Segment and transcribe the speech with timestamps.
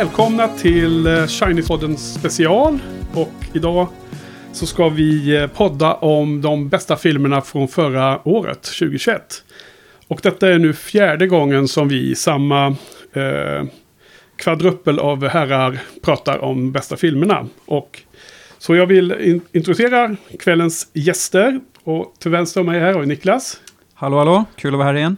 [0.00, 2.78] Välkomna till eh, Shiny-podden special.
[3.14, 3.88] Och idag
[4.52, 9.44] så ska vi eh, podda om de bästa filmerna från förra året, 2021.
[10.08, 12.66] Och detta är nu fjärde gången som vi i samma
[13.12, 13.64] eh,
[14.36, 17.46] kvadruppel av herrar pratar om bästa filmerna.
[17.66, 18.02] Och
[18.58, 21.60] så jag vill in introducera kvällens gäster.
[21.84, 23.60] Och till vänster om mig här har vi Niklas.
[23.94, 24.44] Hallå, hallå.
[24.56, 25.16] Kul att vara här igen.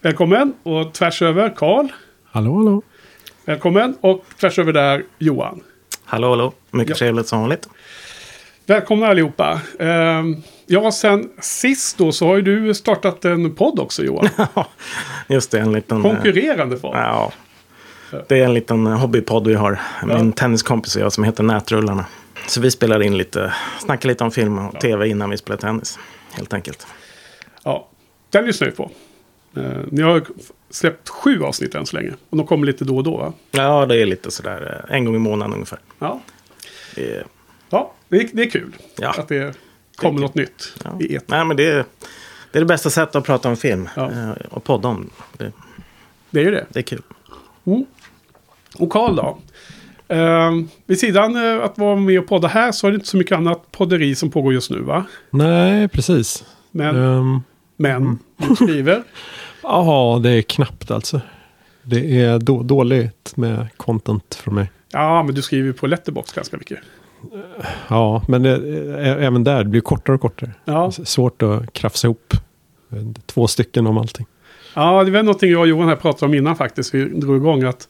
[0.00, 0.52] Välkommen.
[0.62, 1.86] Och tvärs över Karl.
[2.24, 2.82] Hallå, hallå.
[3.46, 3.96] Välkommen.
[4.00, 5.60] Och tvärs över där Johan.
[6.04, 6.52] Hallå, hallå.
[6.70, 6.96] Mycket Ja.
[6.96, 7.68] trevligt som vanligt.
[8.66, 9.60] Välkomna allihopa.
[9.78, 14.28] Ehm, ja, sen sist då så har ju du startat en podd också Johan.
[15.28, 15.96] Just det, en liten...
[15.96, 16.96] eh, Konkurrerande podd.
[16.96, 17.32] Ja.
[18.28, 19.78] Det är en liten hobbypodd vi har.
[20.06, 22.06] Min tenniskompis och jag som heter Nätrullarna.
[22.46, 25.98] Så vi spelar in lite, snackar lite om film och tv innan vi spelar tennis.
[26.32, 26.86] Helt enkelt.
[27.64, 27.88] Ja,
[28.30, 28.90] den lyssnar vi på.
[29.56, 30.24] Eh, ni har
[30.70, 32.10] släppt sju avsnitt än så länge.
[32.30, 33.32] Och de kommer lite då och då va?
[33.50, 35.78] Ja, det är lite sådär eh, en gång i månaden ungefär.
[35.98, 36.20] Ja,
[36.94, 37.24] Det är,
[37.70, 39.10] ja det, är, det är kul Ja.
[39.18, 39.54] att det
[39.96, 40.20] kommer kul.
[40.20, 40.98] något nytt ja.
[41.00, 41.26] i etern.
[41.36, 41.84] Nej, men det är,
[42.52, 43.88] det är det bästa sättet att prata om film.
[43.96, 44.10] Ja.
[44.12, 45.10] eh, Och podda om.
[45.36, 45.52] Det,
[46.30, 46.66] Det är ju det.
[46.68, 47.02] det är kul.
[48.78, 49.38] Och Karl då?
[50.08, 53.16] Ehm, vid sidan eh, att vara med och podda här så är det inte så
[53.16, 55.04] mycket annat podderi som pågår just nu va?
[55.30, 56.44] Nej, precis.
[56.70, 57.40] Men, Ehm,
[57.76, 59.02] men du skriver.
[59.68, 61.20] Ja, det är knappt alltså.
[61.82, 64.70] Det är då, dåligt med content från mig.
[64.92, 66.78] Ja, men du skriver ju på Letterbox ganska mycket.
[67.88, 68.56] Ja, men det,
[69.00, 70.50] även där det blir kortare och kortare.
[70.64, 72.32] Ja, S- Svårt att krafsa ihop
[73.26, 74.26] två stycken om allting.
[74.74, 76.94] Ja, det var någonting jag och Johan här pratade om innan faktiskt.
[76.94, 77.88] Vi drog igång att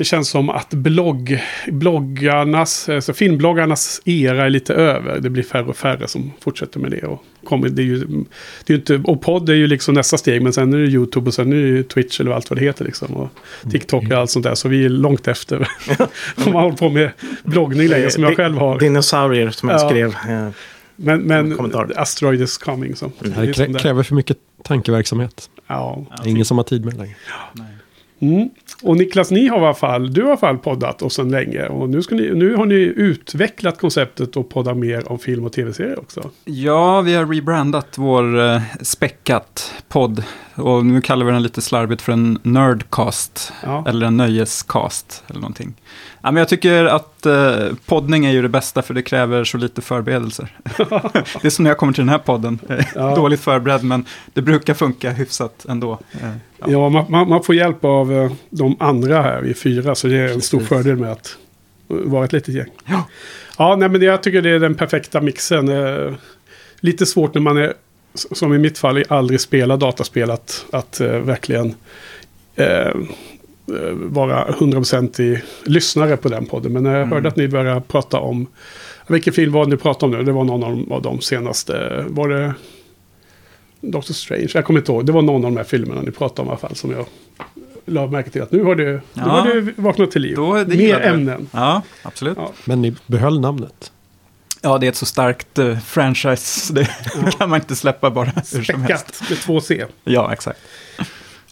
[0.00, 5.20] det känns som att blogg, bloggarnas, alltså filmbloggarnas era är lite över.
[5.20, 7.02] Det blir färre och färre som fortsätter med det.
[7.06, 8.06] Och, kommer, det är ju,
[8.66, 11.26] det är inte, och podd är ju liksom nästa steg, men sen är det YouTube
[11.26, 12.84] och sen är det ju Twitch eller allt vad det heter.
[12.84, 13.28] Liksom, och
[13.70, 14.54] TikTok och allt sånt där.
[14.54, 15.56] Så vi är långt efter.
[16.46, 17.10] Om man håller på med
[17.44, 18.78] bloggning längre, som jag själv har.
[18.78, 19.88] Dinosaurier som jag Ja.
[19.88, 20.08] skrev.
[20.08, 20.48] eh,
[20.96, 21.92] Men, men kommentar.
[21.96, 22.96] Asteroid is coming.
[22.96, 23.12] Så.
[23.18, 25.50] Det Det krä, kräver för mycket tankeverksamhet.
[25.66, 26.04] Ja.
[26.24, 27.16] Ingen som har tid med det längre.
[28.20, 28.48] Mm.
[28.82, 31.30] Och Niklas, ni har i alla fall, du har i alla fall poddat och sedan
[31.30, 31.66] länge.
[31.66, 35.52] Och nu, ska ni, nu har ni utvecklat konceptet och poddar mer om film och
[35.52, 36.30] tv-serier också.
[36.44, 40.24] Ja, vi har rebrandat vår eh, späckat podd.
[40.60, 43.52] Och nu kallar vi den lite slarvigt för en nerdcast.
[43.62, 43.84] Ja.
[43.88, 45.24] Eller en nöjescast.
[45.28, 45.74] Eller någonting.
[46.22, 49.58] Ja, men jag tycker att eh, poddning är ju det bästa för det kräver så
[49.58, 50.56] lite förberedelser.
[51.42, 52.58] det är som när jag kommer till den här podden.
[52.94, 53.14] Ja.
[53.14, 55.98] Dåligt förberedd, men det brukar funka hyfsat ändå.
[56.12, 56.66] Eh, ja.
[56.66, 60.18] Ja, man, man, får hjälp av eh, de andra här, vi är fyra, så det
[60.18, 61.36] är en stor fördel med att
[61.90, 62.70] eh, vara ett litet gäng.
[62.84, 63.04] Ja.
[63.58, 65.70] Ja, nej, men jag tycker det är den perfekta mixen.
[66.80, 67.74] Lite svårt när man är,
[68.14, 71.74] som i mitt fall, aldrig spelar dataspel, att, att eh, verkligen
[72.56, 72.92] eh, eh,
[73.92, 76.72] vara 100% lyssnare på den podden.
[76.72, 77.12] Men när jag Mm.
[77.12, 78.46] hörde att ni började prata om,
[79.08, 80.24] vilken film var det ni pratade om nu?
[80.24, 82.54] Det var någon av de, av de senaste, var det
[83.80, 84.48] Doctor Strange?
[84.54, 85.06] Jag kommer inte ihåg.
[85.06, 87.06] Det var någon av de här filmerna ni pratade om i alla fall som jag
[87.84, 89.22] la märke till att nu har nu Ja.
[89.22, 90.38] har det vaknat till liv.
[90.66, 91.48] Mer ämnen.
[91.52, 92.36] Ja, absolut.
[92.36, 92.52] Ja.
[92.64, 93.92] Men ni behöll namnet.
[94.62, 96.72] Ja, det är ett så starkt eh, franchise.
[96.72, 96.88] Det
[97.38, 99.22] kan man inte släppa bara hur som helst.
[99.30, 99.84] Med två C.
[100.04, 100.60] Ja, exakt.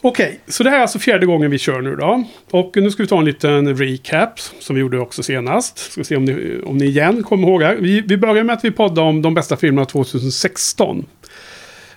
[0.01, 2.25] Okej, så det här är alltså fjärde gången vi kör nu då.
[2.51, 5.79] Och nu ska vi ta en liten recap som vi gjorde också senast.
[5.79, 7.77] Ska se om ni, om ni igen kommer ihåg här.
[7.77, 11.07] Vi, vi börjar med att vi poddade om de bästa filmerna 2016.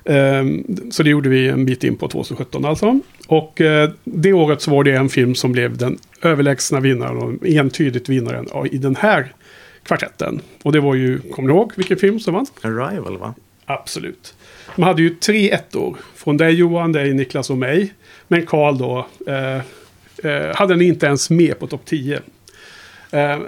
[0.05, 2.99] Ehm, så det gjorde vi en bit in på 2017 alltså.
[3.27, 7.47] Och eh, det året så var det en film som blev den överlägsna vinnaren och
[7.47, 9.33] entydigt vinnaren ja, i den här
[9.91, 10.41] kvartetten.
[10.63, 12.45] Och det var ju, kommer ni ihåg vilken film som vann?
[12.61, 13.33] Arrival, va?
[13.65, 14.33] Absolut.
[14.75, 15.97] De hade ju tre ettor.
[16.15, 17.93] Från dig Johan, dig Niklas och mig.
[18.27, 19.55] Men Karl då eh,
[20.23, 22.19] eh, hade den inte ens med på topp 10.
[23.11, 23.39] Eh,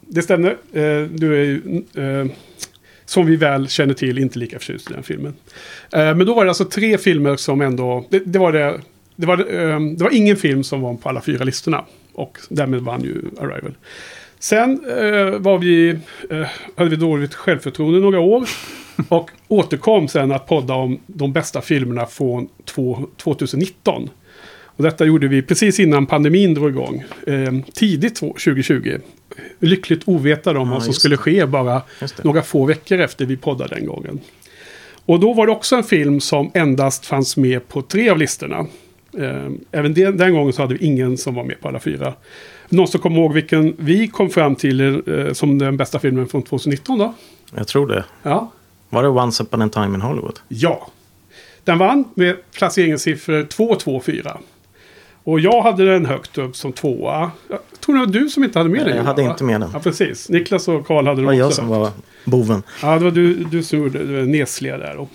[0.00, 0.50] det stämmer.
[0.50, 2.26] Eh, du är ju, eh,
[3.04, 5.34] som vi väl känner till, inte lika förtjust i den filmen.
[5.92, 8.04] Eh, men då var det alltså tre filmer som ändå...
[8.10, 8.80] Det, det var det...
[9.16, 11.84] Det var, eh, det var ingen film som var på alla fyra listorna.
[12.12, 13.74] Och därmed vann ju Arrival.
[14.42, 15.90] Sen eh, var vi,
[16.30, 16.46] eh,
[16.76, 18.48] hade vi dåligt självförtroende några år.
[19.08, 24.10] Och återkom sen att podda om de bästa filmerna från två, 2019.
[24.64, 27.04] Och detta gjorde vi precis innan pandemin drog igång.
[27.26, 28.98] Eh, tidigt två- 2020.
[29.58, 32.24] Lyckligt ovetande om Ja, vad som skulle ske bara det.
[32.24, 34.20] några få veckor efter vi poddade den gången.
[35.06, 38.66] Och då var det också en film som endast fanns med på tre av listorna.
[39.18, 42.14] Eh, även den, den gången så hade vi ingen som var med på alla fyra.
[42.72, 46.42] Någon som kommer ihåg vilken vi kom fram till eh, som den bästa filmen från
[46.42, 47.14] 2019 då?
[47.54, 48.04] Jag tror det.
[48.22, 48.50] Ja.
[48.88, 50.38] Var det Once upon a time in Hollywood?
[50.48, 50.86] Ja.
[51.64, 54.38] Den vann med placeringssiffror 2, 2, 4.
[55.24, 57.30] Och jag hade den högt upp som tvåa.
[57.48, 58.96] Jag tror det var du som inte hade med den.
[58.96, 59.30] Jag hade va?
[59.30, 59.70] inte med den.
[59.72, 60.28] Ja, precis.
[60.28, 61.56] Niklas och Karl hade Det den var jag också.
[61.56, 61.90] som var
[62.24, 62.62] boven.
[62.82, 65.06] Ja, det var du, du som gjorde det nesliga där.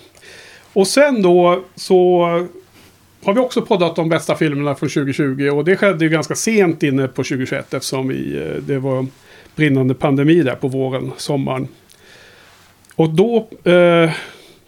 [0.72, 2.26] Och sen då så
[3.28, 5.48] har vi också poddat de bästa filmerna från 2020.
[5.48, 9.06] Och det skedde ju ganska sent inne på 2021 eftersom vi, eh, det var
[9.56, 11.68] brinnande pandemi där på våren, sommaren.
[12.94, 14.10] Och då eh,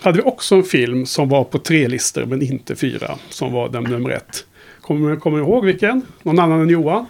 [0.01, 3.19] hade vi också en film som var på tre listor men inte fyra.
[3.29, 4.47] Som var den nummer ett.
[4.81, 6.03] Kommer kommer du ihåg vilken?
[6.23, 7.07] Någon annan än Johan?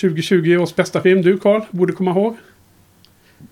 [0.00, 1.22] 2020 års bästa film.
[1.22, 2.36] Du Karl, borde komma ihåg.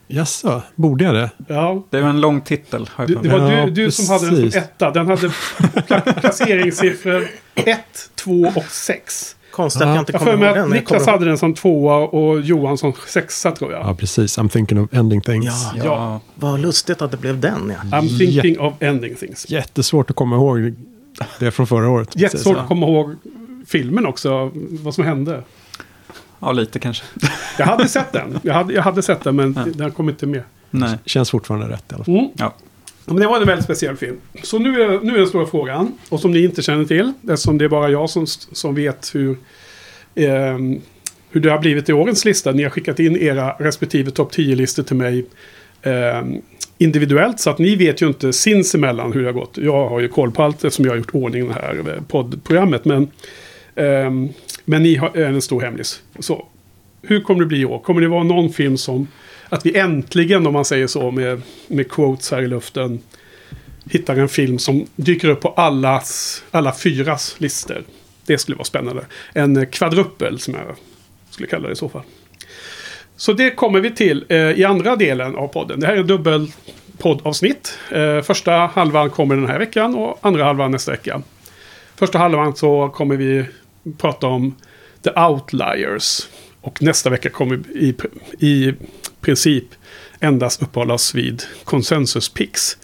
[0.09, 1.31] Jaså, borde jag det?
[1.49, 2.91] Ja, Det var en lång titel.
[2.93, 4.91] Har det, var Ja, du, du som hade den som etta.
[4.91, 7.79] Den hade pla- placeringssiffror 1,
[8.15, 9.37] 2 och 6.
[9.53, 9.95] Konstigt att Ja.
[9.95, 10.55] jag inte kommer ihåg den.
[10.57, 13.81] jag Niklas hade den som tvåa och Johan som sexa tror jag.
[13.87, 14.39] Ja, precis.
[14.39, 15.45] I'm thinking of ending things.
[15.47, 15.85] Ja, Ja.
[15.85, 16.21] Ja.
[16.35, 17.99] vad lustigt att det blev den ja.
[17.99, 19.51] I'm thinking of ending things.
[19.51, 20.75] Jättesvårt att komma ihåg
[21.39, 22.17] det från förra året.
[22.17, 23.15] Jättesvårt att komma ihåg
[23.67, 25.43] filmen också, vad som hände.
[26.41, 27.05] Ja, lite kanske.
[27.59, 28.39] Jag hade sett den.
[28.43, 30.43] Jag hade, jag hade sett den men den kom inte med.
[30.71, 30.99] Nej.
[31.05, 32.15] Känns fortfarande rätt i alla fall.
[32.15, 32.29] Mm.
[32.37, 32.55] Ja.
[33.09, 34.17] Ja, Men det var en väldigt speciell film.
[34.43, 35.93] Så nu är, nu är den stora frågan.
[36.09, 37.13] Och som ni inte känner till.
[37.29, 39.37] Eftersom det är bara jag som, som vet hur,
[40.15, 40.81] ehm,
[41.31, 42.53] hur det har blivit i årens lista.
[42.53, 45.27] Ni har skickat in era respektive topp 10-listor till mig.
[45.83, 46.35] ehm,
[46.79, 47.41] individuellt.
[47.41, 49.59] Så att ni vet ju inte sinsemellan hur det har gått.
[49.59, 52.85] Jag har ju koll på allt eftersom jag har gjort ordning det här eh, poddprogrammet.
[52.85, 53.11] Men,
[53.77, 54.29] ehm,
[54.69, 56.03] men ni har en stor hemlis.
[56.19, 56.47] Så
[57.03, 57.79] hur kommer det bli i år?
[57.79, 59.09] Kommer det vara någon film som
[59.49, 63.01] att vi äntligen, om man säger så, med, med quotes här i luften,
[63.91, 67.85] hittar en film som dyker upp på allas, alla fyras listor.
[68.27, 69.07] Det skulle vara spännande.
[69.33, 70.77] En kvadruppel som jag
[71.31, 72.03] skulle kalla det i så fall.
[73.17, 75.81] Så det kommer vi till eh, i andra delen av podden.
[75.81, 76.53] Det här är en dubbel
[76.99, 77.79] poddavsnitt.
[77.93, 81.23] Eh, första halvan kommer den här veckan och andra halvan nästa vecka.
[81.97, 83.45] Första halvan så kommer vi
[83.99, 84.55] prata om
[85.03, 86.29] The Outliers.
[86.61, 87.95] Och nästa vecka kommer vi i,
[88.47, 88.75] i
[89.21, 89.65] princip
[90.21, 92.77] endast uppehålla oss vid Consensus Picks.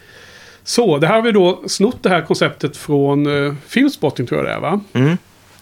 [0.65, 4.49] Så, det här har vi då snott det här konceptet från uh, Filmspotting tror jag
[4.49, 4.81] det är va?
[4.93, 5.17] Mm.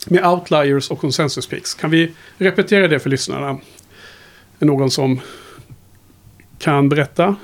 [0.06, 1.74] Med Outliers och Consensus Picks.
[1.74, 3.58] Kan vi repetera det för lyssnarna?
[4.58, 5.20] Är någon som
[6.58, 7.36] kan berätta?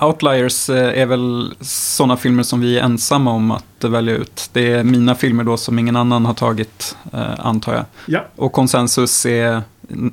[0.00, 4.50] Outliers eh, är väl sådana filmer som vi är ensamma om att välja ut.
[4.52, 7.84] Det är mina filmer då som ingen annan har tagit, eh, antar jag.
[8.06, 9.62] Ja, Och konsensus är,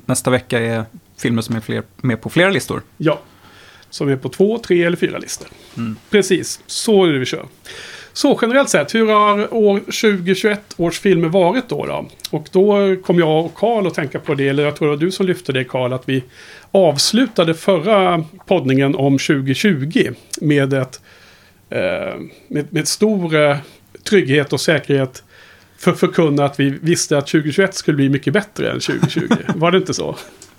[0.06, 0.84] nästa vecka är
[1.18, 2.82] filmer som är fler, med på flera listor.
[2.96, 3.20] ja.
[3.90, 5.48] Som är på två, tre eller fyra listor.
[5.76, 5.96] Mm.
[6.10, 7.46] Precis, så är det vi kör.
[8.16, 11.86] Så generellt sett, hur har år 2021 års filmer varit då?
[11.86, 12.06] då?
[12.30, 15.00] Och då kom jag och Karl att tänka på det, eller jag tror det var
[15.00, 16.24] du som lyfte det Karl, att vi
[16.70, 21.00] avslutade förra poddningen om 2020 med ett
[21.70, 21.80] eh,
[22.48, 23.56] med, med stor eh,
[24.08, 25.24] trygghet och säkerhet
[25.78, 29.28] för att förkunna att vi visste att 2021 skulle bli mycket bättre än 2020.
[29.54, 30.16] Var det inte så?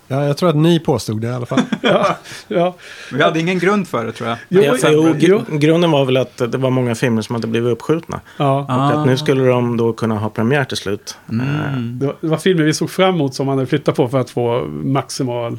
[0.07, 1.59] Ja, jag tror att ni påstod det i alla fall.
[1.81, 2.17] ja,
[2.47, 2.75] ja.
[3.13, 4.37] Vi hade ingen grund för det tror jag.
[4.49, 7.71] Jo, Jo, jo, gr- grunden var väl att det var många filmer som hade blivit
[7.71, 8.19] uppskjutna.
[8.37, 8.59] ja.
[8.93, 11.17] Och att nu skulle de då kunna ha premiär till slut.
[11.29, 11.99] Mm.
[11.99, 14.19] Det var, det var filmer vi såg fram emot som man hade flyttat på för
[14.19, 15.57] att få maximal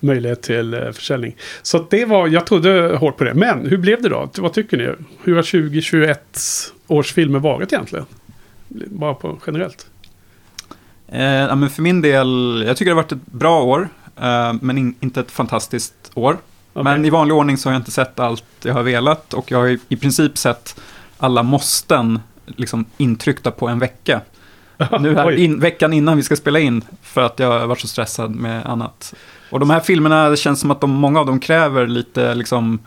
[0.00, 1.36] möjlighet till eh, försäljning.
[1.62, 3.34] Så det var, jag trodde hårt på det.
[3.34, 4.28] Men hur blev det då?
[4.38, 4.88] Vad tycker ni?
[5.24, 6.38] Hur har 2021
[6.88, 8.04] års filmer varit egentligen?
[8.86, 9.86] Bara på generellt.
[11.12, 14.78] Eh, men för min del, jag tycker det har varit ett bra år, eh, men
[14.78, 16.38] in, inte ett fantastiskt år.
[16.72, 16.84] Okej.
[16.84, 19.58] Men i vanlig ordning så har jag inte sett allt jag har velat och jag
[19.58, 20.80] har i, princip sett
[21.18, 24.20] alla måsten liksom intryckta på en vecka.
[25.00, 27.88] Nu här, in, veckan innan vi ska spela in för att jag har varit så
[27.88, 29.14] stressad med annat.
[29.50, 32.78] Och de här filmerna, det känns som att de, många av dem kräver lite liksom,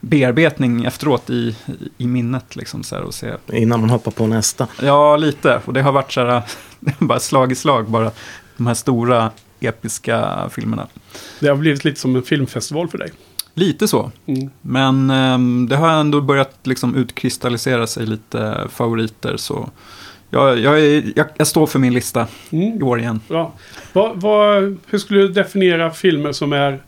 [0.00, 1.56] bearbetning efteråt i,
[1.98, 2.56] i minnet.
[2.56, 3.32] Liksom, så här, och se.
[3.52, 4.66] Innan man hoppar på nästa.
[4.82, 5.60] Ja, lite.
[5.64, 6.42] Och det har varit så här,
[6.98, 8.10] bara slag i slag bara.
[8.56, 10.86] De här stora episka filmerna.
[11.40, 13.10] Det har blivit lite som en filmfestival för dig.
[13.54, 14.10] Lite så.
[14.26, 14.50] Mm.
[14.62, 19.36] Men ehm, det har ändå börjat liksom utkristallisera sig lite favoriter.
[19.36, 19.70] Så
[20.30, 20.80] jag, jag,
[21.16, 22.82] jag, jag står för min lista i Mm.
[22.82, 23.20] år igen.
[23.28, 23.52] Bra.
[23.92, 26.82] Vad, vad, hur skulle du definiera filmer som är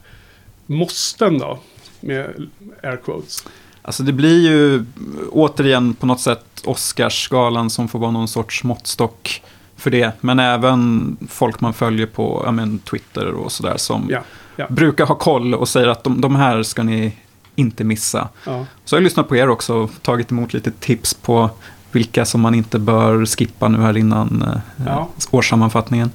[0.66, 1.58] måsten då?
[2.00, 2.48] Med
[2.82, 3.44] air quotes.
[3.82, 4.84] Alltså det blir ju
[5.30, 9.42] återigen på något sätt Oscarsgalan som får vara någon sorts måttstock
[9.76, 10.12] för det.
[10.20, 14.20] Men även folk man följer på ja, men, Twitter och sådär som Ja,
[14.56, 14.66] ja.
[14.68, 17.16] brukar ha koll och säger att de, de här ska ni
[17.56, 18.28] inte missa.
[18.46, 18.66] Ja.
[18.84, 21.50] Så har jag lyssnat på er också och tagit emot lite tips på
[21.92, 25.08] vilka som man inte bör skippa nu här innan eh, Ja.
[25.30, 26.10] årssammanfattningen.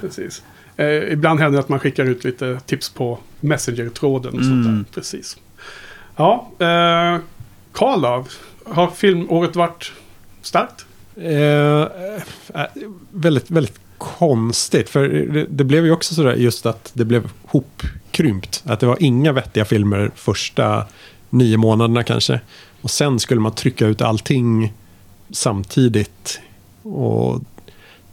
[0.00, 0.42] Precis.
[0.80, 4.70] Eh, ibland händer det att man skickar ut lite tips på Messenger-tråden och sånt där.
[4.70, 4.84] Mm.
[4.94, 5.36] Precis.
[6.16, 7.20] Ja, eh,
[7.72, 8.24] Karl då?
[8.64, 9.92] Har filmåret varit
[10.42, 10.86] starkt?
[11.16, 11.80] Eh,
[12.60, 12.68] eh,
[13.10, 14.88] väldigt, väldigt konstigt.
[14.88, 18.62] För det, det blev ju också sådär just att det blev hopkrympt.
[18.66, 20.86] Att det var inga vettiga filmer första
[21.30, 22.40] nio månaderna kanske.
[22.80, 24.72] Och sen skulle man trycka ut allting
[25.30, 26.40] samtidigt.
[26.82, 27.40] Och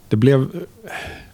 [0.08, 0.46] det blev,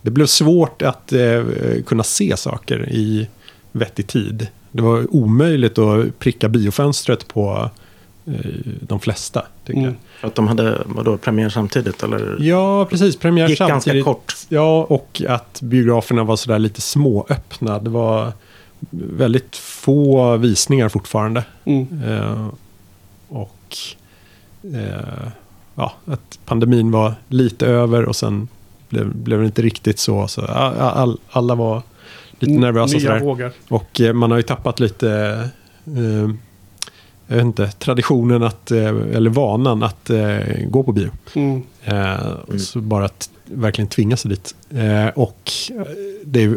[0.05, 1.43] det blev svårt att eh,
[1.87, 3.29] kunna se saker i
[3.73, 4.47] vettig tid.
[4.73, 7.71] Det var omöjligt att pricka biofönstret på
[8.27, 8.33] eh,
[8.81, 9.47] de flesta.
[9.67, 9.91] Tycker Mm.
[9.91, 10.21] jag.
[10.21, 12.37] För att de hade vadå, premiär samtidigt eller?
[12.41, 13.17] Ja, precis.
[13.17, 14.05] Premiär gick ganska samtidigt.
[14.05, 14.33] kort.
[14.49, 17.79] Ja, och att biograferna var sådär lite småöppna.
[17.79, 18.33] Det var
[18.91, 21.45] väldigt få visningar fortfarande.
[21.65, 22.03] Mm.
[22.07, 22.47] Eh,
[23.29, 23.77] och
[24.75, 25.29] eh,
[25.75, 28.49] ja, att pandemin var lite över och sen
[28.95, 30.29] blev, blev inte riktigt så.
[30.29, 31.83] så all, all, alla var
[32.39, 32.97] lite nervösa.
[32.97, 33.53] och Nya vågar.
[33.69, 35.11] Och eh, man har ju tappat lite,
[35.87, 36.31] eh,
[37.27, 41.11] jag vet inte, traditionen att, eh, eller vanan att eh, gå på bio.
[41.35, 41.63] Mm.
[41.85, 44.55] Eh, Så bara att verkligen tvinga sig dit.
[44.71, 45.53] Eh, och
[46.25, 46.57] det är,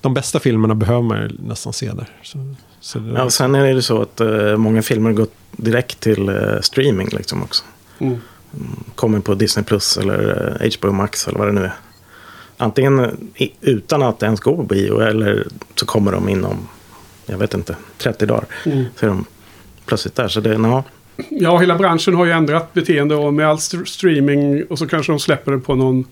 [0.00, 2.08] de bästa filmerna behöver man ju nästan se där.
[2.22, 5.26] Så, så det, Ja, och sen är det ju så att eh, många filmer går
[5.52, 7.64] direkt till eh, streaming liksom också.
[7.98, 8.16] Mm.
[8.94, 11.72] Kommer på Disney Plus eller eh, HBO Max eller vad det nu är.
[12.56, 12.98] Antingen
[13.34, 16.68] eh, utan att ens gå på bio eller så kommer de inom,
[17.26, 18.44] jag vet inte, 30 dagar.
[18.66, 18.84] Mm.
[18.96, 19.24] Så är de
[19.86, 20.28] plötsligt där.
[20.28, 20.84] Så det, ja,
[21.30, 25.12] Ja, hela branschen har ju ändrat beteende och med all st- streaming och så kanske
[25.12, 26.04] de släpper det på någon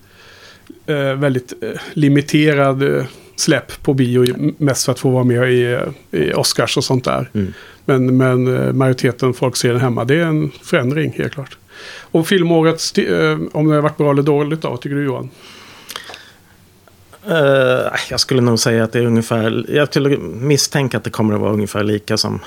[0.85, 4.53] eh, väldigt eh, limiterad eh, släpp på bio.
[4.57, 5.63] Mest för att få vara med i,
[6.11, 7.29] eh, i Oscars och sånt där.
[7.33, 7.53] Mm.
[7.85, 10.05] Men, men eh, majoriteten folk ser den hemma.
[10.05, 11.57] Det är en förändring helt klart.
[12.15, 15.29] Och filmåret, eh, om det har varit bra eller dåligt då, vad tycker du Johan?
[17.27, 21.35] Eh, jag skulle nog säga att det är ungefär, jag skulle misstänka att det kommer
[21.35, 22.39] att vara ungefär lika som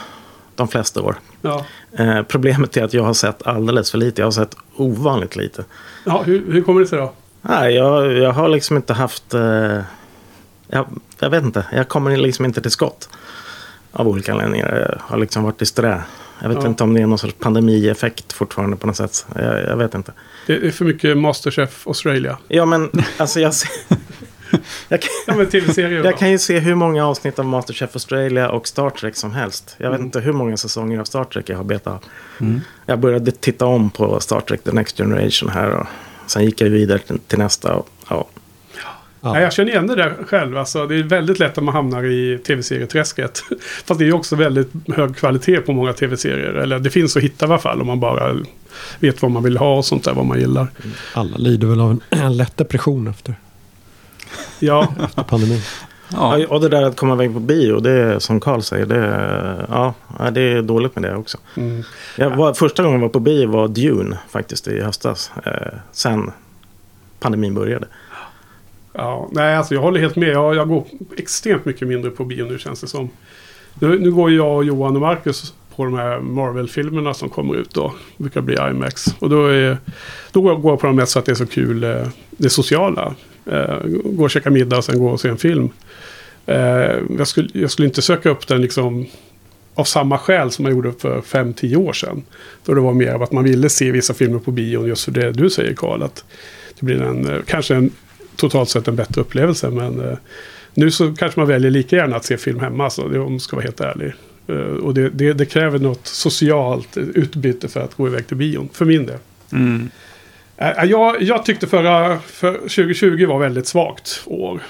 [0.55, 1.17] de flesta år.
[1.43, 4.21] Ja, Eh, problemet är att jag har sett alldeles för lite.
[4.21, 5.65] Jag har sett ovanligt lite.
[6.05, 7.13] ja hur, hur kommer det sig då?
[7.43, 9.35] Nej, jag, jag har liksom inte haft...
[9.35, 9.81] Eh,
[10.69, 10.87] jag,
[11.19, 11.67] jag vet inte.
[11.73, 13.09] Jag kommer liksom inte till skott.
[13.93, 14.89] Av olika anledningar.
[14.91, 16.03] Jag har liksom varit disträ.
[16.43, 16.69] Jag vet Ja.
[16.69, 19.27] inte om det är någon sorts pandemieffekt fortfarande på något sätt.
[19.35, 20.13] Jag, jag vet inte.
[20.47, 22.39] Det är för mycket Masterchef Australia.
[22.49, 23.55] Ja, men alltså jag...
[23.55, 23.71] ser-
[24.89, 25.11] jag, kan,
[25.77, 29.33] Ja, jag kan ju se hur många avsnitt av Masterchef Australia och Star Trek som
[29.33, 29.75] helst.
[29.79, 30.07] Jag vet Mm.
[30.07, 31.93] inte hur många säsonger av Star Trek jag har betat
[32.39, 32.61] av.
[32.87, 35.71] Jag började titta om på Star Trek The Next Generation här.
[35.71, 35.87] Och
[36.27, 37.75] sen gick jag vidare till, till nästa.
[37.75, 38.27] Och, ja.
[39.21, 39.33] Ja.
[39.33, 40.59] Nej, jag känner igen det där själv.
[40.59, 43.43] Alltså, det är väldigt lätt att man hamnar i tv-serieträsket.
[43.85, 46.55] Fast det är ju också väldigt hög kvalitet på många tv-serier.
[46.55, 48.37] Eller det finns att hitta i alla fall om man bara
[49.01, 50.67] vet vad man vill ha och sånt där, vad man gillar.
[51.15, 53.35] Alla lider väl av en, en lätt depression efter,
[54.59, 55.61] Ja, efter pandemin.
[56.13, 58.87] Ja, Ja, och det där att komma iväg på bio, det är som Carl säger,
[58.87, 59.95] det, är- ja,
[60.31, 61.39] det är dåligt med det också.
[61.57, 61.83] mm.
[62.17, 65.31] Jag var, första gången jag var på bio var Dune faktiskt i höstas.
[65.45, 65.53] Eh,
[65.93, 66.31] sen
[67.21, 67.87] pandemin började
[68.93, 69.29] ja.
[69.33, 70.29] Nej, alltså jag håller helt med.
[70.29, 70.85] Jag, jag går
[71.17, 73.11] extremt mycket mindre på bio nu känns det som.
[73.81, 77.75] Nu, nu går jag och Johan och Marcus på de här Marvel-filmerna som kommer ut
[77.75, 77.95] då.
[78.17, 79.07] Det brukar bli IMAX.
[79.19, 79.79] Och då, är,
[80.33, 83.15] då går jag på dem mest för att det är så kul, eh, det sociala.
[83.47, 85.71] Eh, gå och käka middag och sen gå och se en film.
[86.47, 89.07] Eh, jag, skulle, jag skulle inte söka upp den liksom
[89.75, 92.23] av samma skäl som man gjorde för 5-10 år sedan.
[92.65, 95.13] Då det var mer av att man ville se vissa filmer på bion just för
[95.13, 96.03] det du säger Karl.
[96.03, 96.25] Att
[96.81, 97.91] det blir en, kanske en
[98.39, 99.71] totalt sett en bättre upplevelse.
[99.71, 100.19] Men eh,
[100.75, 102.91] nu så kanske man väljer lika gärna att se film hemma.
[102.91, 104.13] Så det, om man ska vara helt ärlig.
[104.47, 108.69] Eh, och det, det, det kräver något socialt utbyte för att gå iväg till bion.
[108.73, 109.19] För min del.
[109.53, 109.91] mm.
[110.57, 114.61] Eh, Jag, jag tyckte förra för 2020 var väldigt svagt år.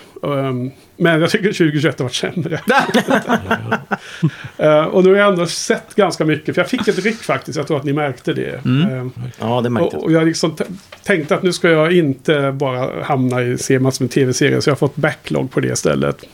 [1.01, 2.61] Men jag tycker 2021 har varit sämre.
[4.57, 6.55] Eh, och nu har jag ändå sett ganska mycket.
[6.55, 7.57] För jag fick ett ryck faktiskt.
[7.57, 8.65] Jag tror att ni märkte det.
[8.65, 8.93] Mm.
[8.93, 10.05] Ehm, Ja, det märkte och, jag.
[10.05, 10.57] och jag liksom
[11.03, 14.61] tänkte att nu ska jag inte bara hamna i se massor med tv-serier.
[14.61, 16.25] Så jag har fått backlog på det istället.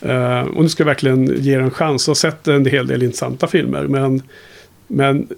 [0.00, 2.06] Eh, och nu ska jag verkligen ge en chans.
[2.06, 3.82] Jag har sett en hel del intressanta filmer.
[3.82, 4.22] Men,
[4.86, 5.28] men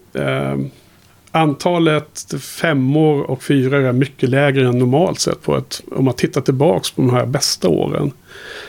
[1.30, 5.42] antalet femmor och fyror är mycket lägre än normalt sett.
[5.42, 8.12] På ett, om man tittar tillbaka på de här bästa åren.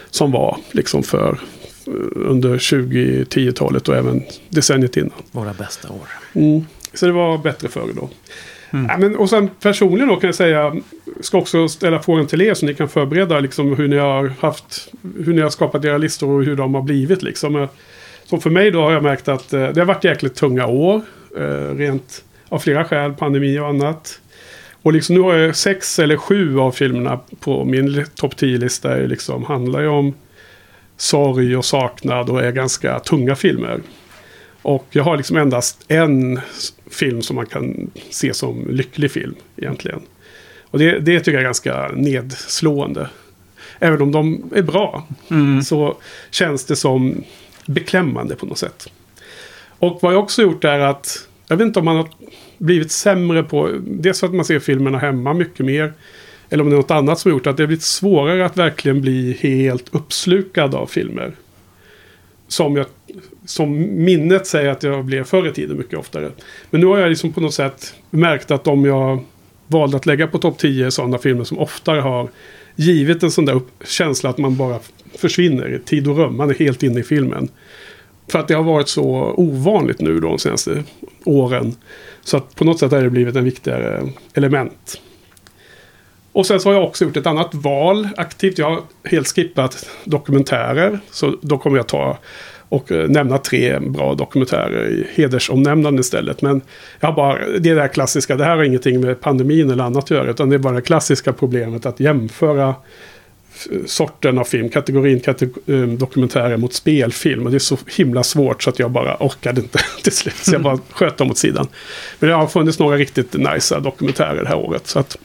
[0.10, 1.40] Som var liksom för
[1.88, 5.12] eh, under 2010-talet och även decenniet innan.
[5.32, 6.08] Våra bästa år.
[6.34, 6.66] Mm.
[6.94, 8.10] Så det var bättre förr då.
[8.72, 8.86] Mm.
[8.90, 10.76] Ja, men, och sen personligen då kan jag säga,
[11.22, 14.88] ska också ställa frågan till er så ni kan förbereda liksom, hur ni har haft,
[15.26, 17.24] hur ni har skapat era listor och hur de har blivit.
[17.24, 17.56] Liksom.
[17.56, 17.70] Eh,
[18.26, 21.02] Så för mig då har jag märkt att eh, det har varit jäkligt tunga år.
[21.38, 24.20] Eh, rent av flera skäl, pandemi och annat.
[24.82, 28.98] Och liksom nu har jag sex eller sju av filmerna på min topp 10-lista.
[28.98, 30.14] är Liksom, handlar ju om
[30.98, 33.80] sorg och saknad och är ganska tunga filmer.
[34.62, 36.40] Och jag har liksom endast en
[36.92, 40.02] film som man kan se som lycklig film egentligen.
[40.64, 43.10] Och det, det tycker jag är ganska nedslående.
[43.80, 45.62] Även om de är bra Mm.
[45.64, 45.98] så
[46.32, 47.24] känns det som
[47.66, 48.88] beklämmande på något sätt.
[49.80, 52.08] Och vad jag också gjort är att, jag vet inte om man har
[52.58, 55.94] blivit sämre på, dels för att man ser filmerna hemma mycket mer,
[56.50, 58.58] eller om det är något annat som har gjort att det har blivit svårare att
[58.58, 61.32] verkligen bli helt uppslukad av filmer.
[62.48, 62.86] Som, jag,
[63.46, 63.72] som
[64.04, 66.32] minnet säger att jag blev förr i tiden mycket oftare.
[66.70, 69.24] Men nu har jag liksom på något sätt märkt att om jag
[69.68, 72.30] valde att lägga på topp 10 sådana filmer som oftare har
[72.76, 74.80] givit en sån där känsla att man bara
[75.16, 76.38] försvinner i tid och rum.
[76.38, 77.50] Man är helt inne i filmen.
[78.30, 80.84] För att det har varit så ovanligt nu då de senaste
[81.24, 81.76] åren.
[82.22, 85.02] Så att på något sätt har det blivit en viktigare element.
[86.32, 88.58] Och sen så har jag också gjort ett annat val aktivt.
[88.58, 91.00] Jag har helt skippat dokumentärer.
[91.12, 92.18] Så då kommer jag ta
[92.70, 96.42] och eh, nämna tre bra dokumentärer i hedersomnämnande istället.
[96.42, 96.62] Men
[97.00, 99.84] jag har bara, det är det här klassiska, det här har ingenting med pandemin eller
[99.84, 100.30] annat att göra.
[100.30, 102.76] Utan det är bara det klassiska problemet att jämföra
[103.86, 107.46] sorten av film, kategorin kateg- eh, dokumentärer mot spelfilm.
[107.46, 110.36] Och det är så himla svårt så att jag bara orkade inte till slut.
[110.36, 111.68] Så jag bara sköt dem åt sidan.
[112.20, 114.88] Men det har funnits några riktigt nice dokumentärer det här året.
[114.88, 115.18] Så att,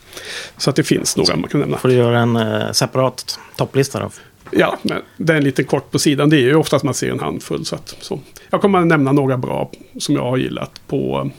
[0.56, 1.78] så att det finns några man kan nämna.
[1.78, 4.10] Får du göra en eh, separat topplista då?
[4.50, 6.30] Ja, men den är lite kort på sidan.
[6.30, 7.64] Det är ju oftast man ser en handfull.
[7.64, 8.20] Så att, så.
[8.50, 11.30] Jag kommer att nämna några bra som jag har gillat på,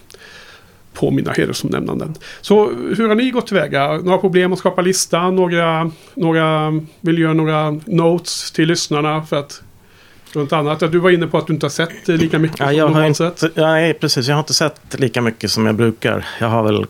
[0.95, 2.15] på mina hedersomnämnanden.
[2.41, 3.97] Så hur har ni gått tillväga?
[3.97, 5.35] Några problem att skapa listan?
[5.35, 6.71] Några, några,
[7.01, 9.25] vill göra några notes till lyssnarna?
[9.25, 9.61] För att
[10.35, 10.79] runt annat.
[10.79, 13.31] Du var inne på att du inte har sett lika mycket Ja, jag har inte,
[13.55, 14.27] nej, precis.
[14.27, 16.25] Jag har inte sett lika mycket som jag brukar.
[16.39, 16.85] Jag har väl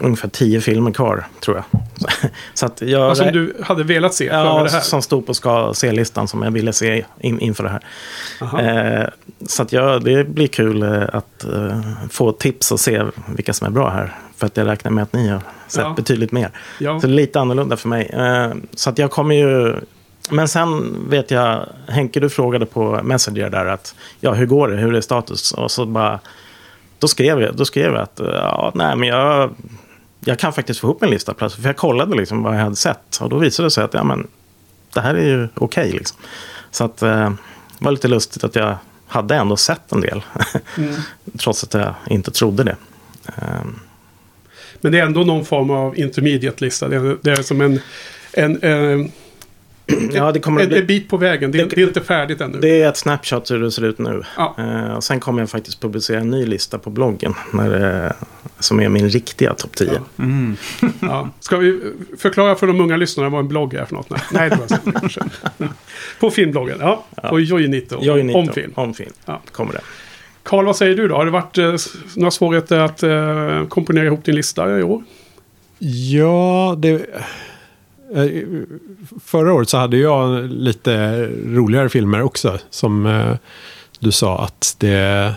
[0.00, 1.64] ungefär tio filmer kvar, tror jag.
[2.54, 2.90] Så, att jag...
[3.10, 4.80] Ja, som du hade velat se Ja, det här.
[4.80, 9.00] som stod på ska se-listan som jag ville se in, inför det här.
[9.02, 9.08] Eh,
[9.46, 13.02] så att ja, det blir kul eh, att eh, få tips och se
[13.36, 14.14] vilka som är bra här.
[14.36, 15.94] För att jag räknar med att ni har sett Ja.
[15.96, 16.50] betydligt mer.
[16.78, 17.00] Ja.
[17.00, 18.06] Så det är lite annorlunda för mig.
[18.06, 19.74] Eh, så att jag kommer ju...
[20.30, 24.76] Men sen vet jag, Henke du frågade på Messenger där att ja, hur går det,
[24.76, 25.52] hur är status?
[25.52, 26.20] Och så bara,
[26.98, 29.54] då skrev jag, då skrev jag att eh, ja, nej men jag,
[30.20, 31.62] jag kan faktiskt få ihop en lista plötsligt.
[31.62, 34.04] För jag kollade liksom vad jag hade sett och då visade det sig att ja,
[34.04, 34.26] men,
[34.94, 35.92] det här är ju okej.
[35.92, 36.18] liksom.
[36.70, 37.30] Så att, eh,
[37.78, 40.22] det var lite lustigt att jag hade ändå sett en del.
[40.76, 40.94] Mm.
[41.38, 42.76] Trots att jag inte trodde det.
[43.26, 43.64] Eh,
[44.80, 46.88] Men det är ändå någon form av intermediate-lista.
[46.88, 47.80] Det är, det är som en,
[48.32, 49.12] en, en,
[50.12, 50.78] ja, det kommer att en, bli...
[50.80, 51.52] en bit på vägen.
[51.52, 52.58] Det, det- det är inte färdigt ännu.
[52.60, 54.22] Det är ett snapshot hur det ser ut nu.
[54.36, 54.54] Ja.
[54.58, 57.34] Eh, och sen kommer jag faktiskt publicera en ny lista på bloggen.
[57.52, 58.12] När det,
[58.58, 59.90] som är min riktiga topp 10.
[59.92, 60.24] Ja.
[60.24, 60.56] Mm.
[61.00, 61.30] Ja.
[61.40, 61.80] Ska vi
[62.18, 64.10] förklara för de unga lyssnarna vad en blogg är för något?
[64.10, 65.20] Nej, Nej det var så kanske.
[66.20, 67.04] På filmbloggen, ja.
[67.30, 67.98] På Jojinito.
[68.02, 68.72] Jag är nito, Om film.
[68.74, 69.12] Om film.
[69.24, 69.42] Ja.
[69.52, 69.80] Kommer det.
[70.42, 71.16] Karl, vad säger du då?
[71.16, 71.74] Har det varit eh,
[72.16, 75.02] några svårigheter att eh, komponera ihop din lista i år?
[75.78, 77.06] Ja, det...
[78.14, 78.26] eh,
[79.24, 82.58] Förra året så hade jag lite roligare filmer också.
[82.70, 83.36] Som eh,
[84.00, 85.34] du sa att det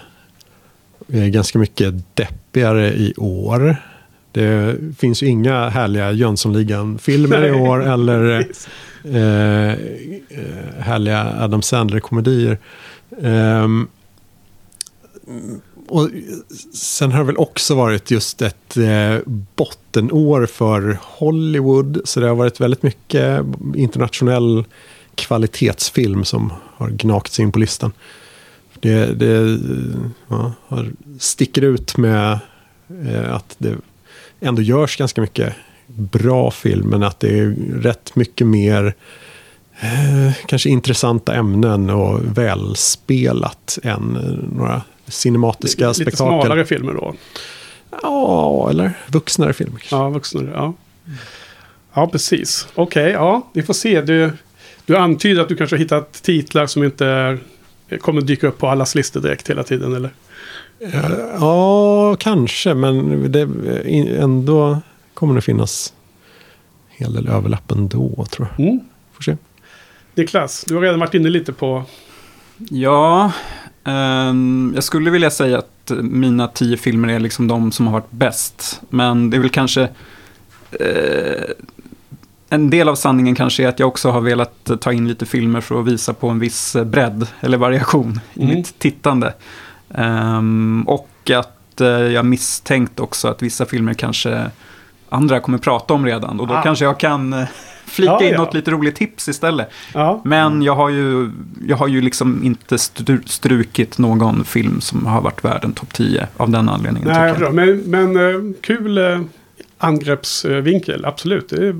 [1.12, 3.78] är ganska mycket deppigare i år.
[4.32, 8.40] Det finns ju inga härliga Jönssonligan-filmer i år eller
[9.04, 12.58] eh, eh, härliga Adam Sandler-komedier.
[13.22, 13.88] Ehm,
[15.90, 16.10] och
[16.74, 19.16] sen har det väl också varit just ett eh,
[19.56, 22.02] bottenår för Hollywood.
[22.06, 24.66] Så det har varit väldigt mycket internationell
[25.16, 27.92] kvalitetsfilm som har gnagt sig in på listan.
[28.80, 29.60] Det, det
[30.28, 30.54] ja,
[31.20, 32.40] sticker ut med
[33.06, 33.76] eh, att det
[34.40, 35.54] ändå görs ganska mycket
[35.88, 36.90] bra film.
[36.90, 38.96] Men att det är rätt mycket mer
[39.80, 46.42] eh, kanske intressanta ämnen och välspelat än eh, några cinematiska Lite spektakel.
[46.42, 47.14] smalare filmer då.
[48.02, 49.80] Ja, eller vuxnare filmer.
[49.80, 49.96] kanske.
[49.96, 50.42] Ja, vuxna.
[50.54, 50.74] Ja,
[51.94, 52.68] ja precis.
[52.76, 54.02] Okej, ja, vi får se.
[54.02, 54.32] Du,
[54.86, 57.40] du antyder att du kanske har hittat titlar som inte är,
[57.98, 60.12] kommer dyka upp på allas listor direkt hela tiden, eller?
[61.40, 63.50] Ja, kanske, men det,
[64.20, 64.82] ändå
[65.14, 65.94] kommer det finnas
[66.90, 68.68] en hel del överlapp ändå, tror jag.
[68.68, 68.80] Mm.
[69.14, 69.38] Får se.
[70.16, 71.84] Niklas, du har redan varit inne lite på...
[72.70, 73.32] Ja,
[74.76, 78.82] jag skulle vilja säga att mina tio filmer är liksom de som har varit bäst.
[78.90, 79.82] Men det är väl kanske...
[80.72, 81.44] Eh,
[82.52, 85.62] en del av sanningen kanske är att jag också har velat ta in lite filmer
[85.62, 88.56] för att visa på en viss bredd eller variation i Mm.
[88.56, 89.34] mitt tittande.
[89.94, 94.46] Ehm, och att eh, jag misstänkt också att vissa filmer kanske
[95.10, 96.40] andra kommer prata om redan.
[96.40, 96.62] Och då Ah.
[96.64, 97.46] kanske jag kan eh,
[97.90, 98.38] flika Ja, in ja.
[98.38, 99.70] något lite roligt tips istället.
[99.94, 100.22] Ja.
[100.26, 101.30] Men jag har ju,
[101.68, 105.94] jag har ju liksom inte stru, strukit någon film som har varit värd en topp
[105.94, 107.10] 10 av den anledningen.
[107.10, 109.20] Nej, jag men, men eh, kul eh,
[109.78, 111.50] angreppsvinkel, absolut.
[111.50, 111.76] Det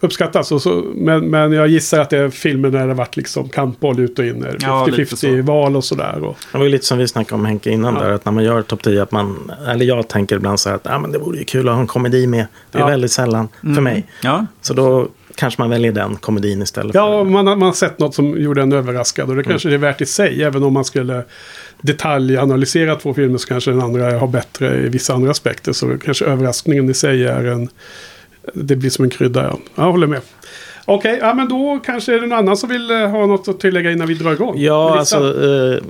[0.00, 0.52] uppskattas.
[0.52, 3.48] Och så, men, men jag gissar att det är filmer där det har varit liksom
[3.48, 4.44] kampboll ut och in.
[4.44, 5.42] eh, Ja, lite 50-50 så.
[5.52, 6.24] val och sådär.
[6.24, 8.00] Och, Det var ju lite som vi snackade om Henke innan Ja.
[8.00, 10.76] där, att när man gör topp 10, att man, eller jag tänker ibland så här
[10.76, 12.46] att ah, men det vore ju kul att ha en komedi med.
[12.70, 12.86] Det är Ja.
[12.88, 13.84] väldigt sällan för Mm.
[13.84, 14.06] mig.
[14.22, 16.94] Ja, Så då kanske man väljer den komedin istället.
[16.94, 19.28] ja, för, man, har- man har sett något som gjorde en överraskad.
[19.30, 20.42] Och det kanske det är värt i sig.
[20.42, 21.24] Även om man skulle
[21.82, 25.72] detaljanalysera två filmer så kanske den andra har bättre i vissa andra aspekter.
[25.72, 27.68] Så kanske överraskningen i sig är en...
[28.54, 29.58] Det blir som en krydda, ja.
[29.74, 30.20] Jag håller med.
[30.88, 33.60] Okej, ja, men då kanske är det någon annan som vill eh, ha något att
[33.60, 34.54] tillägga innan vi drar igång.
[34.58, 35.82] Ja, alltså eh,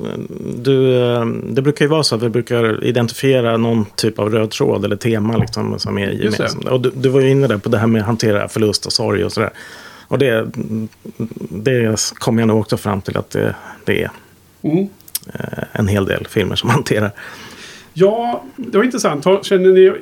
[0.56, 4.50] du, eh, det brukar ju vara så att vi brukar identifiera någon typ av röd
[4.50, 6.64] tråd eller tema liksom, som är gemensamt.
[6.64, 8.92] Och du, du var ju inne där på det här med att hantera förlust och
[8.92, 9.50] sorg och sådär.
[10.08, 10.46] Och det,
[11.50, 13.54] det kommer jag nog också fram till att det,
[13.84, 14.10] det är
[14.62, 14.88] Mm.
[15.72, 17.10] en hel del filmer som hanterar.
[17.92, 19.24] Ja, det var intressant.
[19.46, 19.92] Känner ni,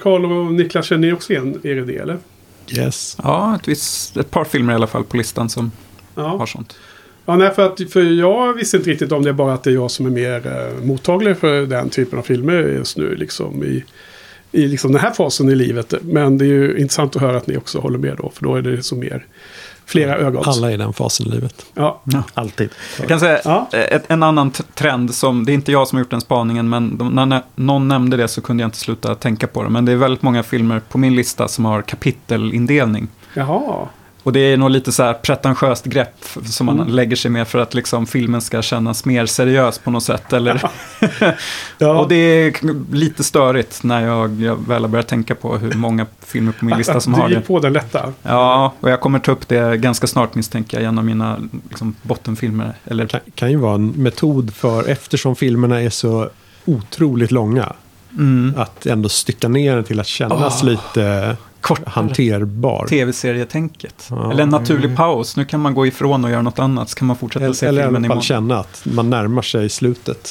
[0.00, 2.16] Karl och Niklas, känner ni också igen er i det eller?
[2.72, 3.16] Yes.
[3.22, 5.72] ja ett, visst, ett par filmer i alla fall på listan som
[6.14, 6.22] Ja.
[6.36, 6.76] har sånt.
[7.26, 9.70] Ja, nej, för, att, för jag visste inte riktigt om det är bara att det
[9.70, 13.14] är jag som är mer eh, mottaglig för den typen av filmer just nu.
[13.16, 13.84] Liksom, I
[14.52, 15.94] i liksom den här fasen i livet.
[16.02, 18.30] Men det är ju intressant att höra att ni också håller med då.
[18.34, 19.26] För då är det så mer
[19.86, 20.42] flera ögon.
[20.46, 21.66] Alla i den fasen i livet.
[21.74, 22.22] Ja, Ja.
[22.34, 22.70] Alltid.
[22.98, 23.68] Jag kan säga Ja.
[23.72, 26.68] eh, ett, en annan trend som, det är inte jag som har gjort den spaningen,
[26.68, 29.68] men de, när nä- någon nämnde det så kunde jag inte sluta tänka på det.
[29.68, 33.08] Men det är väldigt många filmer på min lista som har kapitelindelning.
[33.34, 33.86] jaha.
[34.26, 36.88] Och det är nog lite så här pretentiöst grepp som man Mm.
[36.94, 40.32] lägger sig med för att liksom filmen ska kännas mer seriös på något sätt.
[40.32, 40.62] Eller?
[41.78, 41.98] Ja.
[42.00, 42.54] Och det är
[42.94, 46.78] lite störigt när jag, jag väl har börjat tänka på hur många filmer på min
[46.78, 47.40] lista som du har det.
[47.40, 48.12] på den lätta.
[48.22, 52.74] Ja, och jag kommer ta upp det ganska snart misstänker jag genom mina liksom, bottenfilmer.
[52.84, 56.28] Eller, Kan, kan ju vara en metod för, eftersom filmerna är så
[56.64, 57.72] otroligt långa,
[58.12, 60.66] mm, att ändå stycka ner den till att kännas Ah.
[60.66, 61.36] lite
[61.66, 61.90] kortare.
[61.92, 62.86] hanterbar.
[62.86, 64.06] Tv-serietänket.
[64.10, 64.30] Ja.
[64.32, 65.36] Eller en naturlig paus.
[65.36, 66.88] Nu kan man gå ifrån och göra något annat.
[66.90, 68.22] Så kan man fortsätta se Eller, eller i filmen imorgon.
[68.22, 70.30] känna att man närmar sig slutet.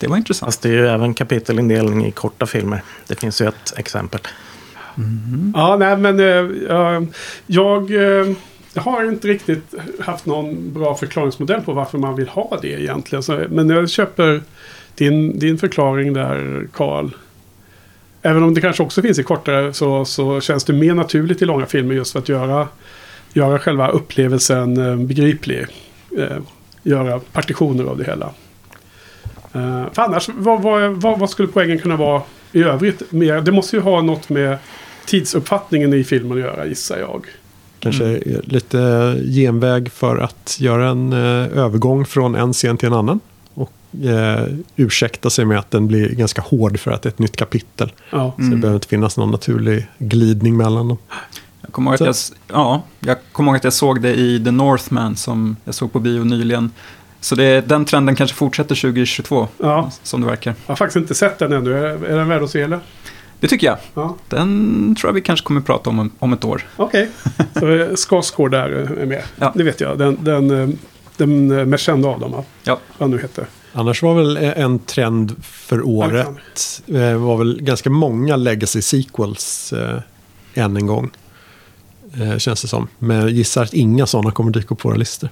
[0.00, 0.46] Det var intressant.
[0.48, 2.82] Fast det är ju även kapitelindelning i korta filmer.
[3.06, 4.20] Det finns ju ett exempel.
[5.54, 6.26] Ja, nej men eh,
[6.68, 7.06] jag-
[7.46, 8.32] jag, eh,
[8.74, 13.22] jag har inte riktigt haft någon bra förklaringsmodell på varför man vill ha det egentligen.
[13.22, 14.42] Så, men jag köper
[14.94, 17.10] din, din förklaring där, Karl.
[18.22, 21.44] Även om det kanske också finns i kortare så, så känns det mer naturligt i
[21.44, 22.68] långa filmer just för att göra,
[23.32, 25.66] göra själva upplevelsen eh, begriplig.
[26.18, 26.36] Eh,
[26.82, 28.26] göra partitioner av det hela.
[29.52, 33.12] Eh, för annars, vad, vad, vad, vad skulle poängen kunna vara i övrigt?
[33.12, 34.58] Mer, det måste ju ha något med
[35.06, 37.26] tidsuppfattningen i filmen att göra, gissar jag.
[37.80, 38.40] Kanske Mm.
[38.44, 43.20] lite genväg för att göra en eh, övergång från en scen till en annan.
[44.04, 44.42] Eh,
[44.76, 47.92] ursäkta sig med att den blir ganska hård för att det är ett nytt kapitel.
[48.10, 48.34] Ja.
[48.36, 50.98] Så det behöver inte finnas någon naturlig glidning mellan dem.
[51.60, 54.50] Jag kommer, ihåg att jag, ja, jag kommer ihåg att jag såg det i The
[54.50, 56.70] Northman som jag såg på bio nyligen.
[57.20, 60.54] Så det, den trenden kanske fortsätter 2022, Ja, som det verkar.
[60.66, 61.72] jag har faktiskt inte sett den ännu.
[61.72, 62.80] Är, är den värd att se eller?
[63.40, 63.78] Det tycker jag.
[63.94, 64.16] Ja.
[64.28, 66.66] Den tror jag vi kanske kommer prata om om ett år.
[66.76, 67.10] Okej,
[67.58, 68.68] så eh, Skarsgård där
[69.00, 69.22] är med.
[69.38, 69.52] Ja.
[69.54, 69.98] Det vet jag.
[69.98, 70.68] Den, den, eh,
[71.16, 72.44] den mest kända av dem, va?
[72.64, 72.78] Ja.
[72.98, 73.46] vad nu heter.
[73.78, 79.72] Annars var väl eh, en trend för året eh, var väl ganska många legacy sequels
[79.72, 80.00] eh,
[80.54, 81.10] än en gång.
[82.20, 82.88] Eh, känns det som.
[82.98, 85.30] Men jag gissar att inga sådana kommer dyka upp på våra listor.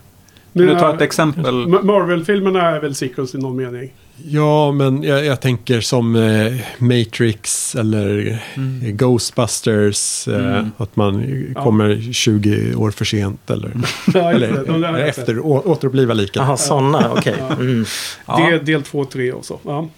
[0.54, 1.54] Kan du ta eh, ett exempel?
[1.54, 3.92] Ma- Marvel-filmerna är väl sequels i någon mening?
[4.26, 8.96] Ja, men jag, jag tänker som eh, Matrix eller Mm.
[8.96, 10.28] Ghostbusters.
[10.28, 10.70] Eh, Mm.
[10.76, 11.62] Att man Ja.
[11.62, 13.70] kommer 20 år för sent eller,
[14.14, 14.64] Ja, eller.
[14.66, 16.42] De efter å, återuppliva liken.
[16.42, 17.34] Jaha, sådana, okej.
[17.48, 17.54] Ja.
[17.54, 17.84] Mm.
[18.26, 18.36] Ja.
[18.36, 19.60] Det är del 2 och 3 och så.
[19.64, 19.88] Ja.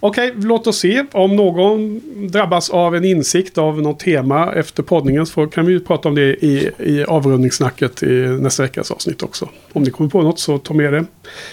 [0.00, 1.04] Okej, låt oss se.
[1.12, 5.80] Om någon drabbas av en insikt av något tema efter poddningen så kan vi ju
[5.80, 9.48] prata om det i, i avrundningssnacket i nästa veckas avsnitt också.
[9.72, 11.04] Om ni kommer på något så ta med det.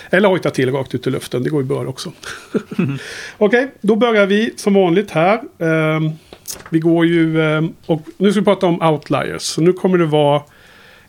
[0.10, 2.12] Eller hojta till rakt ut i luften, det går ju bra också.
[3.38, 5.42] Okej, då börjar vi som vanligt här.
[5.60, 6.12] Ehm,
[6.70, 9.42] vi går ju, ehm, och nu ska vi prata om outliers.
[9.42, 10.42] Så nu kommer det vara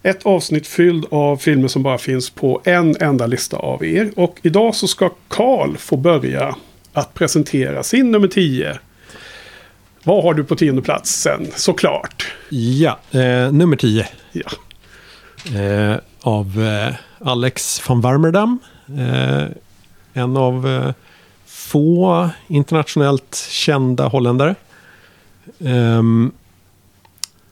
[0.02, 4.10] ett avsnitt fylld av filmer som bara finns på en enda lista av er.
[4.16, 6.56] Och idag så ska Karl få börja
[6.96, 8.78] att presentera sin nummer 10.
[10.04, 11.46] Vad har du på tionde platsen?
[11.54, 12.34] Såklart.
[12.48, 14.08] Ja, eh, nummer 10.
[14.32, 14.50] Ja.
[15.60, 18.58] Eh, av eh, Alex van Warmerdam.
[18.98, 19.44] Eh,
[20.12, 20.92] en av eh,
[21.46, 24.54] få internationellt kända holländare.
[25.60, 26.32] Ehm,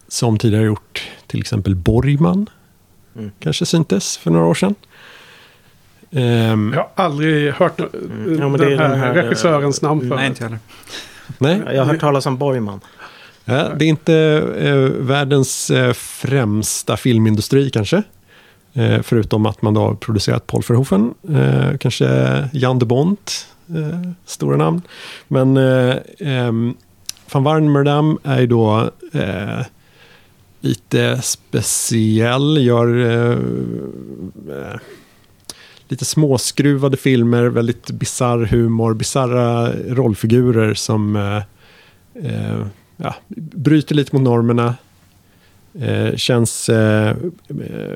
[0.09, 2.51] som tidigare gjort till exempel Borgman.
[3.17, 3.31] Mm.
[3.41, 4.75] Kanske syntes för några år sedan.
[6.15, 8.39] Ehm, Jag har aldrig hört Mm.
[8.41, 10.13] Ja, men den, det är här den här, regissörens namn förut.
[10.17, 10.61] Nej, inte jag heller.
[11.39, 12.81] nej, Jag har hört talas om Borgman.
[13.45, 14.15] Ja, det är inte
[14.59, 14.75] eh,
[15.05, 18.03] världens eh, främsta filmindustri kanske.
[18.73, 21.15] Eh, förutom att man då har producerat Paul Verhoeven.
[21.35, 22.09] Eh, kanske
[22.53, 24.83] Jan de Bont, eh, stora namn.
[25.29, 26.75] Men eh, ehm,
[27.33, 29.61] Van Warmerdam är ju då eh,
[30.61, 32.59] lite speciell.
[32.61, 33.31] Gör eh,
[34.57, 34.79] eh,
[35.89, 41.43] lite småskruvade filmer, väldigt bizarr humor, bizarra rollfigurer som eh,
[42.25, 42.67] eh,
[42.97, 43.15] ja,
[43.55, 44.75] bryter lite mot normerna.
[45.81, 47.17] Eh, känns eh,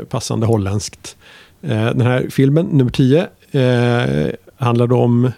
[0.09, 1.16] passande holländskt.
[1.62, 5.33] Eh, den här filmen, nummer 10, eh, handlar då om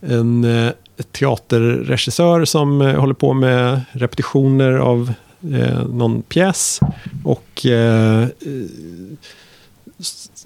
[0.00, 0.72] en eh,
[1.12, 5.12] teaterregissör som eh, håller på med repetitioner av
[5.54, 6.80] eh, någon pjäs.
[7.24, 8.28] Och eh,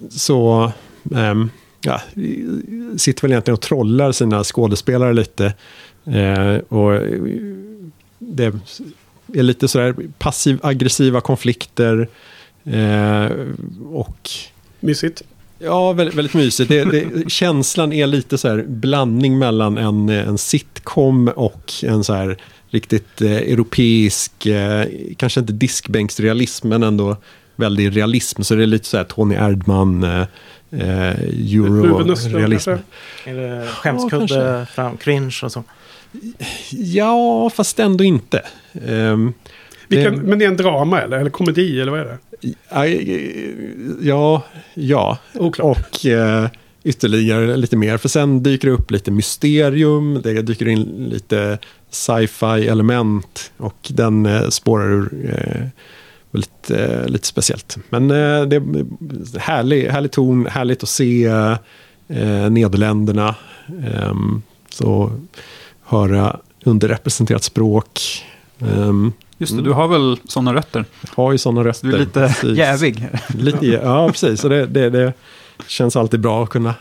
[0.09, 0.71] så
[1.81, 2.01] ja,
[2.97, 5.53] sitter väl egentligen och trollar sina skådespelare lite.
[6.05, 7.21] Eh, och eh,
[8.19, 8.53] det
[9.33, 12.07] är lite sådär passiv-aggressiva konflikter.
[12.63, 13.31] Eh,
[13.91, 14.29] och
[14.79, 15.21] Mysigt.
[15.59, 16.69] ja, väldigt, väldigt mysigt.
[16.69, 22.13] Det, det, känslan är lite så här blandning mellan en, en sitcom och en så
[22.13, 22.37] här
[22.69, 24.85] riktigt eh, europeisk, eh,
[25.17, 27.17] kanske inte diskbänksrealism, men ändå
[27.55, 28.41] väldigt realism.
[28.41, 30.25] Så det är lite så här Tony Erdman, eh,
[30.71, 32.69] eh, euro-realism.
[32.71, 33.69] kanske.
[33.75, 35.63] skämskudde, fram, cringe och så?
[36.71, 38.41] Ja, fast ändå inte.
[38.87, 39.33] Ehm,
[39.87, 41.17] Vilken, det- Men det är en drama eller?
[41.17, 42.17] Eller komedi eller vad är det?
[44.01, 45.17] Ja, ja.
[45.33, 45.77] Oklart.
[45.77, 46.47] Och eh,
[46.83, 47.97] ytterligare lite mer.
[47.97, 50.21] För sen dyker det upp lite mysterium.
[50.23, 51.57] Det dyker in lite
[51.89, 53.51] sci-fi element.
[53.57, 55.65] Och den eh, spårar ur eh,
[56.31, 57.77] väldigt, eh, lite speciellt.
[57.89, 60.45] Men eh, det är härlig, härlig ton.
[60.45, 63.35] Härligt att se eh, Nederländerna.
[63.67, 65.11] Ehm, så
[65.85, 67.99] höra underrepresenterat språk.
[68.59, 69.65] Um, Just det, Mm.
[69.65, 70.85] du har väl sådana rötter?
[71.15, 71.87] har ju sådana röster.
[71.87, 72.57] Du är lite Precis.
[72.57, 73.07] jävig.
[73.37, 74.41] Lite, ja, precis.
[74.41, 75.13] Så det, det, det
[75.67, 76.75] känns alltid bra att kunna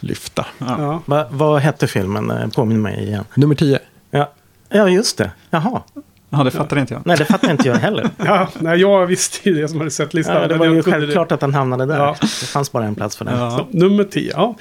[0.00, 0.46] lyfta.
[0.58, 0.66] Ja.
[0.78, 1.02] Ja.
[1.06, 2.30] Va, vad hette filmen?
[2.30, 3.24] Eh, Påminn mig igen.
[3.34, 3.78] Nummer 10.
[4.10, 4.32] Ja,
[4.68, 5.30] ja just det.
[5.50, 5.82] Jaha.
[6.32, 7.06] Ja, det fattar inte jag.
[7.06, 8.10] Nej, det fattar inte jag heller.
[8.24, 10.42] Ja, nej, jag visste ju det som hade sett listan.
[10.42, 11.98] Ja, det var ju självklart att den hamnade där.
[11.98, 12.16] Ja.
[12.20, 13.38] Det fanns bara en plats för den.
[13.38, 13.50] Ja.
[13.50, 14.54] Så, nummer 10, ja.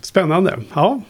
[0.00, 0.58] Spännande.
[0.74, 1.00] Ja.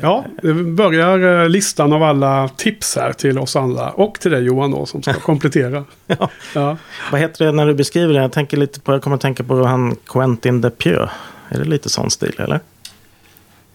[0.00, 3.90] Ja, det börjar eh, listan av alla tips här till oss andra.
[3.90, 5.84] Och till dig Johan då, som ska komplettera.
[6.06, 6.30] Ja.
[6.54, 6.76] Ja.
[7.12, 8.20] Vad heter det när du beskriver det?
[8.20, 11.10] Jag, tänker lite på, jag kommer att tänka på han Quentin Depieux.
[11.48, 12.60] Är det lite sån stil eller?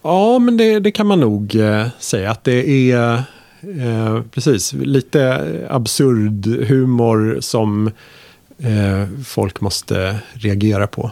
[0.02, 3.22] Ja, men det, det kan man nog eh, säga att det är
[3.80, 7.86] eh, precis lite absurd humor som
[8.58, 11.10] eh, folk måste reagera på.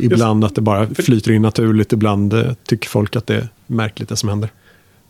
[0.00, 4.08] Ibland att det bara flyter in naturligt, ibland eh, tycker folk att det är märkligt
[4.08, 4.50] det som händer.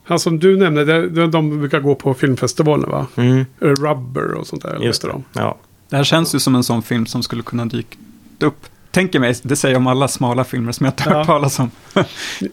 [0.04, 3.06] Han som du nämnde, det- de, de brukar gå på filmfestivalen va?
[3.16, 4.78] Mm, Eh, Rubber och sånt där.
[4.82, 5.08] just det.
[5.08, 5.24] de?
[5.32, 5.58] Ja.
[5.88, 7.96] Det här känns ju som en sån film som skulle kunna dyka
[8.40, 8.66] upp.
[8.90, 11.18] Tänker mig, det säger jag om alla smala filmer som jag inte har Ja.
[11.18, 11.70] hört talas om.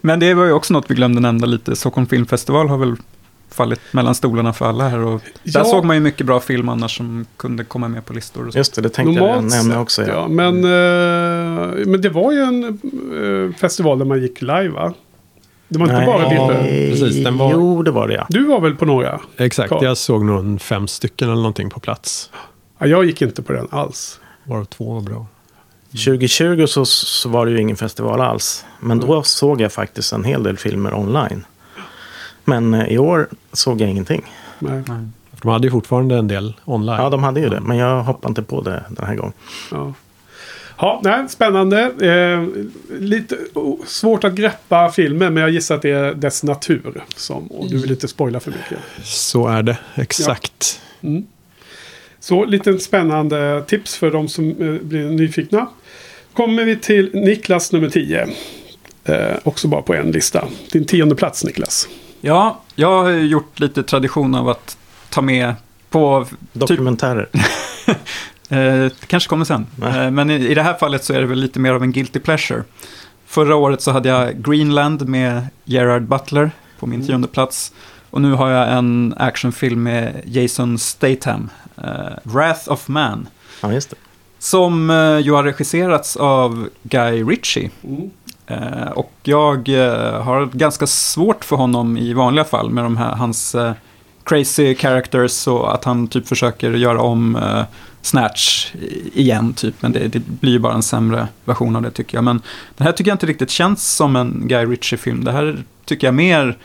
[0.02, 1.76] Men det var ju också något vi glömde nämna lite.
[1.76, 2.96] Stockholm Filmfestival har väl
[3.52, 5.00] fallit mellan stolarna för alla här.
[5.00, 5.64] Och där Ja.
[5.64, 8.48] såg man ju mycket bra film annars som kunde komma med på listor.
[8.48, 8.58] Och så.
[8.60, 10.02] Just det, det tänkte jag Normalt nämna sett, också.
[10.02, 10.08] Ja.
[10.14, 10.28] ja.
[10.28, 14.94] Men, eh, men det var ju en eh, festival där man gick live va?
[15.68, 16.90] Det var inte bara bilder.
[16.92, 18.26] Precis, den var- Jo, det var det ja.
[18.30, 19.20] Du var väl på några?
[19.38, 19.84] Exakt, Carl.
[19.84, 22.30] jag såg nog fem stycken eller någonting på plats.
[22.80, 24.20] Ja, jag gick inte på den alls.
[24.44, 25.26] Varav två var bra.
[25.92, 28.66] 2020 så, så var det ju ingen festival alls.
[28.80, 31.46] Men då såg jag faktiskt en hel del filmer online.
[32.44, 34.32] Men eh, i år såg jag ingenting.
[34.60, 34.84] Nej.
[34.88, 35.08] Nej.
[35.42, 37.02] De hade ju fortfarande en del online.
[37.02, 37.60] Ja, de hade ju det.
[37.60, 39.34] Men jag hoppade inte på det den här gången.
[39.72, 39.94] Ja.
[40.78, 41.82] Ja, nej, spännande.
[41.82, 42.48] Eh,
[43.00, 43.38] lite
[43.86, 47.04] svårt att greppa filmen, men jag gissar att det är dess natur.
[47.16, 48.78] Som, och du vill inte spoila för mycket.
[49.04, 50.82] Så är det, exakt.
[51.02, 51.26] Mm.
[52.20, 55.68] Så lite spännande tips för de som eh, blir nyfikna.
[56.34, 58.28] Kommer vi till Niklas nummer 10.
[59.06, 60.48] Eh, också bara på en lista.
[60.72, 61.88] Din tionde plats Niklas.
[62.22, 64.78] Ja, jag har ju gjort lite tradition av att
[65.10, 65.54] ta med
[65.90, 67.30] på Dokumentärer.
[68.50, 69.68] Eh, kanske kommer sen.
[69.76, 70.06] Nej.
[70.06, 71.92] Eh, men i, i det här fallet så är det väl lite mer av en
[71.92, 72.64] guilty pleasure.
[73.26, 77.74] Förra året så hade jag Greenland med Gerard Butler på min tionde plats.
[78.10, 83.28] Och nu har jag en actionfilm med Jason Statham, eh, Wrath of Man.
[83.62, 83.96] Ja, just det.
[84.40, 87.70] Som eh, ju har regisserats av Guy Ritchie.
[87.84, 87.90] Eh,
[88.52, 93.16] Eh, och jag eh, har ganska svårt för honom i vanliga fall med de här,
[93.16, 93.74] hans eh,
[94.24, 97.64] crazy characters och att han typ försöker göra om eh,
[98.02, 98.74] Snatch
[99.14, 99.76] igen typ.
[99.80, 102.24] Men det, det blir ju bara en sämre version av det tycker jag.
[102.24, 102.42] Men
[102.78, 105.24] det här tycker jag inte riktigt känns som en Guy Ritchie-film.
[105.24, 106.58] Det här tycker jag mer...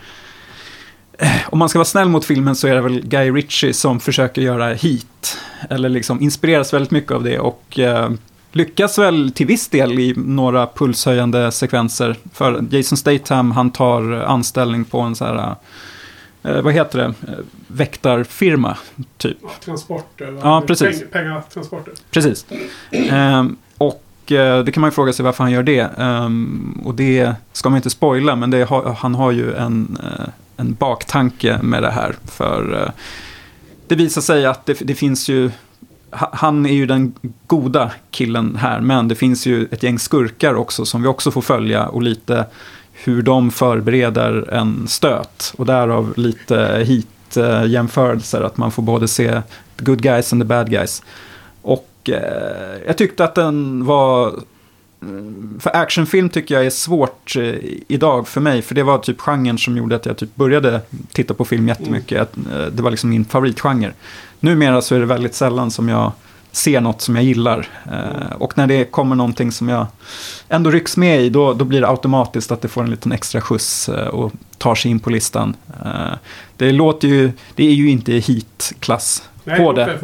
[1.19, 4.01] Eh, om man ska vara snäll mot filmen så är det väl Guy Ritchie som
[4.01, 5.39] försöker göra Heat.
[5.71, 8.11] Eller liksom inspireras väldigt mycket av det och eh,
[8.57, 12.17] lyckas väl till viss del i några pulshöjande sekvenser.
[12.33, 15.55] För Jason Statham, han tar anställning på en så här,
[16.43, 18.77] eh, vad heter det, Eh, väktarfirma
[19.17, 19.39] typ.
[19.65, 20.39] Transporter.
[20.43, 21.01] Ja, precis.
[21.01, 21.95] Peng, pengatransporter.
[22.11, 22.47] Precis.
[22.91, 25.91] Ehm, och eh, det kan man ju fråga sig varför han gör det.
[25.99, 30.27] Ehm, och det ska man inte spoila, men det har, han har ju en, eh,
[30.57, 32.15] en baktanke med det här.
[32.25, 32.91] För eh,
[33.87, 35.51] det visar sig att det, det finns ju...
[36.11, 37.15] Han är ju den
[37.47, 41.43] goda killen här, men det finns ju ett gäng skurkar också som vi också får
[41.43, 42.47] följa och lite
[42.93, 45.53] hur de förbereder en stöt.
[45.57, 49.43] Och därav lite hit-jämförelser, att man får både se
[49.77, 51.03] the good guys and the bad guys.
[51.63, 54.35] Och eh, jag tyckte att den var
[55.09, 57.55] mm, För actionfilm tycker jag är svårt eh,
[57.89, 58.63] idag för mig.
[58.63, 60.81] För det var typ genren som gjorde att jag typ började
[61.13, 62.21] titta på film jättemycket.
[62.21, 63.93] Att, eh, det var liksom min favoritgenre.
[64.41, 66.13] Numera så är det väldigt sällan som jag
[66.57, 67.69] ser något som jag gillar.
[67.93, 69.87] Eh, och när det kommer någonting som jag
[70.49, 73.41] ändå rycks med i, då, då blir det automatiskt att det får en liten extra
[73.41, 75.57] skjuts eh, och tar sig in på listan.
[75.85, 76.13] Eh,
[76.57, 79.23] det låter ju, det är ju inte hit-klass
[79.57, 79.99] på det.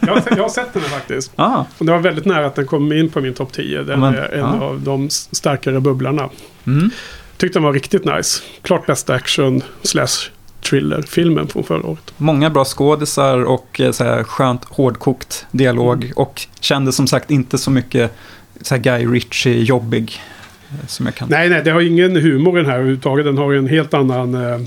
[0.00, 1.32] Jag, har, jag har sett den här faktiskt.
[1.36, 3.82] Ah, Och det var väldigt nära att den kom in på min topp 10.
[3.82, 4.60] Den Men, är en ja.
[4.60, 6.28] av de starkare bubblarna.
[6.66, 6.90] mm.
[7.36, 8.42] Tyckte den var riktigt nice.
[8.62, 10.30] Klart bästa action slash
[10.70, 12.12] thriller-filmen från förra året.
[12.16, 16.04] Många bra skådisar och eh, så här, skönt hårdkokt dialog.
[16.04, 16.12] Mm.
[16.16, 18.12] Och kände som sagt inte så mycket
[18.60, 20.20] så här, Guy Ritchie-jobbig.
[20.70, 21.28] eh, Som jag kan.
[21.30, 23.24] Nej, nej, det har ingen humor i den här överhuvudtaget.
[23.24, 24.34] Den har ju en helt annan...
[24.34, 24.60] Eh,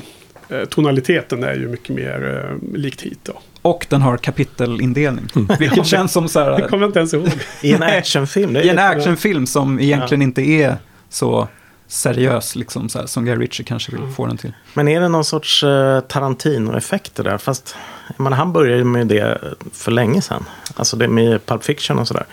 [0.49, 3.33] eh, tonaliteten är ju mycket mer eh, likt hit då.
[3.61, 5.25] Och den har kapitelindelning.
[5.59, 7.27] Vilket känns som så Jag här, kommer inte ens ihåg.
[7.61, 8.53] I en actionfilm.
[8.53, 10.75] det i en actionfilm som egentligen inte är
[11.09, 11.47] så
[11.91, 14.13] seriös liksom, så här, som Guy Ritchie kanske vill Mm.
[14.13, 14.53] få den till.
[14.73, 17.37] Men är det någon sorts uh, Tarantino-effekt det där?
[17.37, 17.75] Fast
[18.17, 19.37] menar, han började ju med det
[19.73, 20.45] för länge sedan.
[20.75, 22.25] Alltså det med Pulp Fiction och sådär.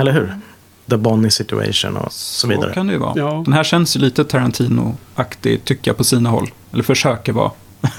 [0.00, 0.34] Eller hur?
[0.90, 2.72] The Bonnie situation och så vidare.
[2.74, 3.12] kan det ju vara.
[3.16, 3.42] Ja.
[3.44, 6.50] Den här känns ju lite Tarantino-aktig tycker jag på sina håll.
[6.72, 7.50] Eller försöker vara.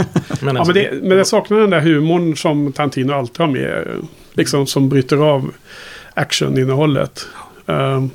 [0.41, 3.47] Men, Ja, alltså, men, det, men jag saknar den där humorn som Tarantino alltid har
[3.47, 3.87] med.
[3.87, 3.93] eh,
[4.33, 5.51] Liksom som bryter av
[6.13, 7.27] actioninnehållet.
[7.65, 8.09] Um,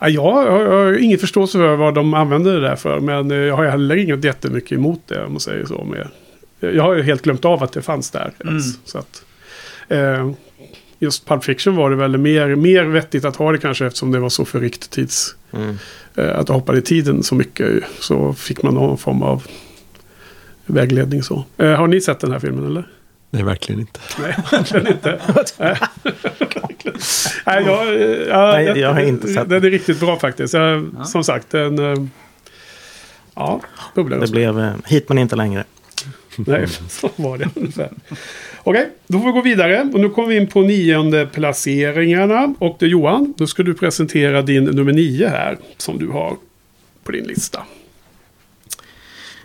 [0.00, 0.08] ja,
[0.44, 3.00] jag, har- jag har ingen förståelse för vad de använder det där för.
[3.00, 5.84] Men eh, jag har heller inget jättemycket emot det om man säger så.
[5.84, 6.08] Med.
[6.74, 8.32] Jag har ju helt glömt av att det fanns där.
[8.40, 8.54] Mm.
[8.54, 9.22] ens, så att,
[9.88, 10.30] eh,
[10.98, 14.18] just Pulp Fiction var det väl mer, mer vettigt att ha det kanske eftersom det
[14.18, 15.36] var så förryckt tids...
[15.52, 15.76] mm.
[16.16, 17.84] Eh, att det hoppade i tiden så mycket.
[18.00, 19.42] Så fick man någon form av
[20.66, 21.44] vägledning så.
[21.56, 22.84] Eh, har ni sett den här filmen eller?
[23.30, 24.00] Nej, verkligen inte.
[24.18, 25.20] Nej, verkligen inte.
[27.46, 30.54] Nej, jag, eh, ja, Nej, jag har inte sett Den är riktigt bra faktiskt.
[30.54, 31.04] Jag, Ja.
[31.04, 31.78] Som sagt, den...
[31.78, 32.04] eh,
[33.34, 33.60] Ja,
[33.94, 34.18] bubblar.
[34.18, 35.64] Det blev uh, hit men inte längre.
[36.36, 37.90] Nej, så var det ungefär.
[38.58, 39.90] Okej, då får vi gå vidare.
[39.94, 42.54] Och nu kommer vi in på nionde placeringarna.
[42.58, 45.58] Och det Johan, då ska du presentera din nummer nio här.
[45.76, 46.36] Som du har
[47.04, 47.62] på din lista.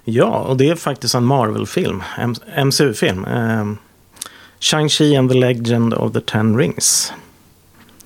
[0.05, 2.03] Ja, och det är faktiskt en Marvel-film.
[2.65, 3.25] MCU-film.
[3.25, 3.77] Um,
[4.59, 7.13] Shang-Chi and the Legend of the Ten Rings.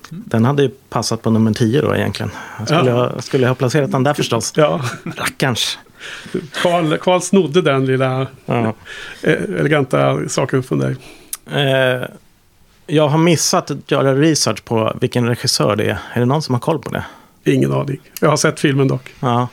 [0.08, 2.30] Den hade ju passat på nummer 10 då egentligen.
[2.58, 2.96] Jag skulle, Ja.
[3.14, 4.52] ha, skulle jag ha placerat den där förstås.
[4.56, 4.80] Ja,
[5.16, 5.78] Rackarns.
[6.62, 8.74] Carl, Carl snodde den lilla Ja.
[9.22, 10.96] eh, eleganta saken från dig.
[11.52, 12.02] Eh,
[12.86, 15.98] jag har missat att göra research på vilken regissör det är.
[16.12, 17.04] Är det någon som har koll på det?
[17.44, 18.00] Ingen aning.
[18.20, 19.10] Jag har sett filmen dock.
[19.20, 19.48] Ja.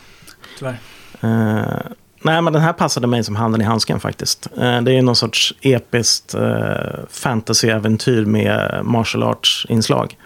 [0.60, 0.78] Tyvärr.
[1.22, 4.48] Eh, nej, men den här passade mig som handen i handsken faktiskt.
[4.58, 10.18] Eh, det är någon sorts episkt fantasyäventyr fantasy-äventyr med martial arts-inslag.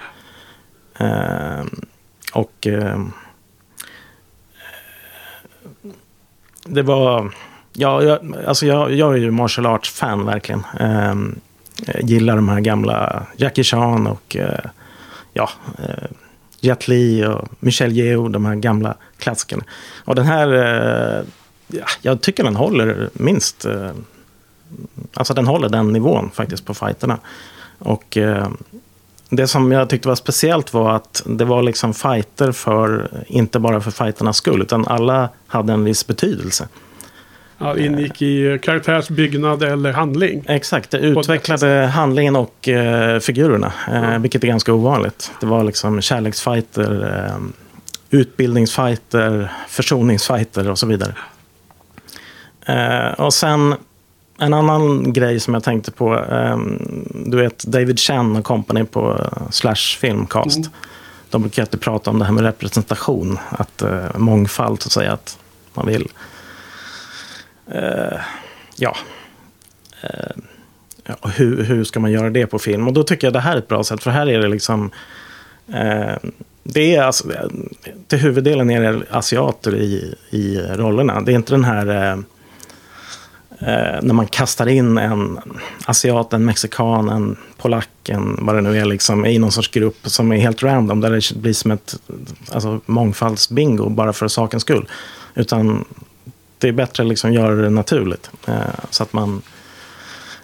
[0.97, 1.65] Eh,
[2.34, 2.67] och
[6.66, 7.34] det var...
[7.74, 10.63] Ja, jag, alltså jag, jag är ju martial arts-fan verkligen.
[11.86, 14.38] Jag gillar de här gamla Jackie Chan och
[15.34, 15.49] ja,
[16.59, 19.63] Jet Li och Michel Yeoh, de här gamla klassikerna.
[20.05, 21.26] Och den här,
[21.74, 23.91] ja, jag tycker den håller minst, eh,
[25.13, 27.17] alltså den håller den nivån faktiskt på fighterna.
[27.80, 28.47] Och eh,
[29.30, 33.82] det som jag tyckte var speciellt var att det var liksom fighter för, inte bara
[33.82, 36.67] för fighternas skull, utan alla hade en viss betydelse.
[37.57, 40.43] Ja, ingick i karaktärsbyggnad eller handling.
[40.47, 45.32] Exakt, det utvecklade handlingen och eh, figurerna, eh, vilket är ganska ovanligt.
[45.39, 47.38] Det var liksom kärleksfighter, eh,
[48.09, 51.13] utbildningsfighter, försoningsfighter och så vidare.
[52.72, 53.76] Eh, och sen
[54.38, 59.11] En annan grej som jag tänkte på, ehm, du vet David Chen och company på
[59.11, 60.57] eh, Slash Filmcast.
[60.57, 60.69] Mm.
[61.30, 65.13] De brukar alltid prata om det här med representation, att eh, mångfald så att säga,
[65.13, 65.38] att
[65.74, 66.07] man vill,
[68.76, 68.95] ja,
[71.36, 72.88] hur, hur ska man göra det på film?
[72.88, 74.91] Och då tycker jag det här är ett bra sätt, för här är det liksom,
[76.63, 77.28] det är alltså,
[78.07, 81.22] till huvuddelen är det asiater i, i rollerna.
[81.22, 82.24] Det är inte den här
[83.62, 85.39] Eh, när man kastar in en
[85.86, 89.97] asiat, en mexikan, en polack, en vad det nu är, liksom, i någon sorts grupp
[90.03, 91.95] som är helt random, där det blir som ett
[92.51, 94.88] alltså, mångfaldsbingo bara för sakens skull.
[95.36, 95.86] Utan
[96.57, 98.30] det är bättre att liksom göra det naturligt.
[98.47, 98.55] Eh,
[98.89, 99.41] så att man,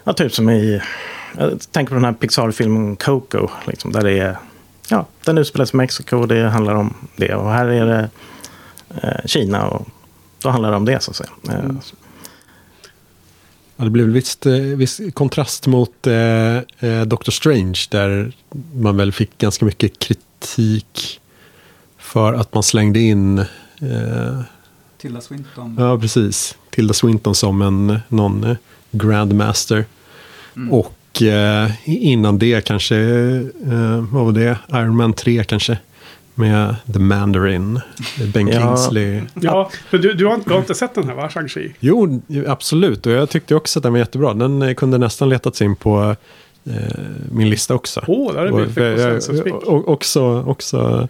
[0.04, 0.80] ja, typ som i,
[1.38, 4.38] jag tänker på den här Pixar-filmen Coco, liksom, där det är,
[4.88, 7.34] ja, den utspelas i Mexiko och det handlar om det.
[7.34, 8.10] Och här är det
[9.02, 9.86] eh, Kina och
[10.42, 11.30] då handlar det om det så att säga.
[11.48, 11.80] Eh, Mm.
[13.80, 18.32] Ja, det blev visst eh, viss kontrast mot eh, eh, Doctor Strange där
[18.74, 21.20] man väl fick ganska mycket kritik
[21.98, 24.40] för att man slängde in eh,
[24.98, 25.76] Tilda Swinton.
[25.78, 26.56] Ja, precis.
[26.70, 28.56] Tilda Swinton som en någon eh,
[28.90, 29.84] Grandmaster.
[30.56, 30.72] Mm.
[30.72, 32.96] Och eh, innan det kanske,
[33.66, 34.58] eh, vad var det?
[34.72, 35.78] Iron Man 3 kanske.
[36.38, 37.80] Med The Mandarin.
[38.34, 38.60] Ben Ja.
[38.60, 39.20] Kingsley.
[39.34, 41.72] Ja, för du, du, har, inte- du har inte sett den här va, Shang-Chi?
[41.80, 43.06] Jo, absolut.
[43.06, 44.34] Och jag tyckte också att den var jättebra.
[44.34, 46.16] Den eh, kunde nästan letats in på
[46.64, 46.72] eh,
[47.32, 48.04] min lista också.
[48.06, 49.54] Åh, där är Och, jag, konsensuspick.
[49.54, 51.08] och, också också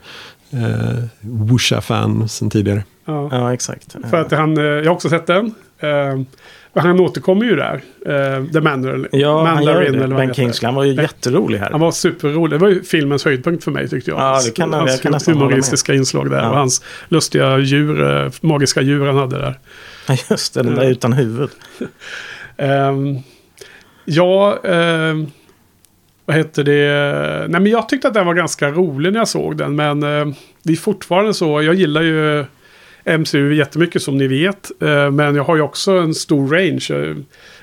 [0.50, 2.84] eh, Wusha-fan sen tidigare.
[3.04, 3.28] Ja.
[3.32, 3.96] ja, exakt.
[4.10, 5.54] För att han, eh, jag har också sett den.
[5.78, 6.20] Eh,
[6.67, 7.80] och han återkommer ju där.
[8.06, 9.06] Eh, The Mandarin.
[9.12, 10.34] Ja, han Mandarin, eller han Ben.
[10.34, 11.70] Kingsley, han var ju Ben- jätterolig här.
[11.70, 12.58] Han var superrolig.
[12.58, 14.20] Det var ju filmens höjdpunkt för mig tyckte jag.
[14.20, 15.52] Ja, det kan hans jag kan nästan hålla med.
[15.52, 16.38] humoristiska inslag där.
[16.38, 16.50] Ja.
[16.50, 19.58] Och hans lustiga djur, eh, magiska djur han hade där.
[20.08, 20.88] Ja, Just det, den där Ja.
[20.90, 21.50] utan huvud.
[22.56, 23.16] Ehm,
[24.04, 25.26] ja, ehm,
[26.24, 27.48] vad heter det?
[27.48, 29.76] Nej, men jag tyckte att den var ganska rolig när jag såg den.
[29.76, 30.26] Men eh,
[30.62, 31.62] det är fortfarande så.
[31.62, 32.44] Jag gillar ju
[33.08, 34.70] MCU jättemycket som ni vet.
[34.82, 36.86] Eh, men jag har ju också en stor range.
[36.90, 37.16] Eh,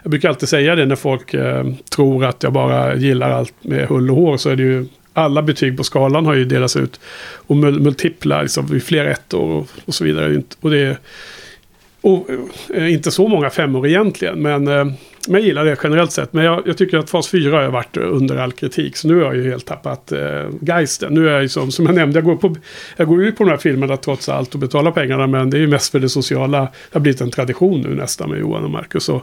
[0.04, 1.66] jag, brukar alltid säga det när folk eh,
[1.96, 4.38] tror att jag bara gillar allt med hull och hår.
[4.38, 7.00] Så är det ju alla betyg på skalan har ju delats ut.
[7.34, 10.42] Och multipla, liksom, i flera ettor och, så vidare.
[10.62, 10.98] Och det är
[12.02, 12.28] och,
[12.76, 14.94] inte så många femmor egentligen, men,
[15.28, 16.34] men jag gillar det generellt sett.
[16.34, 18.98] Men jag, jag tycker att fas 4 har varit under all kritik.
[18.98, 21.14] Så nu har jag ju helt tappat eh, geisten.
[21.14, 22.56] Nu är jag ju som, som jag nämnde, jag går, på,
[22.98, 25.28] jag går ju på de här filmerna trots allt och betalar pengarna.
[25.28, 26.60] Men det är ju mest för det sociala.
[26.62, 29.04] Det har blivit en tradition nu nästan med Johan och Marcus.
[29.04, 29.22] Så,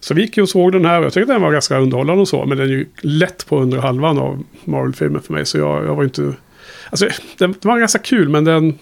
[0.00, 2.20] så vi gick ju och såg den här och jag tyckte den var ganska underhållande
[2.20, 2.44] och så.
[2.46, 5.46] Men den är ju lätt på under halvan av Marvel-filmen för mig.
[5.46, 6.32] Så jag, jag var inte...
[6.90, 8.78] Alltså, den, den var ganska kul men den...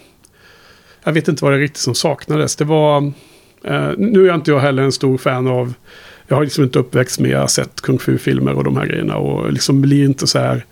[1.05, 2.57] Jag vet inte vad det är riktigt som saknades.
[2.57, 3.12] Det var...
[3.64, 5.75] Eh, nu är jag inte jag heller en stor fan av...
[6.31, 9.16] Jag har liksom inte uppväxt med att ha sett kung fu-filmer och de här grejerna.
[9.16, 10.64] Och liksom blir inte så här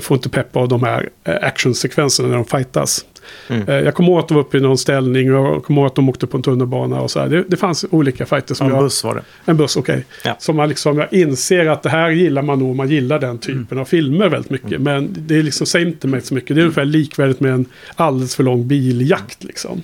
[0.00, 3.04] får inte pepp av de här eh, actionsekvenserna när de fightas.
[3.48, 3.68] Mm.
[3.68, 5.86] Eh, jag kommer ihåg att de var uppe i någon ställning och jag kommer ihåg
[5.86, 7.28] att de åkte på en tunnelbana och så här.
[7.28, 8.82] Det, det fanns olika fighter som Ja, jag...
[8.82, 9.22] buss var det.
[9.44, 10.04] En buss, okej.
[10.24, 10.36] Ja.
[10.38, 13.78] Som man liksom, jag inser att det här gillar man nog, man gillar den typen
[13.78, 14.80] av filmer väldigt mycket.
[14.80, 16.56] Men det är liksom, säger inte mig så mycket.
[16.56, 19.82] Det är ungefär likvärdigt med en alldeles för lång biljakt liksom.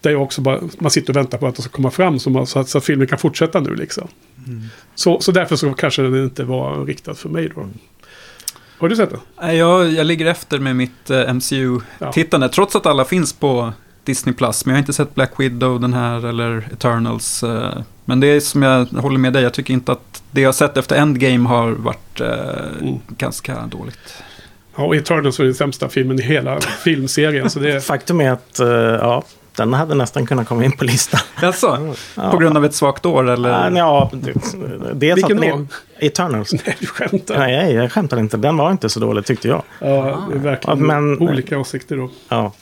[0.00, 2.30] Där jag också bara, man sitter och väntar på att det ska komma fram så,
[2.30, 4.08] man, så, att, så att filmen kan fortsätta nu liksom.
[4.94, 7.68] Så, så därför så kanske den inte var riktad för mig då.
[8.82, 9.20] Har du sett den?
[9.42, 13.72] Nej, Jag, jag ligger efter med mitt eh, MCU-tittande, trots att alla finns på
[14.04, 14.34] Disney+.
[14.34, 14.64] Plus.
[14.66, 17.42] Men jag har inte sett Black Widow, den här, eller Eternals.
[17.42, 17.78] eh.
[18.04, 20.76] Men det är som jag håller med dig, jag tycker inte att det jag sett
[20.76, 22.28] efter Endgame har varit eh,
[22.80, 22.98] Mm.
[23.08, 24.14] ganska dåligt.
[24.76, 27.50] Ja, och Eternals var den sämsta filmen i hela filmserien.
[27.50, 28.60] Så det, Faktum är att
[29.00, 29.24] ja,
[29.56, 31.20] den hade nästan kunnat komma in på listan.
[31.42, 31.94] Jaså?
[32.16, 32.30] Ja.
[32.30, 33.70] På grund av ett svagt år eller?
[33.70, 34.54] Ja, dels
[34.94, 36.52] Vilken att den är Eternals.
[36.66, 37.38] nej, du skämtar.
[37.38, 38.36] Nej, jag skämtar inte.
[38.36, 39.62] Den var inte så dålig tyckte jag.
[39.78, 39.86] Ja,
[40.30, 42.10] det är verkligen Ja, men- olika åsikter då.
[42.28, 42.52] Ja.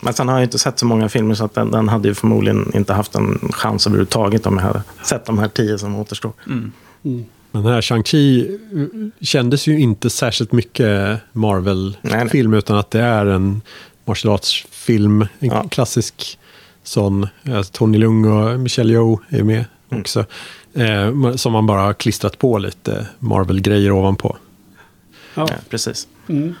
[0.00, 2.14] Men sen har jag inte sett så många filmer så att den, den hade ju
[2.14, 6.32] förmodligen inte haft en chans överhuvudtaget om jag hade sett de här tio som återstår.
[6.46, 6.72] Mm.
[7.50, 8.58] Men den här Shang-Chi
[9.20, 13.62] kändes ju inte särskilt mycket Marvel-film utan att det är en
[14.04, 14.38] martial
[14.88, 15.22] arts-film.
[15.40, 15.68] En Ja.
[15.68, 16.38] klassisk
[16.82, 17.26] sån.
[17.44, 20.00] eh, Tony Lung och Michelle Yeoh är med Mm.
[20.00, 20.24] också.
[20.74, 24.36] Eh, som man bara har klistrat på lite Marvel-grejer ovanpå.
[25.34, 25.46] Ja.
[25.50, 26.08] Ja, precis.
[26.28, 26.54] Mm.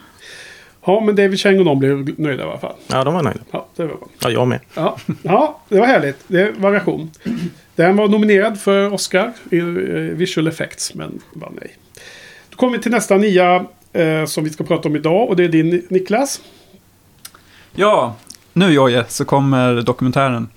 [0.86, 2.74] Ja, men David Chang och de blev nöjda i alla fall.
[2.86, 3.40] Ja, de var nöjda.
[3.50, 4.08] Ja, det var bra.
[4.22, 4.60] Ja, jag med.
[4.74, 6.16] Ja, ja det var härligt.
[6.28, 7.10] Det är variation.
[7.76, 9.64] Den var nominerad för Oscar i eh,
[10.16, 11.76] Visual Effects, men vann nej.
[12.50, 15.44] Då kommer vi till nästa nia eh, som vi ska prata om idag och det
[15.44, 16.40] är din Niklas.
[17.74, 18.14] Ja,
[18.52, 20.48] nu Jojje så kommer dokumentären.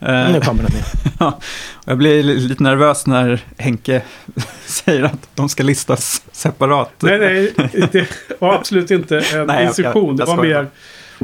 [0.00, 0.72] Eh, Nu kommer den.
[1.18, 1.38] Ja,
[1.84, 4.02] jag blir li- lite nervös när Henke
[4.66, 6.90] säger att de ska listas separat.
[6.98, 7.52] Nej, nej,
[7.92, 8.08] det
[8.38, 10.16] var absolut inte en Nej, jag- instruktion.
[10.16, 10.70] Det jag var skojar mer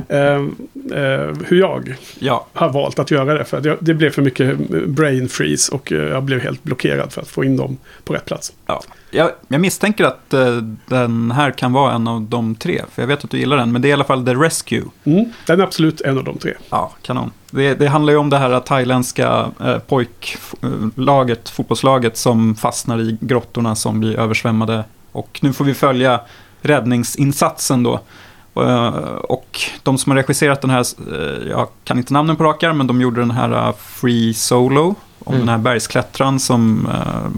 [0.08, 3.44] eh, eh, hur jag Ja, har valt att göra det.
[3.44, 7.12] För att jag, det blev för mycket brain freeze och eh, jag blev helt blockerad
[7.12, 8.52] för att få in dem på rätt plats.
[8.66, 8.82] ja.
[9.12, 12.82] Jag, jag misstänker att eh, den här kan vara en av de tre.
[12.92, 14.82] För jag vet att du gillar den, men det är i alla fall The Rescue.
[15.04, 16.54] Mm, den är absolut en av de tre.
[16.70, 17.30] Ja, kanon.
[17.50, 23.74] Det, det handlar ju om det här thailändska eh, pojklaget, fotbollslaget som fastnar i grottorna
[23.74, 24.84] som blir översvämmade.
[25.12, 26.20] Och nu får vi följa
[26.62, 28.00] räddningsinsatsen då.
[28.54, 32.62] Eh, och de som har regisserat den här, eh, jag kan inte namnen på rak
[32.62, 34.94] arm, men de gjorde den här eh, Free Solo.
[35.24, 35.46] Om Mm.
[35.46, 36.88] den här bergsklättraren som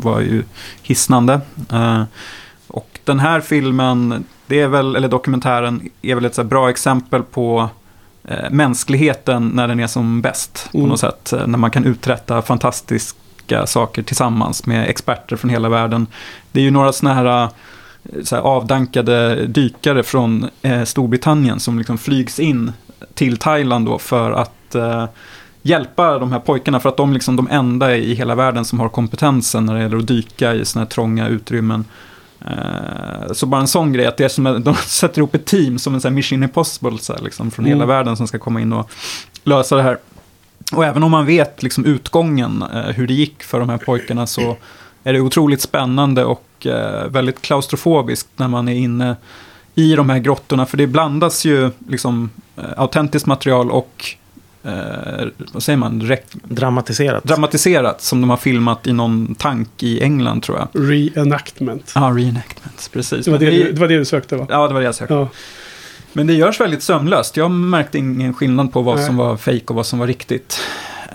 [0.02, 0.44] var ju
[0.82, 1.40] hisnande.
[2.66, 7.68] Och den här filmen, det är väl, eller dokumentären, är väl ett bra exempel på
[8.50, 10.68] mänskligheten när den är som bäst.
[10.72, 10.90] På Mm.
[10.90, 11.32] något sätt.
[11.46, 16.06] När man kan uträtta fantastiska saker tillsammans med experter från hela världen.
[16.52, 17.48] Det är ju några sådana här,
[18.24, 22.72] så här avdankade dykare från eh, Storbritannien som liksom flygs in
[23.14, 25.04] till Thailand då för att eh,
[25.62, 26.80] hjälpa de här pojkarna.
[26.80, 29.80] För att de är liksom de enda i hela världen som har kompetensen när det
[29.82, 31.84] gäller att dyka i sådana här trånga utrymmen.
[32.40, 35.78] Eh, Så bara en sån grej, att det är som de sätter ihop ett team
[35.78, 37.78] som en sån Mission Impossible så här, liksom, från Mm.
[37.78, 38.90] hela världen som ska komma in och
[39.44, 39.98] lösa det här.
[40.72, 44.26] Och även om man vet liksom, utgången, eh, hur det gick för de här pojkarna,
[44.26, 44.56] så
[45.04, 49.16] är det otroligt spännande och eh, väldigt klaustrofobiskt när man är inne
[49.74, 50.66] i de här grottorna.
[50.66, 54.04] För det blandas ju liksom, eh, autentiskt material och
[54.64, 54.72] eh,
[55.52, 57.24] vad säger man, Rek- Dramatiserat.
[57.24, 60.68] dramatiserat som de har filmat i någon tank i England tror jag.
[60.90, 61.92] Reenactment.
[61.94, 63.24] Ja, reenactments, precis.
[63.24, 64.46] Det var det, du- det var det du sökte va?
[64.48, 65.14] Ja, det var det jag sökte.
[65.14, 65.28] Ja.
[66.14, 67.36] Men det görs väldigt sömlöst.
[67.36, 69.06] Jag märkte ingen skillnad på vad Nej.
[69.06, 70.60] som var fake och vad som var riktigt.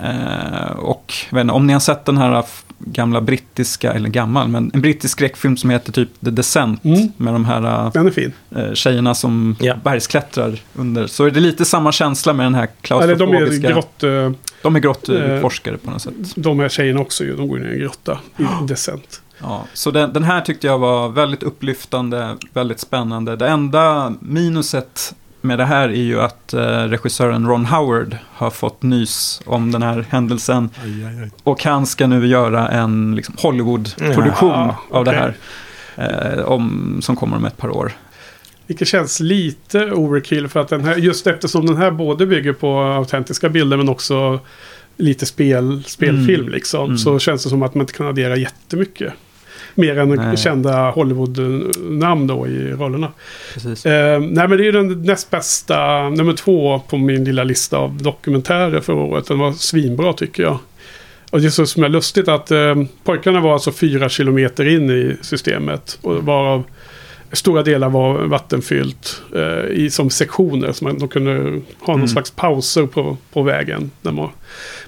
[0.04, 2.44] Eh, och inte, om ni har sett den här
[2.78, 6.84] gamla brittiska, eller gammal, men en brittisk skräckfilm som heter typ The Descent.
[6.84, 7.08] Mm.
[7.16, 8.32] Med de här Den är fin.
[8.56, 9.74] eh, tjejerna som Ja.
[9.84, 11.06] bergsklättrar under.
[11.06, 13.68] Så är det lite samma känsla med den här Eller de är klaustrofobiska.
[13.68, 14.02] grott...
[14.02, 14.30] eh,
[14.62, 16.14] de är Eh, grottforskare på något sätt.
[16.36, 17.36] De här tjejerna också ju.
[17.36, 19.22] De går in i en grotta i Descent.
[19.42, 23.36] Ja, så den, den här tyckte jag var väldigt upplyftande, väldigt spännande.
[23.36, 25.14] Det enda minuset
[25.48, 29.82] med det här är ju att eh, regissören Ron Howard har fått nys om den
[29.82, 30.70] här händelsen.
[30.84, 31.30] Aj, aj, aj.
[31.42, 35.32] Och han ska nu göra en liksom, Hollywood-produktion Ja, av det okej.
[35.96, 36.36] här.
[36.38, 37.92] Eh, om, som kommer om ett par år.
[38.66, 42.80] Vilket känns lite overkill för att den här, just eftersom den här både bygger på
[42.80, 44.40] autentiska bilder men också
[44.96, 46.52] lite spel, spelfilm Mm.
[46.52, 46.84] liksom.
[46.84, 46.98] Mm.
[46.98, 49.12] Så känns det som att man inte kan addera jättemycket.
[49.78, 50.36] Mer än Nej.
[50.36, 53.12] kända Hollywood-namn då i rollerna.
[53.54, 53.86] Precis.
[53.86, 58.02] Eh, nej men det är den näst bästa, nummer två på min lilla lista av
[58.02, 59.26] dokumentärer för året.
[59.26, 60.58] Den var svinbra tycker jag.
[61.30, 62.74] Och det är så som är lustigt att eh,
[63.04, 65.98] pojkarna var alltså fyra kilometer in i systemet.
[66.02, 66.62] Och varav
[67.32, 70.72] stora delar var vattenfyllt eh, i, som sektioner.
[70.72, 71.32] Så man, de kunde
[71.80, 72.08] ha någon Mm.
[72.08, 73.90] slags pauser på, på vägen.
[74.02, 74.28] När man,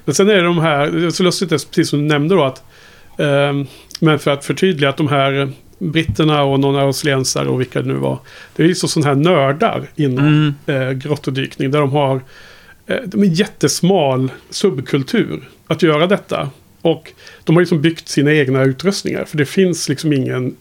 [0.04, 2.34] men sen är det de här, det är så lustigt, det precis som du nämnde
[2.34, 2.62] då att
[3.18, 3.66] Ehm,
[4.00, 7.94] men för att förtydliga att de här britterna och någon australiensare och vilka det nu
[7.94, 8.18] var.
[8.56, 10.54] Det är ju så sådana här nördar inom Mm.
[10.88, 11.70] eh, grottodykning.
[11.70, 12.20] Där de har
[12.86, 16.50] eh, de är jättesmal subkultur att göra detta.
[16.82, 17.12] Och
[17.44, 19.24] de har liksom byggt sina egna utrustningar.
[19.24, 20.56] För det finns liksom ingen...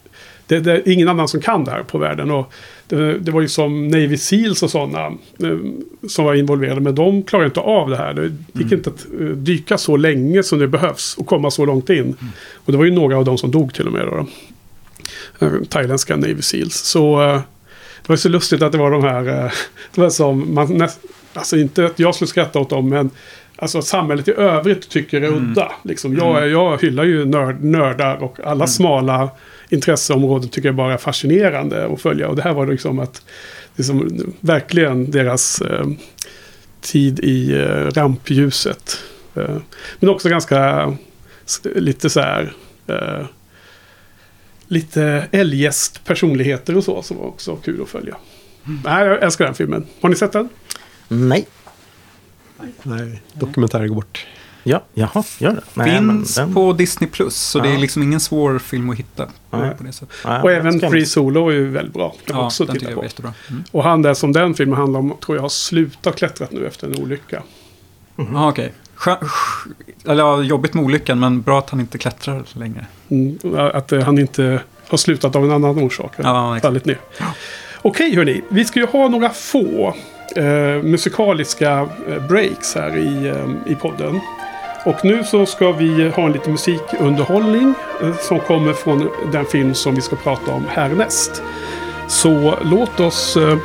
[0.47, 2.31] Det, det är ingen annan som kan det här på världen.
[2.31, 2.53] Och
[2.89, 5.05] det, det var ju som Navy Seals och sådana
[5.43, 5.57] eh,
[6.07, 6.81] som var involverade.
[6.81, 8.13] Men de klarar inte av det här.
[8.13, 11.89] Det gick inte att eh, dyka så länge som det behövs och komma så långt
[11.89, 12.15] in.
[12.53, 14.05] Och det var ju några av dem som dog till och med.
[14.05, 14.25] Då, då.
[15.45, 16.75] Eh, Thailändska Navy Seals.
[16.75, 17.35] Så eh,
[18.01, 19.27] det var så lustigt att det var de här...
[19.45, 19.51] eh,
[19.95, 20.53] Det var som...
[20.53, 20.99] Man, näst,
[21.33, 23.09] alltså inte att jag skulle skratta åt dem men...
[23.61, 25.51] Alltså samhället i övrigt tycker det är Mm.
[25.51, 25.71] udda.
[25.83, 29.29] Liksom, jag, jag hyllar ju nörd, nördar och alla smala
[29.69, 32.27] intresseområden tycker jag bara är fascinerande att följa.
[32.27, 33.23] Och det här var liksom att...
[33.75, 35.87] Det är som verkligen deras eh,
[36.81, 38.99] tid i eh, rampljuset.
[39.35, 39.57] Eh,
[39.99, 40.93] men också ganska
[41.63, 42.53] lite så här...
[42.87, 43.25] Eh,
[44.67, 48.17] lite eljest personligheter och så som var också kul att följa.
[48.83, 49.85] Nej, jag älskar den filmen.
[50.01, 50.49] Har ni sett den?
[51.07, 51.47] Nej.
[52.83, 54.27] Nej, dokumentärer går bort.
[54.63, 55.61] Ja, jaha, gör det.
[55.73, 57.79] Nej, men Finns den- på Disney+, Plus så det är Ja.
[57.79, 59.27] liksom ingen svår film att hitta.
[59.51, 59.71] Nej.
[59.77, 60.15] På det sättet.
[60.23, 62.09] Ja, och även Free Solo är ju väldigt bra.
[62.25, 63.01] Kan man Ja, också den titta på.
[63.49, 63.63] Mm.
[63.71, 66.87] Och han där som den filmen handlar om tror jag har slutat klättrat nu efter
[66.87, 67.43] en olycka.
[68.33, 68.73] Ja, okej.
[68.97, 69.71] Skö- sk-
[70.11, 72.85] Eller ja, jobbigt med olyckan, men bra att han inte klättrar längre.
[73.09, 73.37] Mm,
[73.73, 76.11] att eh, han inte har slutat av en annan orsak.
[76.17, 76.65] Ja, exakt.
[76.67, 76.97] fallit ner.
[77.81, 79.95] Okej hörni, vi ska ju ha några få
[80.35, 80.43] eh,
[80.83, 84.19] musikaliska eh, breaks här i, eh, i podden.
[84.85, 89.73] Och nu så ska vi ha en liten musikunderhållning eh, som kommer från den film
[89.73, 91.41] som vi ska prata om härnäst.
[92.07, 93.57] Så låt oss eh,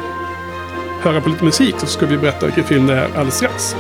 [1.03, 3.77] höra på lite musik så ska vi berätta vilken film det är alldeles strax.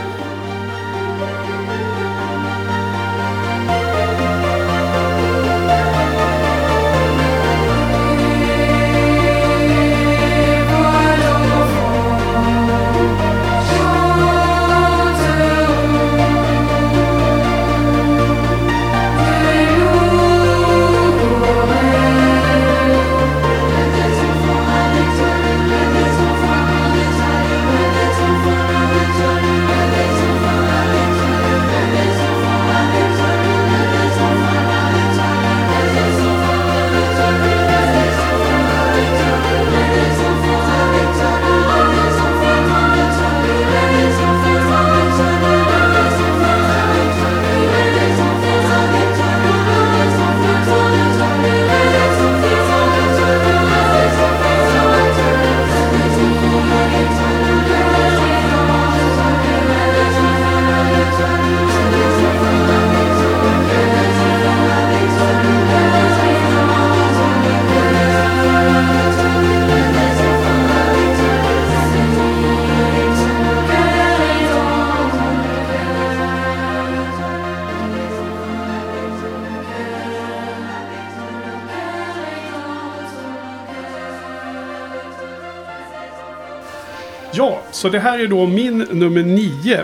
[87.85, 89.80] Så det här är då min nummer nio.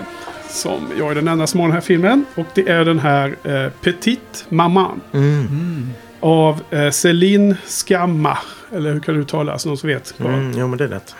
[0.48, 2.24] Som jag är den enda som har den här filmen.
[2.34, 5.00] Och det är den här eh, Petit Maman.
[6.20, 8.38] Av eh, Céline Skamma.
[8.74, 9.64] Eller hur kan du uttala det?
[9.66, 10.14] Någon som vet?
[10.20, 11.14] Mm, jo, men det är rätt.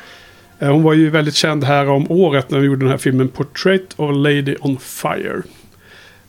[0.59, 3.29] Eh, Hon var ju väldigt känd här om året när vi gjorde den här filmen
[3.29, 5.43] Portrait of a Lady on Fire.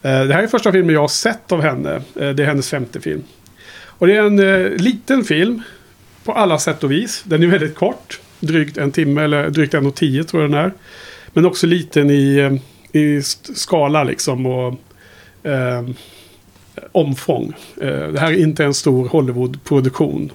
[0.02, 1.96] Eh, Det här är första filmen jag har sett av henne.
[1.96, 3.24] Eh, Det är hennes femte film.
[3.86, 5.62] Och det är en eh, liten film
[6.26, 7.24] på alla sätt och vis.
[7.26, 8.20] Den är väldigt kort.
[8.42, 10.74] Drygt en timme eller drygt en och tio tror jag den är.
[11.34, 13.22] Men också liten i, eh, i
[13.56, 14.80] skala liksom och
[15.44, 15.90] eh,
[16.92, 17.54] omfång.
[17.82, 20.32] Eh, det här är inte en stor Hollywood-produktion.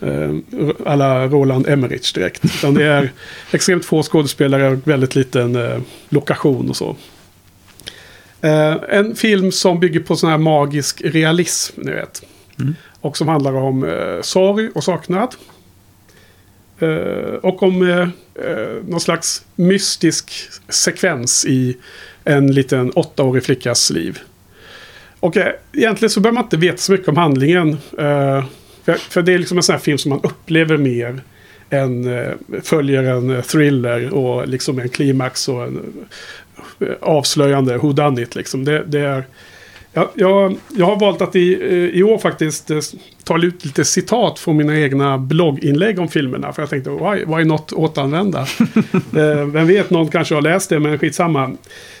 [0.00, 0.34] Eh,
[0.86, 2.44] alla Roland Emmerich direkt.
[2.44, 3.12] Utan det är
[3.50, 6.96] extremt få skådespelare och väldigt liten eh, lokation och så.
[8.40, 12.22] Eh, en film som bygger på sån här magisk realism, ni vet.
[13.00, 15.34] Och som handlar om eh, sorg och saknad.
[16.78, 18.08] Eh, och om eh,
[18.44, 20.32] eh, någon slags mystisk
[20.68, 21.76] sekvens i
[22.24, 24.18] en liten åttaårig flickas liv.
[25.20, 27.68] Och eh, egentligen så behöver man inte veta så mycket om handlingen.
[27.98, 28.44] Eh,
[28.84, 31.20] för, för det är liksom en sån här film som man upplever mer
[31.70, 36.06] än eh, följer en eh, thriller och liksom en klimax och en
[36.80, 38.64] eh, avslöjande who done it liksom.
[38.64, 39.24] Det, det är...
[39.96, 42.78] Jag, jag, jag har valt att i, eh, i år faktiskt eh,
[43.24, 46.52] ta ut lite citat från mina egna blogginlägg om filmerna.
[46.52, 48.46] För jag tänkte, why, why not återanvända?
[49.16, 51.56] Eh, Vem vet, någon kanske har läst det, men skitsamma.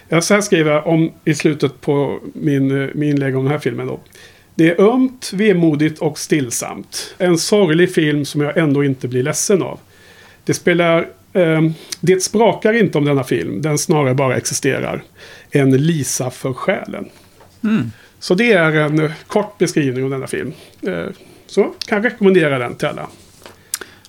[0.08, 3.58] Jag så här skriver jag om i slutet på min, min inlägg om den här
[3.58, 3.86] filmen.
[3.86, 4.00] Då.
[4.54, 7.14] Det är ömt, vemodigt och stillsamt.
[7.18, 9.78] En sorglig film som jag ändå inte blir ledsen av.
[10.44, 11.08] Det spelar...
[11.32, 11.62] Eh,
[12.00, 15.02] det sprakar inte om denna film, den snarare bara existerar.
[15.50, 17.08] En Lisa för själen.
[18.18, 20.52] Så det är en eh, kort beskrivning av denna film.
[20.82, 20.92] Eh,
[21.46, 23.06] så kan jag rekommendera den till alla.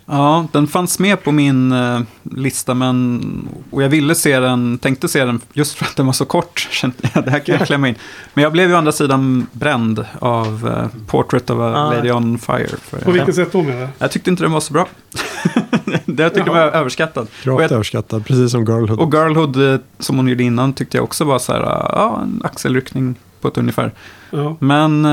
[0.07, 3.21] Ja, den fanns med på min eh, lista, men
[3.69, 6.59] och jag ville se den, tänkte se den just för att den var så kort.
[6.71, 7.95] Kände jag, det här kan jag klämma in.
[8.33, 11.93] Men jag blev ju å andra sidan bränd av eh, Portrait of a Ah.
[11.93, 12.67] Lady on Fire.
[12.67, 13.87] För På jag, vilket sätt då menar du?
[13.99, 14.87] jag tyckte inte den var så bra.
[16.05, 17.27] det jag tyckte den var överskattad.
[17.43, 18.99] Gravt jag, överskattad, precis som Girlhood.
[18.99, 22.41] och Girlhood, eh, som hon gjorde innan, tyckte jag också var så här, ja, en
[22.43, 23.15] axelryckning
[23.45, 23.91] på ett ungefär.
[24.31, 24.57] Ja.
[24.59, 25.11] Men eh,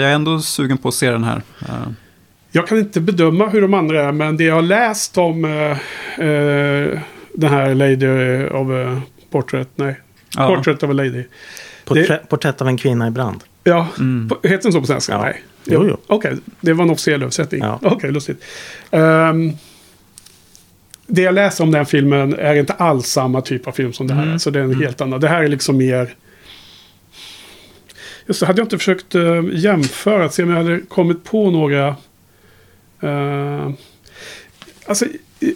[0.00, 1.42] jag är ändå sugen på att se den här.
[1.62, 1.74] Eh,
[2.52, 5.70] Jag kan inte bedöma hur de andra är, men det jag har läst om eh,
[6.26, 6.98] eh,
[7.34, 10.00] den här Lady of a Portrait, nej,
[10.36, 10.46] ja.
[10.56, 11.24] Portrait of a Lady.
[11.86, 13.44] Porträ- Porträtt av en kvinna i brand.
[13.64, 14.30] Ja, Mm.
[14.42, 15.12] heter den så på svenska?
[15.12, 15.22] Ja.
[15.22, 15.42] Nej.
[15.64, 15.96] Jo, jo.
[16.06, 17.60] Okej, det var en officiell översättning.
[17.62, 17.78] Ja.
[17.82, 18.44] Okej, lustigt.
[18.90, 19.52] Ehm,
[21.06, 24.14] det jag läser om den filmen är inte alls samma typ av film som det
[24.14, 24.38] här Mm.
[24.38, 25.20] Så det är en helt annan.
[25.20, 26.14] Det här är liksom mer...
[28.26, 31.50] Just det, hade jag inte försökt uh, jämföra, att se om jag hade kommit på
[31.50, 31.96] några...
[33.04, 33.70] Uh,
[34.86, 35.06] alltså,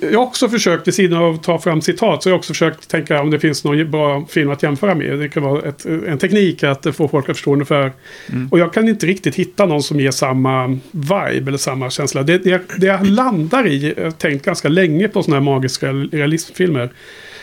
[0.01, 2.53] jag har också försökt, vid sidan av att ta fram citat, så har jag också
[2.53, 5.19] försökt tänka om det finns någon bra film att jämföra med.
[5.19, 7.93] Det kan vara ett, en teknik att få folk att förstå ungefär.
[8.51, 12.23] Och jag kan inte riktigt hitta någon som ger samma vibe eller samma känsla.
[12.23, 15.93] Det, det, det jag landar i, jag har tänkt ganska länge på sådana här magiska
[15.93, 16.91] realismfilmer.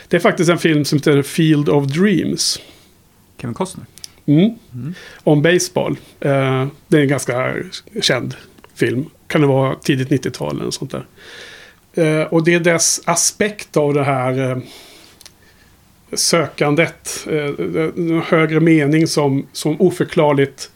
[0.08, 2.60] Det är faktiskt en film som heter Field of Dreams.
[3.42, 3.86] Kevin Costner.
[4.26, 4.56] Mm.
[5.24, 5.98] Om baseball.
[6.20, 7.54] Eh, det är en ganska
[8.02, 8.36] känd
[8.76, 9.06] film.
[9.28, 11.06] Kan det vara tidigt 90-tal eller sånt där.
[11.94, 14.58] Eh, och det är dess aspekt av det här eh,
[16.14, 17.28] sökandet.
[17.30, 20.72] Eh, högre mening som, som oförklarligt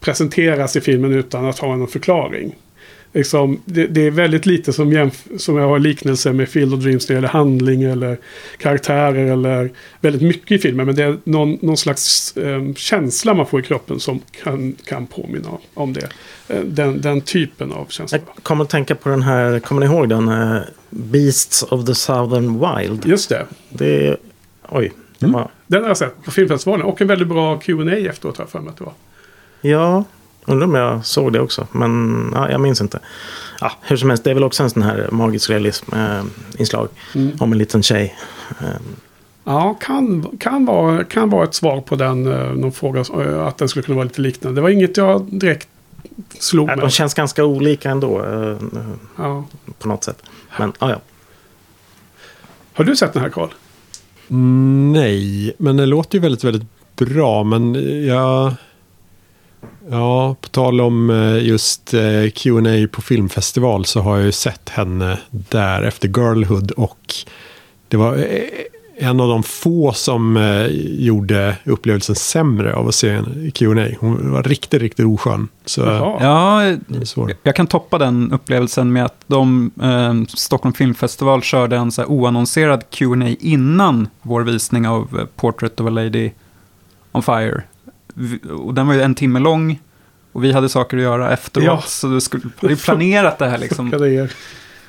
[0.00, 2.54] presenteras i filmen utan att ha någon förklaring.
[3.12, 6.80] Liksom, det, det är väldigt lite som, jämf- som jag har liknelse med Field of
[6.80, 8.18] Dreams när det gäller handling eller
[8.58, 10.86] karaktärer eller väldigt mycket i filmen.
[10.86, 15.06] Men det är någon, någon slags eh, känsla man får i kroppen som kan, kan
[15.06, 16.08] påminna om det.
[16.48, 18.18] Eh, den, den typen av känsla.
[18.34, 20.28] Jag kommer att tänka på den här, kommer ni ihåg den?
[20.28, 20.58] eh,
[20.90, 23.06] Beasts of the Southern Wild.
[23.06, 23.46] Just det.
[23.70, 24.16] Det är,
[24.68, 24.92] oj.
[25.20, 25.32] Mm.
[25.32, 26.86] var, Den har jag sett på filmfestivalen.
[26.86, 28.92] Och en väldigt bra Q&A efteråt har jag för mig att det var.
[29.60, 30.04] ja,
[30.48, 31.66] undrar om jag såg det också.
[31.72, 32.98] Men ja, jag minns inte.
[33.60, 36.88] Ja, hur som helst, det är väl också en sån här magisk realism-inslag.
[37.14, 37.36] Mm.
[37.40, 38.16] Om en liten tjej.
[38.60, 38.66] Eh,
[39.44, 42.26] Ja, kan, kan, vara, kan vara ett svar på den.
[42.32, 44.58] eh, Någon fråga eh, att den skulle kunna vara lite liknande.
[44.58, 45.68] Det var inget jag direkt
[46.38, 46.84] slog ja, mig.
[46.84, 48.24] de känns ganska olika ändå.
[48.24, 48.56] eh,
[49.18, 49.44] Ja.
[49.78, 50.22] På något sätt.
[50.58, 51.00] Men ja, ja.
[52.72, 53.48] Har du sett den här Karl?
[54.92, 57.44] Nej, men det låter ju väldigt, väldigt bra.
[57.44, 57.74] Men
[58.06, 58.52] jag...
[59.90, 64.68] Ja, på tal om eh, just eh, Q&A på filmfestival så har jag ju sett
[64.68, 67.14] henne där efter Girlhood och
[67.88, 68.42] det var eh,
[69.00, 70.38] en av de få som
[70.98, 73.88] gjorde upplevelsen sämre av att se en Q&A.
[74.00, 75.48] Hon var riktigt, riktigt oskön.
[75.64, 75.80] Så.
[76.20, 76.76] Ja,
[77.42, 82.10] jag kan toppa den upplevelsen med att de, eh, Stockholm Filmfestival körde en så här
[82.10, 86.30] oannonserad Q&A innan vår visning av Portrait of a Lady
[87.12, 87.62] on Fire.
[88.50, 89.80] Och den var ju en timme lång
[90.32, 91.66] och vi hade saker att göra efteråt.
[91.66, 91.82] Ja.
[91.86, 93.90] Så vi skulle, hade ju planerat det här liksom.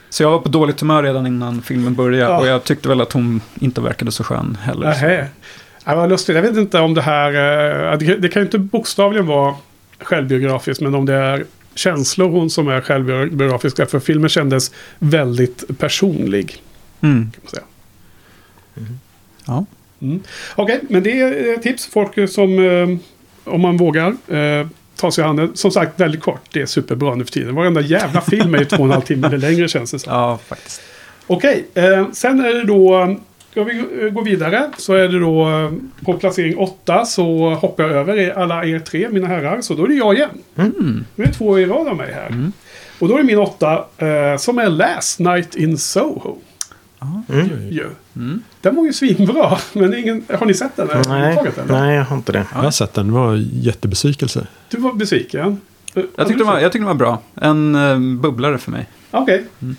[0.10, 2.32] Så jag var på dåligt humör redan innan filmen började.
[2.34, 2.40] Ja.
[2.40, 4.88] Och jag tyckte väl att hon inte verkade så skön heller.
[4.88, 5.28] Nähä.
[5.86, 6.36] Ja, vad lustigt.
[6.36, 7.34] Jag vet inte om det här...
[7.94, 9.56] eh, Det kan ju inte bokstavligen vara
[10.00, 10.82] självbiografiskt.
[10.82, 13.86] Men om det är känslor hon som är självbiografiska.
[13.86, 16.64] För filmen kändes väldigt personlig.
[17.02, 17.32] Mm.
[17.42, 17.64] Kan säga.
[19.46, 19.66] Ja.
[20.02, 20.20] Mm.
[20.56, 21.86] Okej, men det är tips.
[21.88, 22.88] Folk som, eh,
[23.50, 25.50] om man vågar, eh, ta sig an det.
[25.54, 26.41] Som sagt, väldigt kort.
[26.54, 27.56] Det är superbra nu för tiden.
[27.56, 30.14] Varenda jävla film är ju två och en halv timme eller längre känns det som.
[30.14, 30.82] ja, faktiskt.
[31.28, 33.16] Okej, eh, sen är det då...
[33.52, 33.84] Ska vi
[34.14, 35.72] gå vidare så är det då eh,
[36.06, 39.62] på placering åtta så hoppar jag över er- alla er tre, mina herrar.
[39.62, 40.30] Så då är det jag igen.
[40.58, 41.06] Mm.
[41.16, 42.28] Nu är det två i rad av mig här.
[42.28, 42.52] Mm.
[43.00, 46.38] Och då är min åtta eh, som är Last Night in Soho.
[47.30, 47.50] Mm.
[48.20, 48.41] Mm.
[48.61, 49.57] Den var ju svinbra.
[49.74, 50.88] Men ingen, har ni sett den?
[51.07, 51.67] Nej, den?
[51.67, 52.45] nej, jag har inte det.
[52.53, 54.47] Jag har sett den, det var jättebesvikelse.
[54.70, 55.61] Du var besviken?
[55.93, 57.22] Jag tyckte, den var, jag tyckte den var bra.
[57.36, 58.86] En eh, bubblare för mig.
[59.11, 59.45] Okej.
[59.61, 59.76] Mm.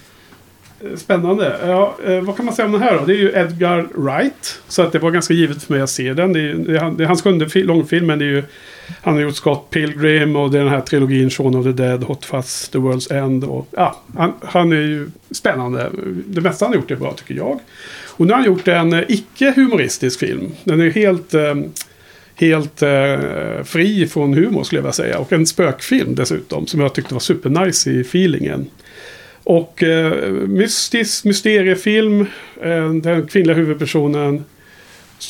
[0.80, 1.59] Eh, Spännande.
[1.66, 3.05] Ja, eh, vad kan man säga om den här då?
[3.05, 4.61] Det är ju Edgar Wright.
[4.68, 6.32] Så att det var ganska givet för mig att se den.
[6.32, 8.07] Det är, det är, han- det är hans sjunde fi- långfilm.
[8.07, 8.45] Men det är ju,
[9.03, 12.03] han har gjort Scott Pilgrim och det är den här trilogin Shaun of the Dead,
[12.05, 13.45] Hot Fuzz, The World's End.
[13.45, 15.91] Och, ja, han, han är ju spännande.
[16.26, 17.61] Det mesta han har gjort är bra tycker jag.
[18.21, 20.53] Och nu har han gjort en eh, icke-humoristisk film.
[20.64, 21.35] Den är helt...
[21.35, 21.55] Eh,
[22.35, 25.18] Helt eh, fri från humor skulle jag vilja säga.
[25.18, 26.66] Och en spökfilm dessutom.
[26.66, 28.66] Som jag tyckte var supernice i feelingen.
[29.45, 32.27] Och eh, mystisk mysteriefilm.
[33.03, 34.45] Den kvinnliga huvudpersonen.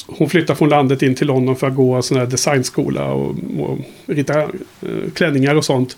[0.06, 3.78] Hon flyttar från landet in till London för att gå sån här designskola och, och
[4.06, 4.48] rita eh,
[5.14, 5.96] klänningar och sånt.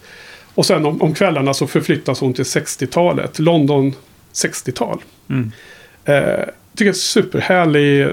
[0.55, 3.39] Och sen om, om kvällarna så förflyttas hon till 60-talet.
[3.39, 3.95] London
[4.33, 5.01] 60-tal.
[5.31, 5.53] Mm.
[6.05, 6.45] Eh,
[6.75, 8.11] tycker jag är superhärlig eh,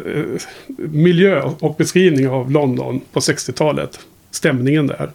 [0.77, 3.99] miljö och beskrivning av London på 60-talet.
[4.31, 5.09] Stämningen där.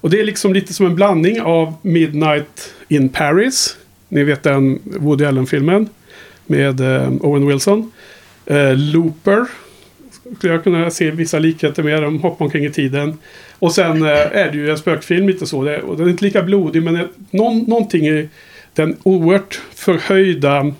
[0.00, 3.76] Och det är liksom lite som en blandning av Midnight in Paris.
[4.08, 5.88] Ni vet den Woody Allen-filmen.
[6.46, 7.92] Med eh, Owen Wilson.
[8.46, 9.46] Eh, Looper.
[10.38, 12.02] Skulle jag kunna se vissa likheter med.
[12.02, 13.18] De hoppar omkring i tiden.
[13.58, 15.64] Och sen eh, är det ju en spökfilm lite så.
[15.64, 18.28] Det, och den är inte lika blodig men det, någon, någonting i
[18.74, 20.72] den oerhört förhöjda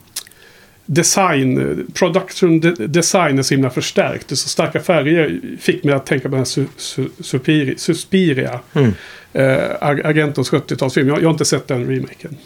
[0.93, 4.28] design, production de, design är så himla förstärkt.
[4.28, 8.61] Det så starka färger fick mig att tänka på den här su, su, Supiri- Suspiria.
[8.72, 8.93] Mm.
[9.32, 11.09] Eh, Agentos 70-talsfilm.
[11.09, 12.36] Jag, jag har inte sett den remaken.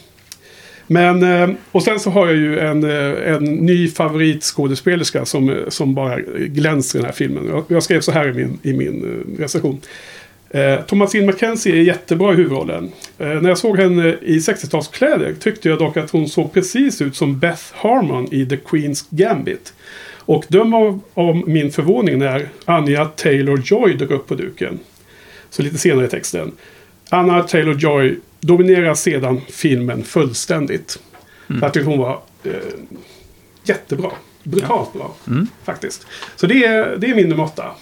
[0.87, 5.57] Men, eh, och sen så har jag ju en, eh, en ny favoritskådespelerska som, eh,
[5.69, 7.47] som bara glänser i den här filmen.
[7.49, 9.81] Jag, jag skrev så här i min, i min eh, recension.
[10.55, 12.93] Eh, Thomasine McKenzie är jättebra i huvudrollen.
[13.19, 17.17] Eh, när jag såg henne i 60-talskläder tyckte jag dock att hon såg precis ut
[17.17, 19.75] som Beth Harmon i The Queen's Gambit.
[20.19, 24.79] Och döm av, om min förvåning när Anya Taylor-Joy dök upp på duken.
[25.51, 26.53] Så lite senare i texten.
[27.11, 30.99] Anna Taylor-Joy dominerar sedan filmen fullständigt.
[31.61, 32.53] Jag tyckte hon var eh,
[33.65, 34.11] jättebra.
[34.43, 35.15] Brutalt bra.
[35.27, 35.47] Mm.
[35.65, 36.07] Faktiskt.
[36.37, 37.75] Så det är, det är min nummer åtta.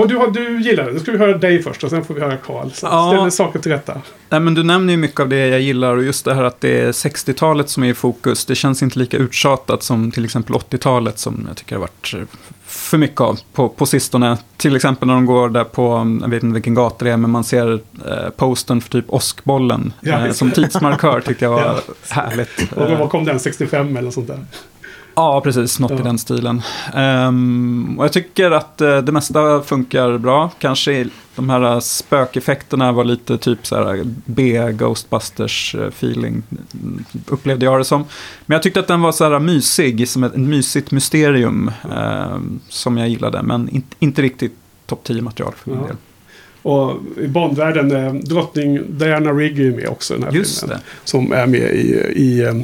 [0.00, 0.92] Och du, du gillar det.
[0.92, 2.68] Nu ska vi höra dig först och sen får vi höra Karl.
[2.82, 3.12] Ja.
[3.12, 4.00] Ställer saker till rätta.
[4.28, 6.60] Nej, men du nämner ju mycket av det jag gillar och just det här att
[6.60, 8.44] det är 60-talet som är i fokus.
[8.46, 12.14] Det känns inte lika uttjatat som till exempel 80-talet som jag tycker har varit
[12.66, 14.38] för mycket av på, på sistone.
[14.56, 17.30] Till exempel när de går där på, jag vet inte vilken gata det är, men
[17.30, 17.72] man ser
[18.06, 21.94] eh, posten för typ åskbollen Ja, eh, som tidsmarkör tyckte jag var Ja.
[22.08, 22.72] härligt.
[22.76, 23.40] Och Eh, vad kom den?
[23.40, 24.44] 65 eller sånt där?
[25.18, 25.78] Ja, precis.
[25.80, 25.98] Något Ja.
[25.98, 26.62] i den stilen.
[26.94, 30.50] Ehm, och jag tycker att eh, det mesta funkar bra.
[30.58, 31.06] Kanske
[31.36, 36.42] de här eh, spökeffekterna var lite typ så här B-Ghostbusters-feeling.
[37.26, 38.04] Upplevde jag det som.
[38.46, 41.70] Men jag tyckte att den var så här mysig, som ett, ett mysigt mysterium.
[41.92, 44.54] ehm, som jag gillade, men inte, inte riktigt
[44.86, 45.86] topp 10-material för min Ja.
[45.86, 45.96] del.
[46.62, 50.60] Och i Bondvärlden, eh, drottning Diana Rigg är ju med också i den här Just
[50.60, 50.78] filmen.
[50.78, 50.84] det.
[51.04, 52.54] Som är med i, i eh,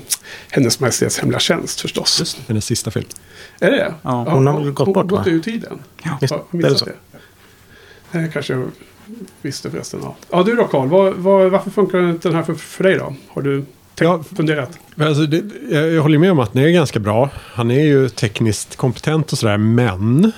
[0.51, 2.17] Hennes Majestäts Hemliga Tjänst förstås.
[2.21, 3.07] Just Hennes sista film.
[3.61, 3.95] Är det det?
[4.03, 4.27] Ja.
[4.29, 5.33] Hon har gått bort, Gått va?
[5.33, 5.79] ur tiden?
[6.03, 6.11] Ja.
[6.11, 6.19] Har
[6.51, 6.85] det är så.
[6.85, 6.93] det?
[8.19, 8.67] Det kanske jag
[9.43, 10.01] visste förresten.
[10.03, 12.97] Ja, ja du då Karl, vad, vad, varför funkar inte den här för, för dig
[12.97, 13.15] då?
[13.29, 13.69] Har du tänkt,
[14.01, 14.25] Ja.
[14.37, 14.71] funderat?
[14.97, 17.31] Alltså, det, jag jag håller med om att den är ganska bra.
[17.37, 20.33] Han är ju tekniskt kompetent och sådär, men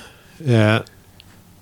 [0.45, 0.75] eh,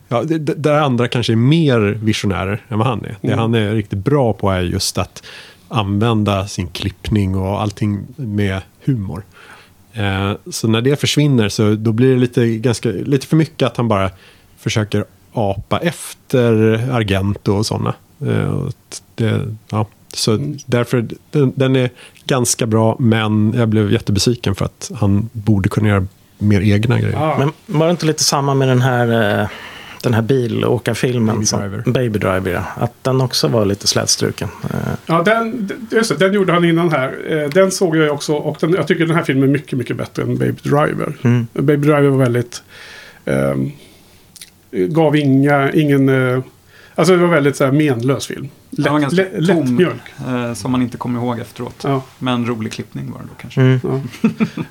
[0.08, 3.16] Ja, det- det- där andra kanske är mer visionärer än vad han är.
[3.20, 3.38] Det Mm.
[3.38, 5.22] han är riktigt bra på är just att
[5.68, 9.22] använda sin klippning och allting med humor.
[9.92, 13.76] Eh, så när det försvinner så då blir det lite, ganska, lite för mycket att
[13.76, 14.10] han bara
[14.62, 16.52] försöker apa efter
[16.92, 17.94] Argento och sådana.
[18.26, 18.64] Eh,
[19.14, 19.40] det,
[19.70, 20.58] ja, så Mm.
[20.66, 21.90] därför, den, den är
[22.26, 26.06] ganska bra, men jag blev jättebesviken för att han borde kunna göra
[26.38, 27.16] mer egna grejer.
[27.16, 29.48] Ah, Men var det inte lite samma med den här, eh,
[30.02, 31.34] den här bilåkarfilmen?
[31.34, 31.82] Baby som- Driver.
[31.86, 32.64] Baby Driver, ja.
[32.84, 34.48] Att den också var lite slätstruken.
[34.64, 37.48] Eh, Ja, den, just det, den gjorde han innan här.
[37.54, 40.22] Den såg jag också och den, jag tycker den här filmen är mycket, mycket bättre
[40.22, 41.16] än Baby Driver.
[41.22, 41.46] Mm.
[41.52, 42.62] Baby Driver var väldigt...
[43.24, 43.70] ehm,
[44.72, 46.08] gav inga, ingen...
[46.08, 46.42] eh,
[46.94, 48.48] alltså det var väldigt så här menlös film.
[48.70, 49.76] Lätt, Den var ganska lä- lätt tom.
[49.76, 50.02] mjölk.
[50.28, 51.80] Eh, som man inte kommer ihåg efteråt.
[51.84, 53.60] Ja, Men rolig klippning var det då kanske.
[53.60, 53.80] Mm.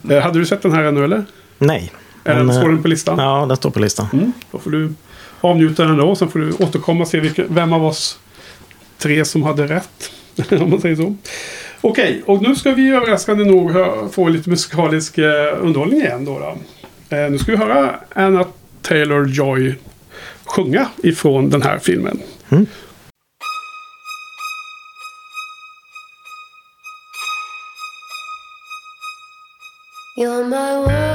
[0.10, 0.16] ja.
[0.16, 1.24] Eh, Hade du sett den här ännu eller?
[1.58, 1.92] Nej.
[2.24, 3.20] Är Men, den, står den på listan?
[3.20, 4.08] Ja, den står på listan.
[4.14, 4.32] Mm.
[4.52, 4.94] Då får du
[5.42, 6.16] avnjuta den då.
[6.16, 8.20] Sen får du återkomma och se vilka, vem av oss
[8.98, 10.12] tre som hade rätt.
[10.62, 11.16] Om man säger så.
[11.82, 13.72] Okej, och nu ska vi överraskande nog
[14.14, 16.26] få lite musikalisk eh, underhållning igen.
[16.26, 16.58] Då, då.
[17.18, 18.46] Eh, nu ska vi höra Anna
[18.84, 19.76] Taylor-Joy
[20.46, 22.20] sjunga ifrån den här filmen.
[22.50, 22.68] Mm.
[30.18, 31.11] You're my world,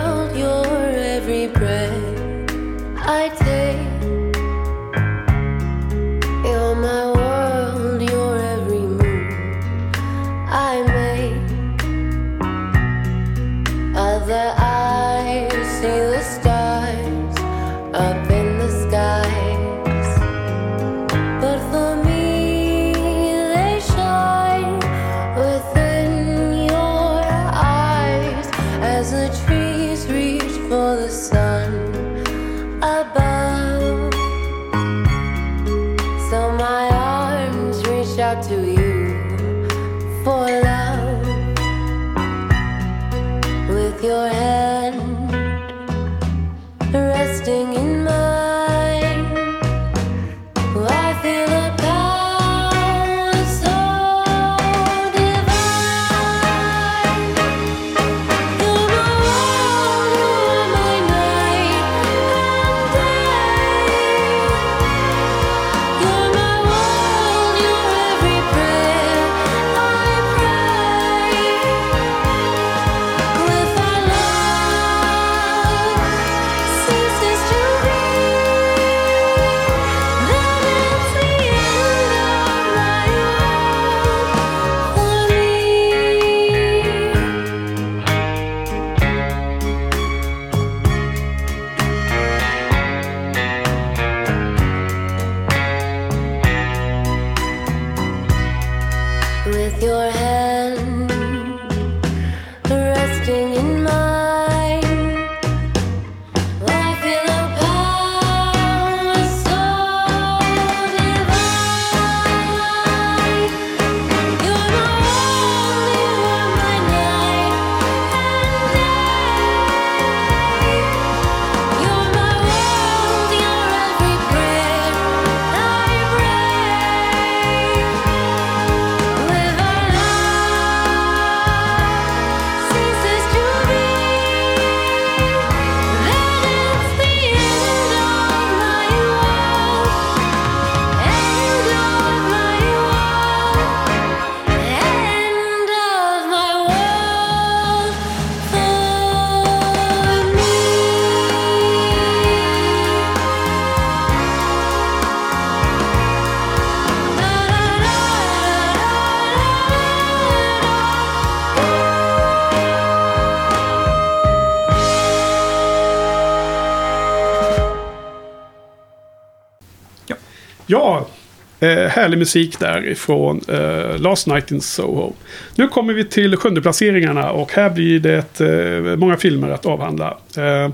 [171.66, 175.12] eh, härlig musik därifrån eh, Last Night in Soho.
[175.54, 180.18] Nu kommer vi till sjunde placeringarna och här blir det eh, många filmer att avhandla.
[180.36, 180.70] Eh,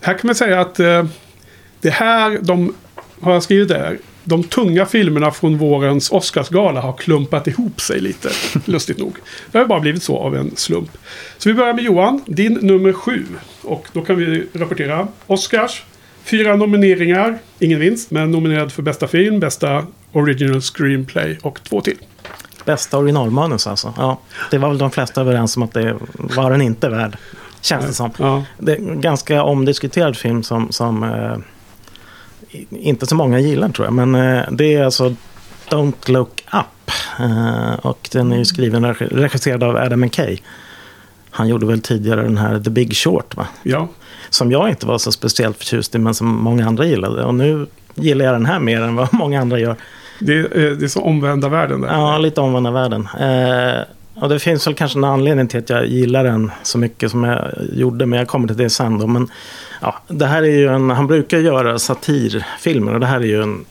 [0.00, 1.04] här kan man säga att eh,
[1.80, 2.74] det här, de
[3.20, 8.28] har jag skrivit där, de tunga filmerna från vårens Oscarsgala har klumpat ihop sig lite,
[8.64, 9.16] lustigt nog.
[9.52, 10.90] Det har bara blivit så av en slump.
[11.38, 13.24] Så vi börjar med Johan, din nummer sju.
[13.62, 15.82] Och då kan vi rapportera Oscars.
[16.24, 21.96] Fyra nomineringar, ingen vinst, men nominerad för bästa film, bästa original screenplay och två till.
[22.64, 23.94] Bästa originalmanus alltså.
[23.96, 24.18] Ja,
[24.50, 27.16] det var väl de flesta överens om att det var den inte värd.
[27.60, 28.10] Känns det som.
[28.18, 31.36] Ja, Det är en ganska omdiskuterad film som, som eh,
[32.70, 33.94] inte så många gillar tror jag.
[34.06, 35.14] Men eh, det är alltså
[35.68, 36.90] Don't Look Up.
[37.20, 40.38] Eh, och den är ju skriven och regi- regisserad av Adam McKay.
[41.30, 43.46] Han gjorde väl tidigare den här The Big Short va?
[43.62, 43.88] ja.
[44.30, 47.24] Som jag inte var så speciellt förtjust i men som många andra gillade.
[47.24, 49.76] Och nu gillar jag den här mer än vad många andra gör.
[50.26, 51.88] Det, är, det är så omvända världen där.
[51.88, 53.08] Ja, lite omvända världen.
[53.20, 53.84] Eh,
[54.22, 57.24] och det finns väl kanske en anledning till att jag gillar den så mycket som
[57.24, 59.06] jag gjorde, men jag kommer till det sen då.
[59.06, 59.28] Men
[59.80, 63.42] ja, det här är ju en, han brukar göra satirfilmer och det här är ju
[63.42, 63.64] en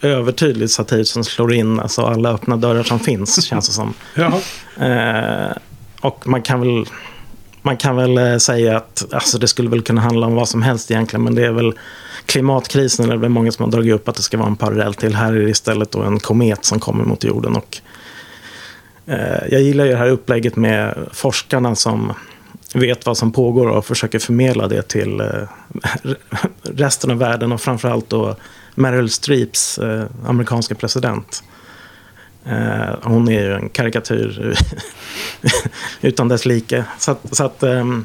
[0.00, 3.94] övertydlig satir som slår in alltså alla öppna dörrar som finns, känns det som.
[4.14, 4.40] Ja.
[4.86, 5.56] Eh,
[6.00, 6.86] och man kan väl,
[7.62, 10.62] man kan väl eh, säga att alltså det skulle väl kunna handla om vad som
[10.62, 11.24] helst egentligen.
[11.24, 11.74] Men det är väl
[12.32, 14.94] klimatkrisen, det är väl många som har dragit upp att det ska vara en parallell
[14.94, 15.14] till.
[15.14, 17.56] Här är det istället då en komet som kommer mot jorden.
[17.56, 17.78] Och,
[19.06, 22.12] eh, jag gillar ju det här upplägget med forskarna som
[22.74, 25.48] vet vad som pågår och försöker förmedla det till eh,
[26.62, 28.36] resten av världen och framförallt då
[28.74, 31.42] Meryl Streeps eh, amerikanska president.
[32.44, 34.56] Eh, hon är ju en karikatyr
[36.00, 36.84] utan dess like.
[36.98, 38.04] Så att, så att ehm,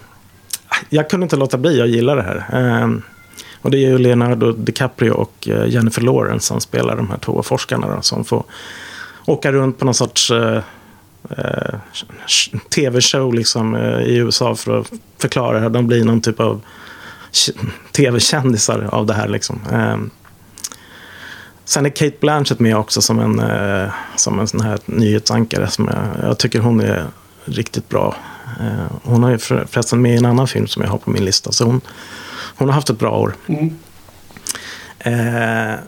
[0.90, 2.46] jag kunde inte låta bli, jag gillar det här.
[2.54, 3.02] Ehm,
[3.68, 7.44] och det är ju Leonardo DiCaprio och eh, Jennifer Lawrence som spelar de här två
[7.44, 8.44] forskarna då, som får
[9.26, 10.62] åka runt på någon sorts eh,
[11.30, 11.80] eh,
[12.76, 16.62] tv-show liksom, eh, i USA för att förklara hur de blir någon typ av
[17.92, 19.28] tv-kändisar av det här.
[19.28, 19.60] Liksom.
[19.72, 19.98] Eh,
[21.66, 25.68] Sen är Kate Blanchett med också som en, eh, som en sån här nyhetsankare.
[25.68, 27.06] Som jag, jag tycker hon är
[27.46, 28.16] riktigt bra.
[28.60, 31.26] Eh, hon har ju förresten med i en annan film som jag har på min
[31.26, 31.52] lista.
[31.52, 31.82] Så hon,
[32.58, 33.36] hon har haft ett bra år.
[33.48, 33.78] Mm.
[35.00, 35.80] Eh,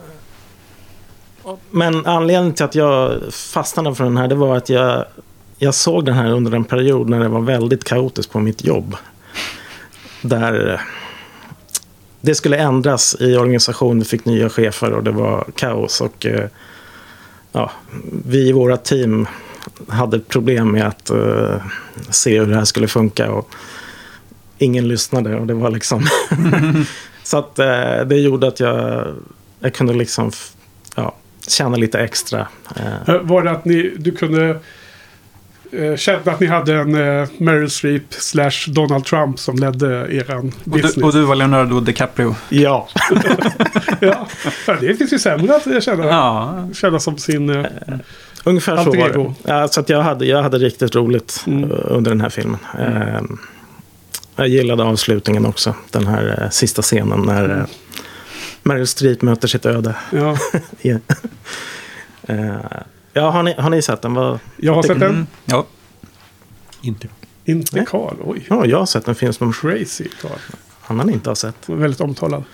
[1.70, 5.04] men anledningen till att jag fastnade för den här det var att jag,
[5.58, 8.96] jag såg den här under en period när det var väldigt kaotiskt på mitt jobb.
[10.22, 10.80] Där eh,
[12.20, 16.00] det skulle ändras i organisationen, vi fick nya chefer och det var kaos.
[16.00, 16.48] Och eh,
[17.52, 17.70] ja,
[18.26, 19.26] vi i våra team
[19.88, 21.62] hade problem med att eh,
[22.10, 23.32] se hur det här skulle funka.
[23.32, 23.54] Och
[24.60, 26.06] ingen lyssnade och det var liksom...
[27.22, 29.06] Så att eh, det gjorde att jag,
[29.60, 30.30] jag kunde liksom
[30.96, 31.14] ja,
[31.48, 32.48] tjäna lite extra.
[32.76, 34.60] Eh, Eh, Var det att ni, du kunde
[35.72, 40.52] eh, känna att ni hade en eh, Meryl Streep slash Donald Trump som ledde eran
[40.70, 42.34] Och du, och du var Leonardo DiCaprio.
[42.48, 42.88] ja,
[44.00, 44.28] ja.
[44.80, 47.50] det finns ju sämre att känna, Ja, känna som sin...
[47.50, 47.64] Eh,
[48.44, 49.34] ungefär så var det.
[49.50, 51.70] Ja, så att jag, hade, jag hade riktigt roligt Mm.
[51.70, 52.58] eh, under den här filmen.
[52.78, 53.20] Eh,
[54.40, 55.74] jag gillade avslutningen också.
[55.90, 57.64] Den här eh, sista scenen när eh,
[58.62, 59.94] Meryl Streep möter sitt öde.
[60.12, 60.36] ja.
[60.82, 60.98] Ja.
[62.22, 62.54] Eh,
[63.12, 64.14] ja, har ni, har ni sett den?
[64.14, 65.10] Vad, Jag har sett den.
[65.10, 65.66] mm, ja.
[66.82, 67.08] Inte.
[67.44, 67.84] Inte Nej.
[67.88, 68.14] Karl.
[68.24, 68.46] Oj.
[68.50, 70.30] ja, jag har sett en film som Crazy Karl.
[70.86, 71.54] annan inte har sett.
[71.68, 72.44] Väldigt omtalad.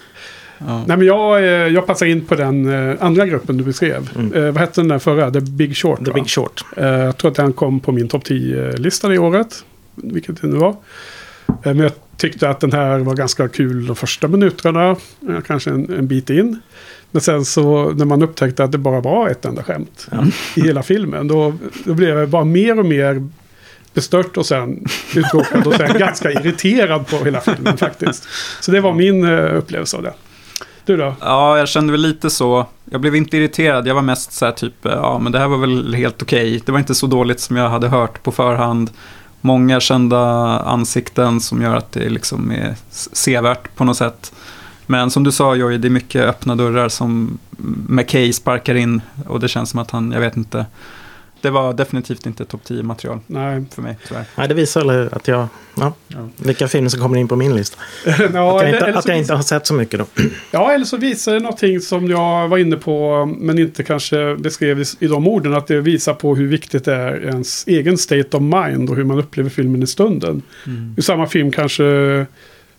[0.58, 0.84] ja.
[0.86, 4.10] Nej, men jag, eh, jag passar in på den eh, andra gruppen du beskrev.
[4.34, 5.30] Eh, vad hette den där förra?
[5.30, 5.98] The Big Short.
[5.98, 6.04] Mm.
[6.04, 6.14] The va?
[6.22, 6.64] Big Short.
[6.76, 9.64] Eh, jag tror att den kom på min topp 10-lista det året.
[9.94, 10.76] Vilket det nu var.
[11.48, 14.90] Eh, men jag tyckte att den här var ganska kul de första minuterna.
[14.90, 16.60] eh, kanske en, en bit in.
[17.10, 20.08] Men sen så när man upptäckte att det bara var ett enda skämt
[20.54, 21.28] i hela filmen.
[21.28, 23.28] Då, då blev jag bara mer och mer
[23.94, 24.86] bestört och sen
[25.16, 28.28] uttråkad och sen ganska irriterad på hela filmen faktiskt.
[28.60, 30.12] Så det var min eh, upplevelse av det.
[30.84, 31.14] Du då?
[31.20, 32.66] ja, jag kände väl lite så.
[32.90, 35.58] Jag blev inte irriterad, jag var mest så här typ, ja men det här var
[35.58, 36.62] väl helt okej.
[36.66, 38.90] Det var inte så dåligt som jag hade hört på förhand.
[39.46, 40.18] Många kända
[40.60, 44.32] ansikten som gör att det liksom är sevärt på något sätt.
[44.86, 47.38] Men som du sa Jojje, det är mycket öppna dörrar som
[47.88, 50.66] McKay sparkar in och det känns som att han, jag vet inte.
[51.46, 53.64] Det var definitivt inte topp 10 material Nej.
[53.74, 54.24] för mig tyvärr.
[54.36, 55.48] Nej, det visar väl att jag...
[55.78, 56.28] Ja, Ja.
[56.36, 57.78] vilka filmer som kommer in på min lista.
[58.04, 60.06] ja, att jag, eller- inte, eller att jag inte har sett så mycket då.
[60.50, 64.80] Ja, eller så visar det någonting som jag var inne på, men inte kanske beskrev
[64.80, 65.54] i, i de orden.
[65.54, 69.04] Att det visar på hur viktigt det är ens egen state of mind och hur
[69.04, 70.42] man upplever filmen i stunden.
[70.66, 70.92] Mm.
[70.96, 71.84] Hur samma film kanske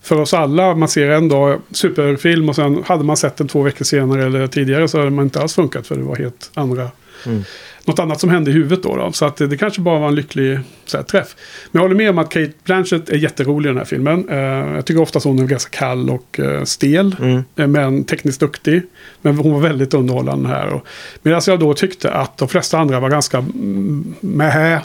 [0.02, 0.76] för oss alla.
[0.76, 4.48] Man ser en dag superfilm och sen hade man sett den två veckor senare eller
[4.48, 6.90] tidigare så hade man inte alls funkat för det var helt andra
[7.26, 7.44] Mm.
[7.88, 8.96] Något annat som hände i huvudet då.
[8.96, 9.12] då.
[9.12, 10.60] Så att det, kanske bara var en lycklig
[10.94, 11.36] här, träff.
[11.72, 14.30] Men jag håller med om att Kate Blanchett är jätterolig i den här filmen.
[14.30, 14.38] Eh,
[14.76, 17.16] jag tycker oftast hon är ganska kall och eh, stel.
[17.20, 17.44] Mm.
[17.56, 18.82] eh, men tekniskt duktig.
[19.22, 20.68] Men hon var väldigt underhållande här.
[20.68, 20.88] Och,
[21.24, 24.82] medan jag då tyckte att de flesta andra var ganska mm, mähä.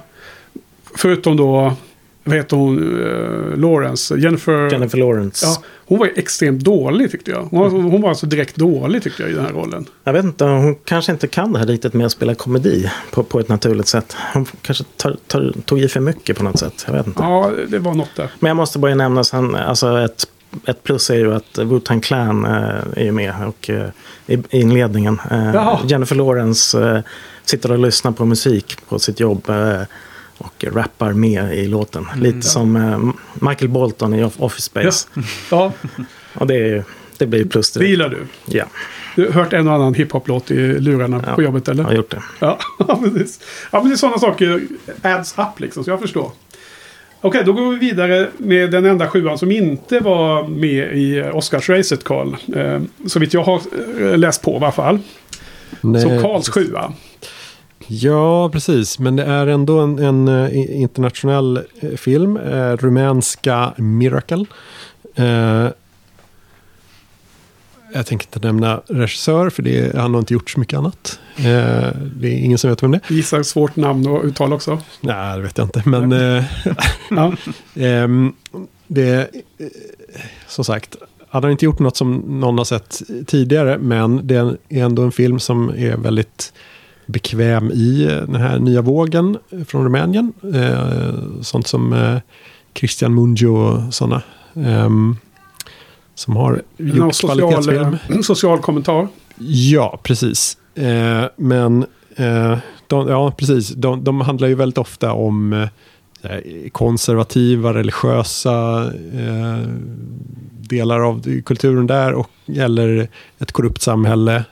[0.97, 1.77] Förutom då,
[2.25, 4.71] vad heter hon, eh, Lawrence, Jennifer.
[4.71, 5.47] Jennifer Lawrence.
[5.47, 7.43] Ja, hon var ju extremt dålig tyckte jag.
[7.43, 9.87] Hon var, hon var alltså direkt dålig tyckte jag i den här rollen.
[10.05, 13.23] Jag vet inte, hon kanske inte kan det här riktigt med att spela komedi på,
[13.23, 14.17] på ett naturligt sätt.
[14.33, 16.85] Hon kanske tar, tar, tog i för mycket på något sätt.
[16.87, 17.23] Jag vet inte.
[17.23, 18.31] Ja, det var något där.
[18.39, 20.27] Men jag måste bara nämna sen, alltså ett,
[20.67, 22.53] ett plus är ju att Wu-Tang Clan eh,
[22.97, 23.89] är ju med och, eh,
[24.27, 25.21] i, inledningen.
[25.31, 25.79] Jaha.
[25.87, 27.03] Jennifer Lawrence
[27.45, 29.51] sitter och lyssnar på musik på sitt jobb
[30.45, 32.07] och rappar med i låten.
[32.17, 33.13] Lite som eh,
[33.49, 35.09] Michael Bolton i Off- Office Space.
[35.51, 35.73] Ja,
[36.35, 36.85] Och det, är,
[37.19, 37.91] det blir ju plus det direkt.
[37.91, 38.19] gillar du.
[38.59, 38.65] Ja,
[39.17, 41.35] Du har hört en och annan hiphop-låt i lurarna Ja.
[41.35, 41.83] på jobbet eller?
[41.83, 42.23] jag har gjort det.
[42.39, 43.41] Ja, ja, precis.
[43.73, 44.63] Ja, men det är sådana saker
[45.03, 46.31] adds up liksom, så jag förstår.
[47.21, 52.05] Okej, då går vi vidare med den enda sjuan som inte var med i Oscarsracet,
[52.05, 52.35] Karl.
[52.57, 53.61] Eh, så vitt jag har
[54.01, 54.99] eh, läst på i alla fall.
[55.81, 56.93] Nej, Så Karls sjua.
[57.87, 58.99] Ja, precis.
[58.99, 62.37] Men det är ändå en, en eh, internationell eh, film.
[62.37, 64.45] Eh, rumänska Miracle.
[65.15, 65.69] Eh,
[67.95, 71.21] jag tänker inte nämna regissör, för det, han har inte gjort så mycket annat.
[71.37, 71.45] Eh,
[72.17, 73.15] det är ingen som vet vem det är.
[73.15, 74.81] Gissar svårt namn att uttala också.
[75.01, 75.83] Nej, det vet jag inte.
[75.87, 76.45] Men eh.
[77.75, 78.33] Ehm,
[78.87, 79.19] det,
[79.59, 79.67] eh,
[80.49, 80.97] som sagt,
[81.29, 85.13] han har inte gjort något som någon har sett tidigare, men det är ändå en
[85.13, 86.53] film som är väldigt
[87.13, 90.33] bekväm i den här nya vågen från Rumänien.
[90.55, 92.17] Eh, sånt som eh,
[92.75, 94.23] Christian Mungiu och sådana.
[94.57, 95.17] ehm,
[96.15, 97.97] som har Någon gjort social, kvalitetsfilm.
[98.17, 99.09] eh, social kommentar.
[99.49, 100.57] Ja, precis.
[100.75, 101.87] Eh, men
[102.17, 103.69] eh, de, ja, precis.
[103.69, 105.69] De, de handlar ju väldigt ofta om eh,
[106.73, 108.85] konservativa, religiösa
[109.15, 109.69] eh,
[110.69, 113.09] delar av kulturen där och eller
[113.39, 114.45] ett korrupt samhälle.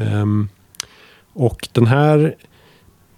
[0.00, 0.48] Ehm,
[1.32, 2.34] och den här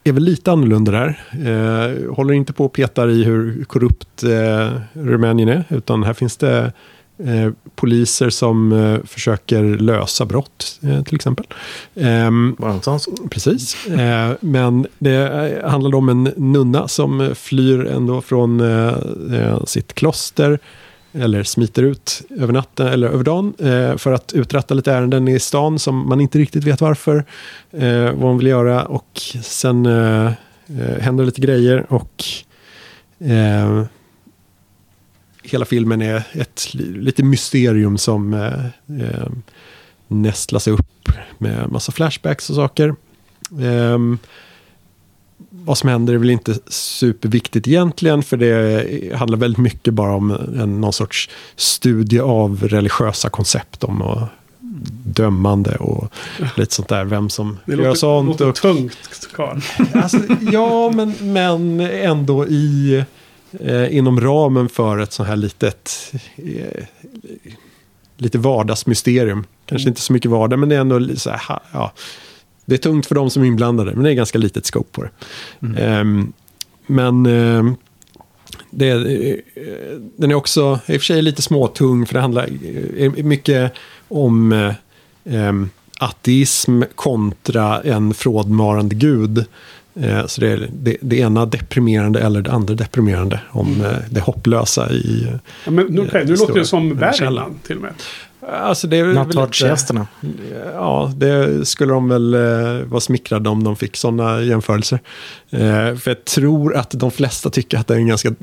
[0.05, 1.21] är väl lite annorlunda där.
[1.33, 6.37] Eh, håller inte på och petar i hur korrupt eh, Rumänien är, utan här finns
[6.37, 6.73] det
[7.19, 11.47] eh, poliser som eh, försöker lösa brott, eh, till exempel.
[11.95, 13.01] Ehm, Bara en sån.
[13.31, 13.87] Precis.
[13.87, 15.17] Eh, men det
[15.61, 18.63] eh, handlade om en nunna som flyr ändå från
[19.67, 20.59] sitt kloster.
[21.15, 23.55] Eller smiter ut över natten eller över dagen.
[23.59, 27.25] Eh, för att uträtta lite ärenden i stan som man inte riktigt vet varför.
[27.71, 28.85] Eh, vad hon vill göra.
[28.85, 30.27] Och sen eh,
[30.67, 31.87] eh, händer lite grejer.
[31.89, 32.25] Och
[33.19, 33.85] eh,
[35.43, 38.65] hela filmen är ett lite mysterium som eh,
[39.01, 39.29] eh,
[40.09, 41.09] nästlas upp
[41.39, 42.95] med massa flashbacks och saker.
[43.63, 44.19] Ehm,
[45.65, 50.31] vad som händer är väl inte superviktigt egentligen, för det handlar väldigt mycket bara om
[50.31, 54.23] en, någon sorts studie av religiösa koncept om och
[55.05, 56.13] dömande och
[56.57, 57.05] lite sånt där.
[57.05, 58.29] Vem som Det gör låter, sånt.
[58.29, 59.61] låter och, tungt, Karl.
[59.95, 60.19] alltså,
[60.53, 63.05] ja, men, men ändå i,
[63.61, 66.85] eh, inom ramen för ett sånt här litet, eh,
[68.17, 69.45] lite vardagsmysterium.
[69.67, 71.93] Kanske inte så mycket vardag, men det är ändå så här, ja.
[72.65, 75.03] Det är tungt för de som är inblandade, men det är ganska litet scope på
[75.03, 75.11] det.
[75.83, 76.33] Ehm,
[76.87, 77.77] men ehm,
[78.71, 79.37] det, eh,
[80.17, 82.49] den är också i och för sig lite småtung, för det handlar
[82.97, 83.73] eh, mycket
[84.09, 84.75] om eh,
[85.25, 85.71] ehm,
[86.01, 89.45] ateism kontra en frådmarande gud.
[90.01, 94.21] Eh, så det är det, det ena deprimerande eller det andra deprimerande om eh, det
[94.21, 95.27] hopplösa i...
[95.65, 96.97] Ja, men, nu, okej, nu Eh, låter det som.
[96.97, 97.93] Bergman till och med.
[98.49, 100.07] Alltså det är Nattvardsgästerna.
[100.75, 104.99] Ja, det skulle de väl eh, vara smickrade om de fick sådana jämförelser.
[105.51, 108.35] Eh, för jag tror att de flesta tycker att det är en ganska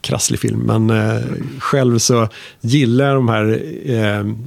[0.00, 0.60] krasslig film.
[0.60, 1.22] Men eh,
[1.58, 2.28] själv så
[2.60, 3.60] gillar jag de här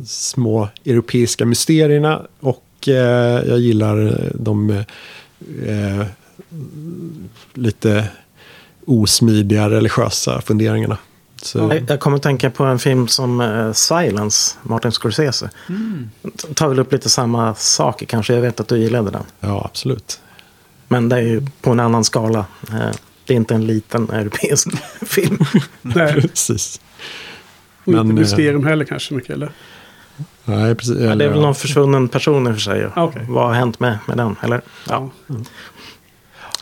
[0.06, 2.22] små europeiska mysterierna.
[2.40, 4.84] Och jag gillar de
[7.54, 8.08] lite
[8.86, 10.98] osmidiga religiösa funderingarna.
[11.48, 15.50] Så, Jag, jag kommer att tänka på en film som eh, Silence, Martin Scorsese.
[16.24, 18.34] T- Tar väl upp lite samma saker kanske.
[18.34, 19.24] Jag vet att du gillade den.
[19.40, 20.20] ja, absolut.
[20.88, 22.46] Men det är ju på en annan skala.
[22.72, 22.90] Eh,
[23.26, 24.68] Det är inte en liten europeisk
[25.06, 25.38] film.
[25.82, 26.82] Nej, Precis.
[27.84, 29.52] och inte Men, eh, mysterium heller kanske mycket, eller?
[30.46, 30.96] Nej, precis.
[30.96, 32.88] Ja, det är Eller, väl någon försvunnen person i och för sig.
[32.96, 33.26] Ah, okej.
[33.30, 34.36] Vad har hänt med, med den?
[34.42, 34.62] Eller?
[34.90, 35.10] Ja.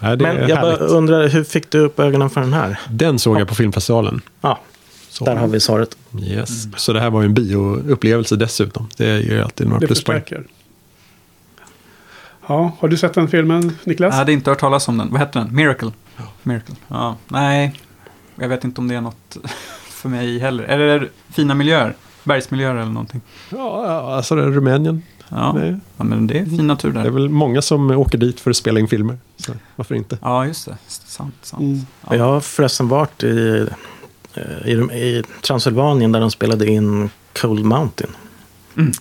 [0.02, 2.80] Nej, det Men är jag bara undrar, hur fick du upp ögonen för den här?
[2.90, 4.22] Den såg jag på filmfestivalen.
[4.42, 4.60] Ja,
[5.18, 5.26] Så.
[5.26, 5.98] Där har vi svaret.
[6.24, 6.68] Yes.
[6.78, 8.88] Så det här var ju en bioupplevelse dessutom.
[8.98, 10.22] Det ger ju alltid några Det pluspoäng.
[10.22, 10.48] förstärker.
[12.48, 14.12] Ja, har du sett den filmen, Niklas?
[14.14, 15.12] Jag hade inte hört talas om den.
[15.12, 15.56] Vad hette den?
[15.56, 15.92] Miracle?
[16.44, 16.76] Miracle.
[16.88, 17.80] Ja, nej.
[18.36, 19.38] Jag vet inte om det är något
[19.90, 20.64] för mig heller.
[20.64, 21.96] Är det fina miljöer?
[22.24, 23.22] Bergsmiljöer eller någonting?
[23.50, 25.02] Ja, ja, alltså det är Rumänien.
[25.30, 25.60] Ja,
[25.98, 27.12] ja men det är fin natur Det är där.
[27.12, 29.18] väl många som åker dit för att spela in filmer.
[29.38, 30.18] Så varför inte?
[30.22, 30.78] Ja, just det.
[30.88, 31.62] Sant, sant.
[31.62, 31.80] Mm.
[32.10, 32.16] Ja.
[32.16, 33.68] Jag har förresten varit i,
[34.66, 37.10] i, i Transylvanien där de spelade in
[37.42, 38.12] Cold Mountain.
[38.78, 38.92] Mm.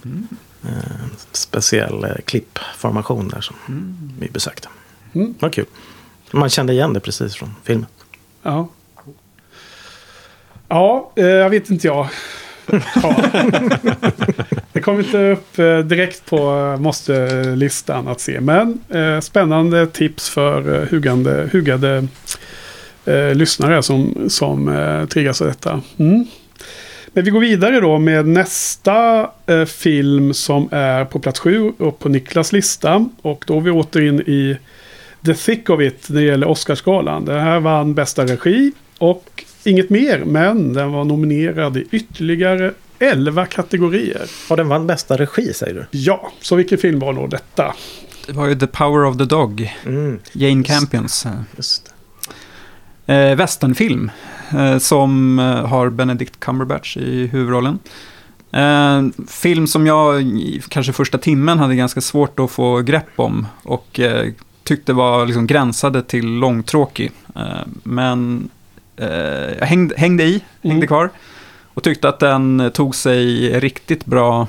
[0.63, 3.97] En speciell eh, klippformation där som Mm.
[4.19, 4.69] vi besökte.
[5.15, 5.35] Mm.
[5.39, 5.67] Var kul.
[6.31, 7.87] Man kände igen det precis från filmen.
[8.43, 8.69] Ja.
[10.69, 12.09] Ja, eh, jag vet inte jag.
[13.03, 13.17] Ja.
[14.73, 18.41] det kom inte upp eh, direkt på eh, måste-listan att se.
[18.41, 22.07] Men eh, spännande tips för eh, hugande, hugade
[23.05, 25.81] eh, lyssnare som, som eh, triggas av detta.
[25.97, 26.27] Mm.
[27.07, 31.99] Men vi går vidare då med nästa eh, film som är på plats sju och
[31.99, 33.09] på Niklas lista.
[33.23, 34.57] Och då är vi åter in i
[35.27, 37.25] The Thick of It när det gäller Oscarsgalan.
[37.25, 43.47] Det här vann bästa regi och inget mer, men den var nominerad i ytterligare 11
[43.47, 44.23] kategorier.
[44.51, 45.99] Och den vann bästa regi säger du?
[45.99, 47.75] Ja, så vilken film var då detta?
[48.27, 49.73] Det var ju The Power of the Dog.
[49.87, 51.27] Mm, Jane Campions.
[51.27, 51.94] eh, just
[53.07, 54.11] Eh, westernfilm.
[54.59, 57.79] Eh, som eh, har Benedict Cumberbatch i huvudrollen.
[58.53, 60.25] Eh, film som jag
[60.69, 63.47] kanske första timmen hade ganska svårt att få grepp om.
[63.63, 64.33] Och eh,
[64.65, 67.13] tyckte var liksom gränsade till långtråkig.
[67.37, 67.43] Eh,
[67.83, 68.49] men
[68.97, 69.09] eh,
[69.59, 70.87] jag hängde, hängde i, hängde Mm.
[70.87, 71.11] kvar.
[71.75, 74.47] Och tyckte att den tog sig riktigt bra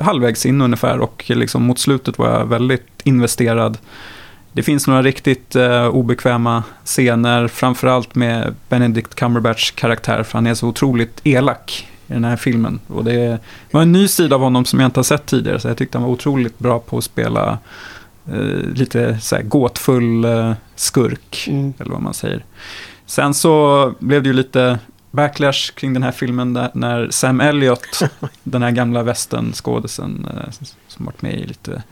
[0.00, 0.98] halvvägs in ungefär.
[0.98, 3.78] Och liksom mot slutet var jag väldigt investerad.
[4.52, 10.54] Det finns några riktigt eh, obekväma scener, framförallt med Benedict Cumberbatchs karaktär, för han är
[10.54, 12.80] så otroligt elak i den här filmen.
[12.86, 13.38] Och det
[13.70, 15.98] var en ny sida av honom som jag inte har sett tidigare, så jag tyckte
[15.98, 17.58] han var otroligt bra på att spela
[18.28, 21.72] eh, lite så här gåtfull eh, skurk, Mm.
[21.78, 22.44] eller vad man säger.
[23.06, 24.78] Sen så blev det ju lite
[25.10, 28.02] backlash kring den här filmen där, när Sam Elliott,
[28.42, 30.50] den här gamla västernskådisen eh,
[30.88, 31.82] som varit med i lite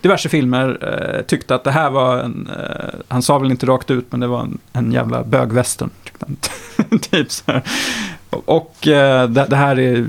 [0.00, 3.90] diverse filmer, eh, tyckte att det här var en, eh, han sa väl inte rakt
[3.90, 5.90] ut, men det var en, en jävla bögvästern.
[7.10, 7.62] typ så här.
[8.30, 10.06] Och, eh, det, det här är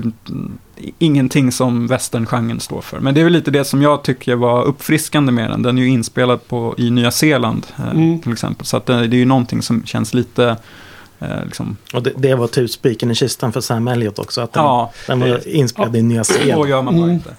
[0.98, 3.00] ingenting som westerngenren står för.
[3.00, 5.62] Men det är väl lite det som jag tycker var uppfriskande med den.
[5.62, 8.20] Den är ju inspelad på, i Nya Zeeland eh, Mm.
[8.20, 8.66] till exempel.
[8.66, 10.56] Så det, det är ju någonting som känns lite eh,
[11.44, 14.40] liksom, Och det, det var typ spiken i kistan för Sam Elliott också.
[14.40, 16.68] Att den, Ja, den var inspelad i Nya Så Zeeland.
[16.68, 17.14] gör man bara Mm.
[17.14, 17.34] inte.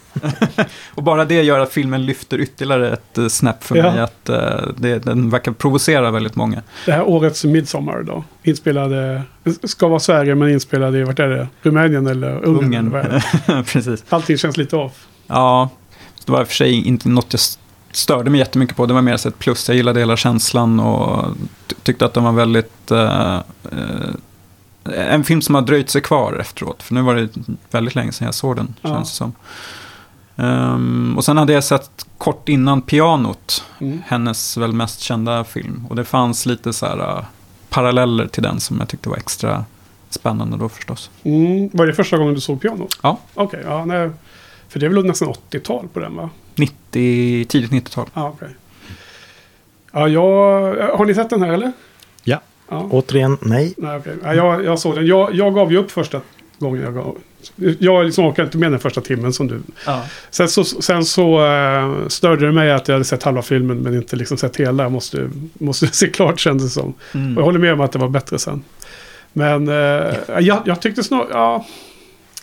[0.95, 3.91] och bara det gör att filmen lyfter ytterligare ett eh, snäpp för Ja.
[3.91, 3.99] mig.
[4.02, 4.38] Att eh,
[4.78, 6.62] det, den verkar provocera väldigt många.
[6.86, 8.24] Det här årets Midsommar då.
[8.44, 9.22] Inspelade,
[9.64, 11.48] ska vara Sverige men inspelade i, vart är det?
[11.62, 12.94] Rumänien eller Ungern?
[12.94, 13.64] Ungern.
[13.66, 14.03] Precis.
[14.10, 15.08] Allting känns lite off.
[15.28, 15.70] Ja,
[16.26, 17.40] det var i och för sig inte något jag
[17.91, 18.85] störde mig jättemycket på.
[18.85, 19.68] Det var mer så ett plus.
[19.69, 21.26] Jag gillade hela känslan och
[21.68, 22.91] ty- tyckte att den var väldigt...
[22.91, 23.35] eh,
[23.72, 24.09] eh,
[25.13, 26.84] en film som har dröjt sig kvar efteråt.
[26.84, 27.30] För nu var det
[27.72, 28.89] väldigt länge sedan jag såg den, Ja.
[28.89, 29.34] känns det som.
[30.35, 34.01] Ehm, och sen hade jag sett kort innan Pianot, Mm.
[34.07, 35.85] hennes väl mest kända film.
[35.89, 37.23] Och det fanns lite så här uh,
[37.69, 39.65] paralleller till den som jag tyckte var extra
[40.09, 41.09] spännande då förstås.
[41.23, 41.69] Mm.
[41.73, 42.88] Var det första gången du såg piano?
[43.03, 43.18] Ja.
[43.34, 44.09] Okej, ja, nej.
[44.69, 46.30] För det är väl nästan 80-tal på den va?
[46.57, 48.10] 90, tidigt 90-tal.
[48.14, 48.56] Ja, okej.
[49.91, 50.98] Ja, jag...
[50.98, 51.72] Har ni sett den här eller?
[52.23, 52.41] Ja.
[52.69, 52.88] Ja.
[52.91, 53.73] Återigen, nej.
[53.78, 54.14] Nej, okej.
[54.23, 55.06] Ja, jag, jag såg den.
[55.06, 56.22] Jag, jag gav ju upp första
[56.60, 57.18] gången jag gav.
[57.80, 59.61] Jag liksom orkade inte med den första timmen som du.
[59.86, 60.03] Ja.
[60.30, 63.95] Sen så, sen så uh, störde det mig att jag hade sett halva filmen men
[63.95, 64.84] inte liksom sett hela.
[64.84, 66.94] Jag måste, måste se klart kändes det som.
[67.14, 67.38] Mm.
[67.38, 68.64] Och jag håller med om att det var bättre sen.
[69.34, 71.65] Men eh, jag, jag tyckte snart, ja,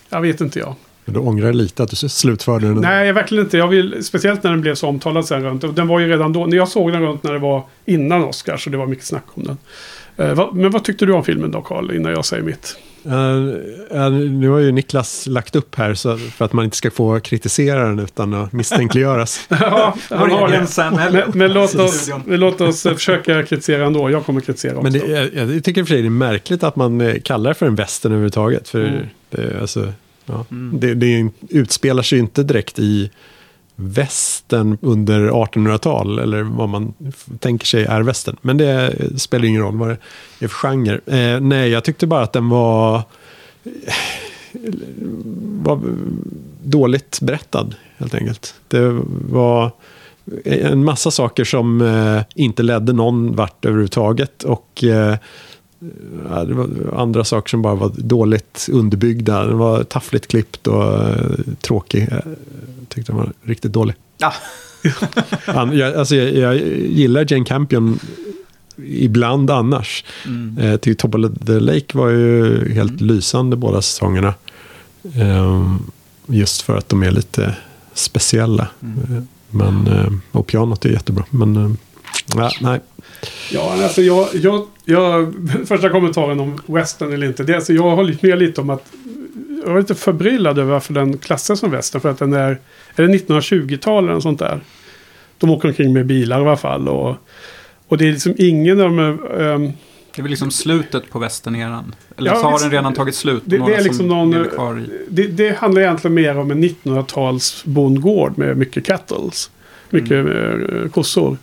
[0.09, 0.75] jag vet inte jag.
[1.09, 2.77] Men du ångrar lite att du slutförde den.
[2.81, 3.59] Nej, verkligen inte.
[3.59, 5.65] Jag vill, speciellt när den blev så omtalad sen runt.
[5.65, 8.25] och Den var ju redan då, när jag såg den runt när det var innan
[8.25, 9.57] Oscar, så det var mycket snack om den.
[10.17, 12.77] Eh, men vad tyckte du om filmen då, Carl, innan jag säger mitt?
[13.05, 16.91] Eh, eh, nu har ju Niklas lagt upp här så för att man inte ska
[16.91, 19.47] få kritisera den utan att misstänkliggöras.
[19.49, 21.13] ja, han har det.
[21.13, 24.11] Men, men låt, oss, låt oss försöka kritisera ändå.
[24.11, 24.83] Jag kommer kritisera också.
[24.83, 27.75] Men det, jag, jag tycker för det är märkligt att man kallar det för en
[27.75, 28.69] western överhuvudtaget.
[28.69, 29.07] För Mm.
[29.31, 29.93] det, alltså,
[30.29, 30.81] ja, Mm.
[30.81, 33.11] det, det utspelar sig inte direkt i
[33.81, 36.95] västern under 1800-tal eller vad man
[37.39, 38.37] tänker sig är västern.
[38.41, 41.01] Men det spelar ingen roll vad det är för genre.
[41.07, 43.03] Eh, nej, jag tyckte bara att den var,
[45.63, 45.81] var
[46.63, 48.55] dåligt berättad helt enkelt.
[48.69, 49.01] Det
[49.31, 49.71] var
[50.45, 54.43] en massa saker som eh, inte ledde någon vart överhuvudtaget.
[54.45, 55.17] Och eh,
[56.31, 59.45] ja, det var andra saker som bara var dåligt underbyggda.
[59.45, 61.31] Den var taffligt klippt och eh,
[61.61, 62.09] tråkig.
[62.11, 62.23] Jag
[62.89, 63.97] tyckte den var riktigt dålig.
[64.19, 64.33] Ja.
[65.47, 67.99] Han, jag, alltså, jag, jag gillar Jane Campion
[68.87, 70.05] ibland annars.
[70.27, 70.59] Mm.
[70.59, 74.35] Eh, till Top of the Lake var ju helt lysande båda säsongerna.
[75.15, 75.79] Ehm,
[76.27, 77.57] just för att de är lite
[77.95, 78.69] speciella.
[78.83, 81.25] Eh, Men, eh, och pianot är jättebra.
[81.31, 81.71] Men eh,
[82.37, 82.81] ja, nej.
[83.53, 85.35] Ja, alltså jag, jag, jag,
[85.67, 87.43] första kommentaren om western eller inte.
[87.45, 88.93] Det, är alltså jag håller med lite om att
[89.65, 92.01] jag var lite förbryllad över varför den klassas som western.
[92.01, 92.59] För att den är,
[92.97, 94.61] är det 1920-tal eller något sånt där?
[95.39, 96.89] De åker omkring med bilar i alla fall.
[96.89, 97.17] Och,
[97.89, 98.99] och det är liksom ingen av de
[99.41, 99.73] ehm,
[100.15, 101.95] Det är väl liksom slutet på västerneran.
[102.17, 103.43] Eller Ja, så har den redan tagit slut.
[103.45, 104.91] Det- det är liksom som någon- lever kvar i.
[105.09, 109.51] det, det handlar egentligen mer om en 1900-tals bondgård med mycket cattles.
[109.91, 111.37] Mycket eh, kossor.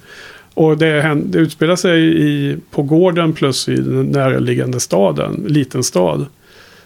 [0.56, 5.46] Och det, det utspelar sig i, på gården plus i den närliggande staden.
[5.48, 6.26] Liten stad.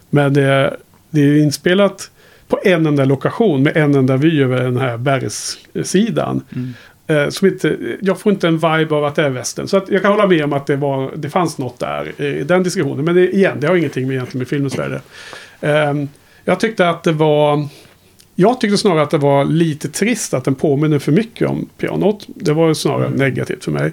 [0.09, 0.77] Men det,
[1.09, 2.11] det är inspelat
[2.47, 6.41] på en enda lokation med en enda vy över den här bergssidan.
[6.55, 6.73] Mm.
[7.07, 9.67] Eh, som inte, jag får inte en vibe av att det är västern.
[9.67, 12.63] Så jag kan hålla med om att det, var, det fanns något där i den
[12.63, 13.05] diskussionen.
[13.05, 15.01] Men det, igen, det har ingenting med, egentligen med filmens värde.
[15.61, 16.07] Ehm,
[16.45, 17.67] jag tyckte att det var...
[18.41, 22.27] Jag tyckte snarare att det var lite trist att den påminner för mycket om pianot.
[22.27, 23.91] Det var snarare negativt för mig.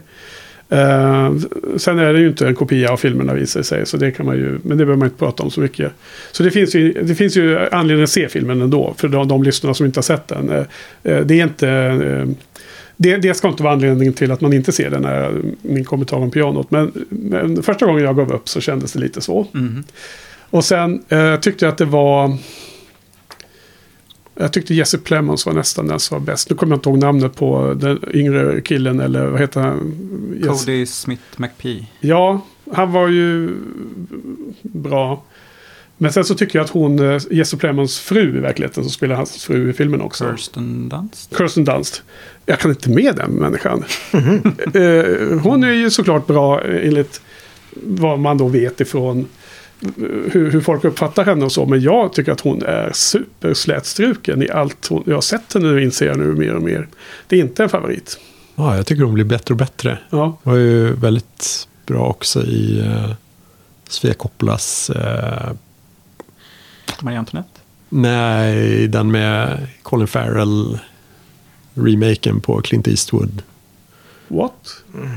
[0.68, 1.40] Ehm,
[1.76, 3.86] sen är det ju inte en kopia av filmerna visar sig.
[3.86, 5.92] Så det kan man ju, men det behöver man inte prata om så mycket.
[6.32, 8.94] Så det finns ju, det finns ju anledning att se filmen ändå.
[8.98, 10.50] För de, de lyssnarna som inte har sett den.
[10.50, 10.64] Eh,
[11.02, 11.68] eh, det är inte...
[11.68, 12.28] eh,
[12.96, 16.16] det, det ska inte vara anledningen till att man inte ser den här, min kommentar
[16.16, 16.70] om pianot.
[16.70, 19.46] Men, men första gången jag gav upp så kändes det lite så.
[19.54, 19.84] Mm.
[20.50, 22.38] Och sen eh, tyckte jag att det var...
[24.38, 26.50] Jag tyckte Jesse Plemons var nästan den som var bäst.
[26.50, 29.94] Nu kommer jag inte ihåg namnet på den yngre killen eller vad heter han?
[30.42, 31.86] Jesse- Cody Smith McPhee.
[32.00, 32.40] Ja,
[32.72, 33.50] han var ju
[34.62, 35.22] bra.
[35.98, 39.14] Men sen så tycker jag att hon, eh, Jesse Plemons fru i verkligheten, som spelar
[39.16, 40.24] hans fru i filmen också.
[40.36, 41.36] Kirsten Dunst.
[41.38, 42.02] Kirsten Dunst.
[42.46, 43.84] Jag kan inte med den människan.
[44.74, 47.20] Eh, hon är ju såklart bra eh, enligt
[47.82, 49.26] vad man då vet ifrån
[50.32, 51.66] hur, hur folk uppfattar henne och så.
[51.66, 55.82] Men jag tycker att hon är superslätstruken i allt hon, jag har sett henne nu
[55.82, 56.88] inser jag nu mer och mer.
[57.26, 58.18] Det är inte en favorit.
[58.54, 59.98] Ja, jag tycker hon blir bättre och bättre.
[60.10, 63.12] Ja, var ju väldigt bra också i uh,
[63.88, 64.90] Sofia Coppolas...
[64.90, 65.52] eh,
[67.02, 67.60] Marie Antoinette.
[67.88, 70.78] nej, den med Colin Farrell.
[71.74, 73.42] Remaken på Clint Eastwood.
[74.28, 74.52] what?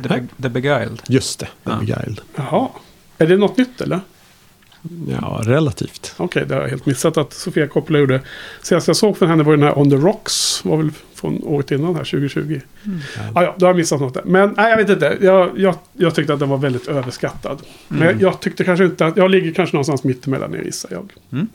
[0.04, 1.02] The, Be- The Beguiled.
[1.08, 1.78] Just det, The Ja.
[1.80, 2.22] Beguiled.
[2.36, 2.68] Jaha.
[3.18, 4.00] Är det något nytt eller?
[5.10, 6.14] Ja, relativt.
[6.18, 8.22] Okej, det har jag helt missat att Sofia Coppola gjorde.
[8.62, 10.66] Senast jag såg från henne var den här On the Rocks.
[10.66, 12.60] Var väl från året innan här, 2020.
[13.34, 14.24] Ah, ja, då har jag missat något där.
[14.26, 15.18] Men nej, jag vet inte.
[15.22, 17.62] Jag, jag, jag tyckte att den var väldigt överskattad.
[17.88, 18.20] Men Mm.
[18.20, 19.18] jag tyckte kanske inte att...
[19.18, 21.12] Jag ligger kanske någonstans mittemellan er gissar jag.
[21.32, 21.48] Mm.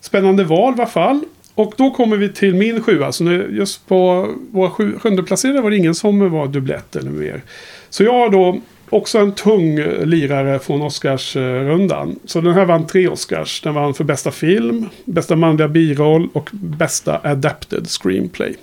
[0.00, 1.20] Spännande val i alla fall.
[1.54, 3.12] Och då kommer vi till min sjua.
[3.12, 7.10] Så nu, just på våra sju, sjunde placerade var det ingen som var dubblett eller
[7.10, 7.42] mer.
[7.90, 8.60] Så jag har då
[8.94, 12.18] också en tung lirare från Oscarsrundan.
[12.24, 13.60] Så den här vann tre Oscars.
[13.60, 18.56] Den vann för bästa film, bästa manliga biroll och bästa adapted screenplay.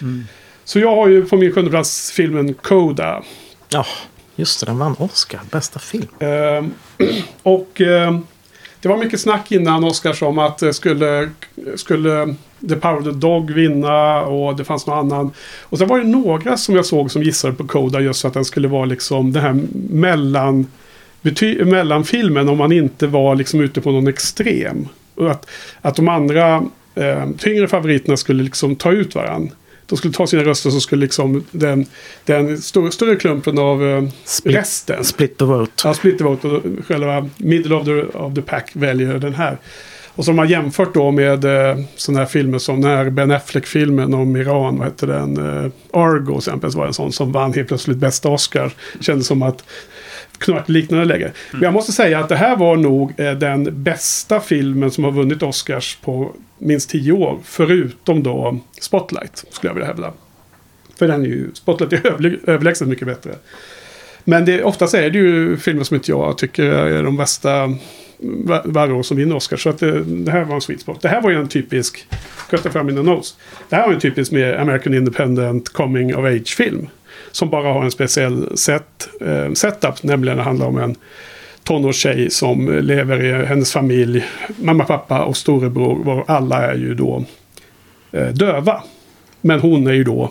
[0.00, 0.24] Mm.
[0.64, 3.22] Så jag har ju på min sjunde plats filmen Coda.
[3.68, 3.86] Ja,
[4.36, 4.66] just det.
[4.66, 5.40] Den vann Oscar.
[5.50, 6.08] Bästa film.
[6.18, 6.74] Ehm,
[7.42, 8.26] och ehm,
[8.86, 11.30] det var mycket snack innan Oscars om att eh, skulle,
[11.74, 12.34] skulle
[12.68, 15.30] The Power of the Dog vinna och det fanns någon annan.
[15.62, 18.34] Och sen var det några som jag såg som gissade på Coda just för att
[18.34, 19.60] den skulle vara liksom den här
[19.90, 20.66] mellan,
[21.22, 24.88] bety, mellanfilmen om man inte var liksom ute på någon extrem.
[25.14, 25.48] Och att,
[25.80, 26.62] att de andra
[26.94, 29.54] eh, tyngre favoriterna skulle liksom ta ut varandra.
[29.86, 31.86] De skulle ta sina röster så skulle liksom den,
[32.24, 35.04] den större, större klumpen av eh, Split, resten.
[35.04, 35.72] split the vote.
[35.84, 39.58] Ja, split the vote och själva middle of the, of the pack väljer den här.
[40.16, 44.14] Och som har jämfört då med eh, sådana här filmer som den här Ben Affleck-filmen
[44.14, 45.36] om Iran, vad hette den?
[45.36, 48.72] Eh, Argo till exempel, var en sån som vann helt plötsligt bästa Oscar.
[49.00, 49.64] Kändes som att
[50.38, 51.32] knappt liknande läge.
[51.52, 55.12] Men jag måste säga att det här var nog eh, den bästa filmen som har
[55.12, 57.38] vunnit Oscars på minst tio år.
[57.44, 60.12] Förutom då Spotlight, skulle jag vilja hävda.
[60.98, 63.30] För den är ju, Spotlight är överlägset mycket bättre.
[64.24, 67.74] Men det, oftast är det ju filmer som inte jag tycker är de bästa
[68.64, 69.56] varje år som vinner Oscar.
[69.56, 71.02] Så att det, det här var en sweet spot.
[71.02, 72.06] Det här var ju en typisk,
[72.50, 73.36] kötta fram mina notes.
[73.68, 76.88] Det här var en typisk med American Independent Coming of Age-film.
[77.32, 80.96] Som bara har en speciell set, eh, setup, nämligen det handlar om en
[81.64, 84.24] tonårstjej som lever i hennes familj,
[84.56, 86.04] mamma, pappa och storebror.
[86.04, 87.24] Var alla är ju då
[88.12, 88.82] eh, döva.
[89.40, 90.30] Men hon är ju då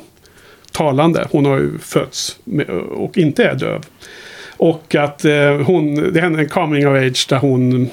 [0.71, 1.27] talande.
[1.31, 3.85] Hon har ju fötts med, och inte är döv.
[4.57, 7.89] Och att eh, hon, det händer en coming of age där hon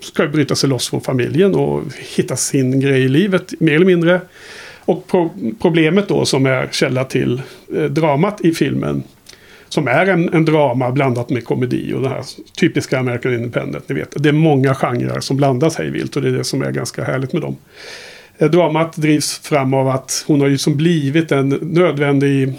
[0.00, 1.82] ska bryta sig loss från familjen och
[2.16, 4.20] hitta sin grej i livet, mer eller mindre.
[4.80, 7.42] Och pro problemet då som är källa till
[7.76, 9.02] eh, dramat i filmen.
[9.68, 12.22] Som är en, en drama blandat med komedi och det här
[12.60, 13.88] typiska American Independent.
[13.88, 16.62] Ni vet, det är många genrer som blandas hej vilt och det är det som
[16.62, 17.56] är ganska härligt med dem.
[18.38, 22.54] Eh, Dramat drivs fram av att hon har ju som blivit en nödvändig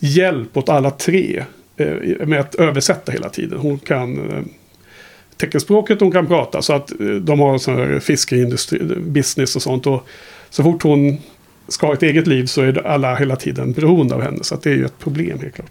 [0.00, 1.44] hjälp åt alla tre.
[1.76, 3.58] Eh, med att översätta hela tiden.
[3.58, 4.42] Hon kan eh,
[5.36, 6.62] teckenspråket, hon kan prata.
[6.62, 9.86] Så att eh, de har sån här fiskeindustri, business och sånt.
[9.86, 10.06] Och
[10.50, 11.18] så fort hon
[11.68, 14.44] ska ha ett eget liv så är alla hela tiden beroende av henne.
[14.44, 15.70] Så att det är ju ett problem helt klart.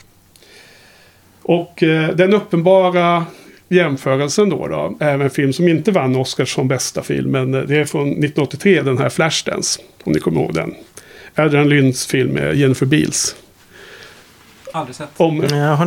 [1.42, 3.26] Och eh, den uppenbara
[3.70, 7.32] jämförelsen då, då är en film som inte vann Oscars som bästa film.
[7.32, 9.82] Men det är från 1983, den här Flashdance.
[10.04, 10.76] Om ni kommer ihåg den.
[11.36, 13.36] Adrian Lynns film med Jennifer Beals.
[14.76, 15.10] Aldrig sett.
[15.18, 15.38] Om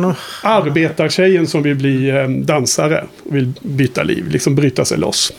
[0.01, 0.13] nog...
[0.43, 3.05] arbetartjejen som vill bli eh, dansare.
[3.23, 5.33] Och vill byta liv, liksom bryta sig loss.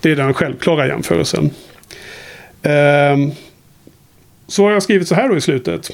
[0.00, 1.50] Det är den självklara jämförelsen.
[2.62, 3.30] Ehm,
[4.46, 5.90] så har jag skrivit så här då i slutet.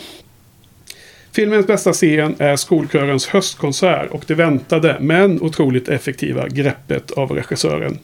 [1.32, 7.98] Filmens bästa scen är skolkörens höstkonsert och det väntade men otroligt effektiva greppet av regissören.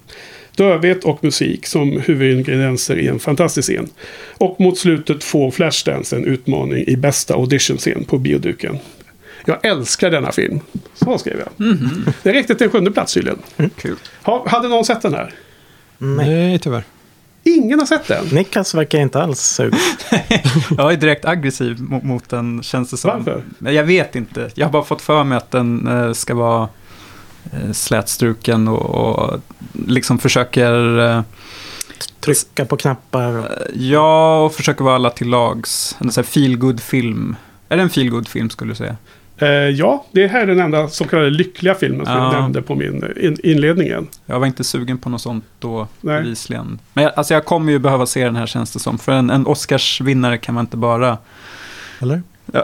[0.60, 3.88] Dövhet och musik som huvudingredienser i en fantastisk scen.
[4.38, 8.78] Och mot slutet får Flashdance en utmaning i bästa auditionscen på bioduken.
[9.44, 10.60] Jag älskar denna film.
[10.94, 11.76] Så skrev jag.
[12.22, 13.38] Det räckte till en sjunde plats tydligen.
[13.76, 13.96] Kul.
[14.22, 15.34] Ha, hade någon sett den här?
[15.98, 16.28] Nej.
[16.28, 16.84] Nej, tyvärr.
[17.44, 18.26] Ingen har sett den.
[18.32, 19.78] Niklas verkar inte alls sugen.
[20.78, 23.10] Jag är direkt aggressiv mot, mot den, känns det som.
[23.10, 23.42] Varför?
[23.58, 24.50] Men jag vet inte.
[24.54, 26.68] Jag har bara fått för mig att den eh, ska vara
[27.72, 28.82] slätstruken och,
[29.30, 29.40] och
[29.86, 30.98] liksom försöker...
[30.98, 31.22] Eh,
[32.20, 33.52] Trycka på knappar.
[33.74, 35.96] ja, och försöker vara alla till lags.
[36.00, 37.36] En sån här feel film
[37.68, 38.96] Är det en feel film skulle du säga?
[39.38, 42.40] Eh, ja, det här är den enda så kallade lyckliga filmen som jag Ja.
[42.40, 44.08] nämnde på min eh, in inledningen.
[44.26, 46.22] Jag var inte sugen på något sånt då, Nej.
[46.22, 46.78] bevisligen.
[46.92, 48.98] Men jag, alltså jag kommer ju behöva se den här känns det som.
[48.98, 51.18] För en, en Oscarsvinnare kan man inte bara...
[52.00, 52.22] Eller?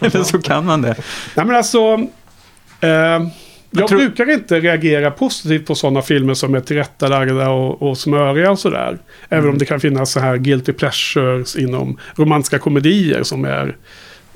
[0.00, 0.94] Eller så kan man det.
[1.34, 1.78] Nej men alltså.
[2.80, 3.26] Eh,
[3.80, 8.50] jag tror- brukar inte reagera positivt på sådana filmer som är tillrättalagda och, och smöriga
[8.50, 8.98] och sådär.
[9.28, 9.50] Även Mm.
[9.52, 13.76] om det kan finnas så här guilty pleasures inom romantiska komedier som är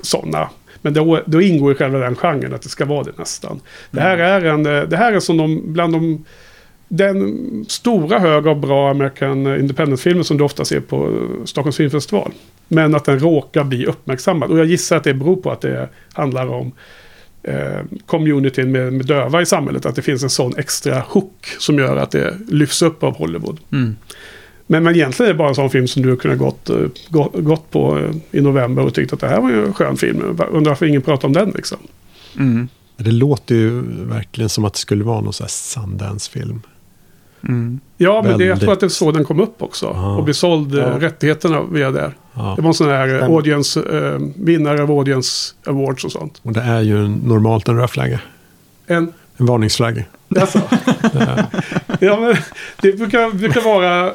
[0.01, 0.49] sådana.
[0.81, 3.59] Men då, då ingår i själva den genren att det ska vara det nästan.
[3.91, 6.25] Det här är en, eh, det här är som de, bland de
[6.89, 12.31] den stora hög av bra American Independent-filmer som du ofta ser på eh, Stockholms filmfestival.
[12.67, 14.51] Men att den råkar bli uppmärksammad.
[14.51, 16.71] Och jag gissar att det beror på att det handlar om
[17.47, 19.85] eh, communityn med, med döva i samhället.
[19.85, 23.59] Att det finns en sån extra hook som gör att det lyfts upp av Hollywood.
[23.71, 23.95] Mm.
[24.67, 26.75] Men, men egentligen är det bara en sån film som du kunde gått, eh,
[27.09, 29.97] gå- gått på eh, i november och tyckt att det här var ju en skön
[29.97, 30.21] film.
[30.51, 31.77] Undrar varför ingen pratar om den liksom.
[32.39, 32.67] Mm.
[32.97, 36.61] Det låter ju verkligen som att det skulle vara någon sån här Sundance-film.
[37.47, 37.79] Mm.
[37.97, 39.85] Ja, men det, jag tror att det är så den kom upp också.
[39.95, 40.15] Ja.
[40.17, 40.97] Och blev såld eh, Ja.
[40.99, 42.13] rättigheterna via där.
[42.33, 42.53] Ja.
[42.55, 46.39] Det var en sån här eh, audience, eh, vinnare av audience awards och sånt.
[46.43, 48.19] Och det är ju en- normalt en röd flagga.
[48.87, 50.03] En, En varningsflagga.
[50.39, 50.61] alltså.
[51.99, 52.35] ja, men
[52.81, 54.13] det brukar, brukar vara eh,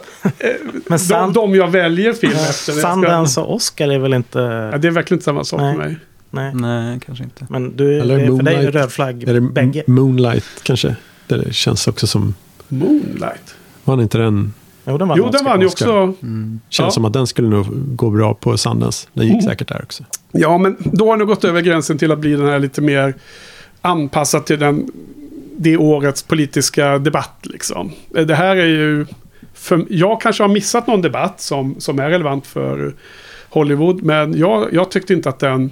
[0.86, 2.72] Men de, de jag väljer film efter.
[2.72, 4.38] Sundance och Oscar är väl inte...
[4.72, 5.74] Ja, det är verkligen inte samma sak Nej.
[5.74, 5.96] för mig.
[6.30, 6.52] Nej.
[6.54, 7.46] Nej, kanske inte.
[7.50, 8.74] Men du, Eller det, för dig är Moonlight.
[8.74, 9.82] röd flagg Är det bägge.
[9.86, 10.96] Moonlight kanske?
[11.26, 12.34] Det känns också som...
[12.72, 13.54] Moonlight.
[13.84, 14.52] Var inte den...
[14.86, 15.92] Jo, den vann Jo, den vann ju också.
[16.22, 16.60] Mm.
[16.68, 16.90] Känns Ja.
[16.90, 17.66] som att den skulle nog
[17.96, 19.08] gå bra på Sundance.
[19.12, 19.44] Den gick Mm.
[19.44, 20.04] säkert där också.
[20.32, 23.14] Ja, men då har den gått över gränsen till att bli den här lite mer
[23.80, 24.90] anpassad till den,
[25.56, 27.38] det årets politiska debatt.
[27.42, 27.92] Liksom.
[28.08, 29.06] Det här är ju...
[29.54, 32.94] För, jag kanske har missat någon debatt som, som är relevant för
[33.48, 34.02] Hollywood.
[34.02, 35.70] Men jag, jag tyckte inte att den...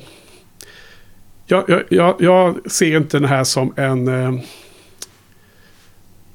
[1.46, 4.40] Jag, jag, jag, jag ser inte den här som en eh,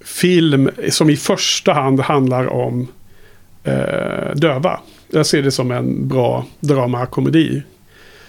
[0.05, 2.87] film som i första hand handlar om
[3.63, 4.79] eh, döva.
[5.11, 7.63] Jag ser det som en bra dramakomedi.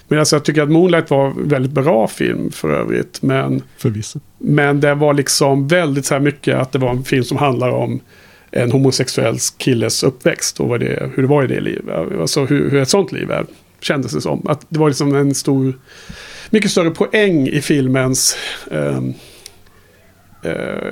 [0.09, 3.23] Men alltså jag tycker att Moonlight var en väldigt bra film för övrigt.
[3.23, 4.21] Men, Förvisso.
[4.39, 7.71] men det var liksom väldigt så här mycket att det var en film som handlar
[7.71, 8.01] om
[8.51, 11.97] en homosexuell killes uppväxt och vad det, hur det var i det livet.
[12.21, 13.47] Alltså hur, hur ett sånt liv är,
[13.81, 14.47] kändes det som.
[14.49, 15.79] Att det var liksom en stor,
[16.51, 18.37] mycket större poäng i filmens
[18.71, 19.01] eh,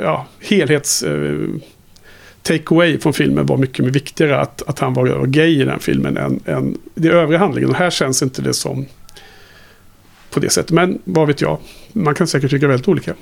[0.02, 1.02] ja, helhets...
[1.02, 1.48] eh,
[2.42, 6.16] take away från filmen var mycket viktigare att, att han var gay i den filmen
[6.16, 7.70] än, än det övriga handlingen.
[7.70, 8.86] Och här känns inte det som
[10.30, 10.70] på det sättet.
[10.70, 11.58] Men vad vet jag,
[11.92, 13.14] man kan säkert tycka väldigt olika.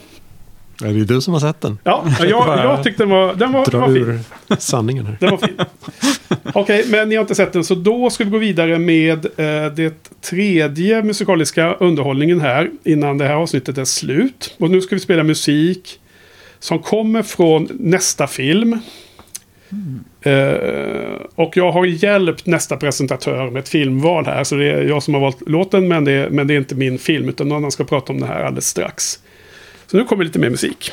[0.82, 1.78] Är det ju du som har sett den?
[1.84, 2.28] Ja, jag,
[2.58, 4.58] jag tyckte den var, den var, den var fin.
[4.58, 5.16] sanningen här.
[5.20, 5.56] Den var fin.
[6.54, 7.64] Okej, men ni har inte sett den.
[7.64, 12.70] Så då ska vi gå vidare med eh, det tredje musikaliska underhållningen här.
[12.84, 14.54] Innan det här avsnittet är slut.
[14.58, 16.00] Och nu ska vi spela musik
[16.62, 18.78] som kommer från nästa film.
[20.22, 24.44] Eh, och jag har hjälpt nästa presentatör med ett filmval här.
[24.44, 26.74] Så det är jag som har valt låten, men det, är, men det är inte
[26.74, 27.28] min film.
[27.28, 29.18] Utan någon annan ska prata om det här alldeles strax.
[29.86, 30.93] Så nu kommer lite mer musik.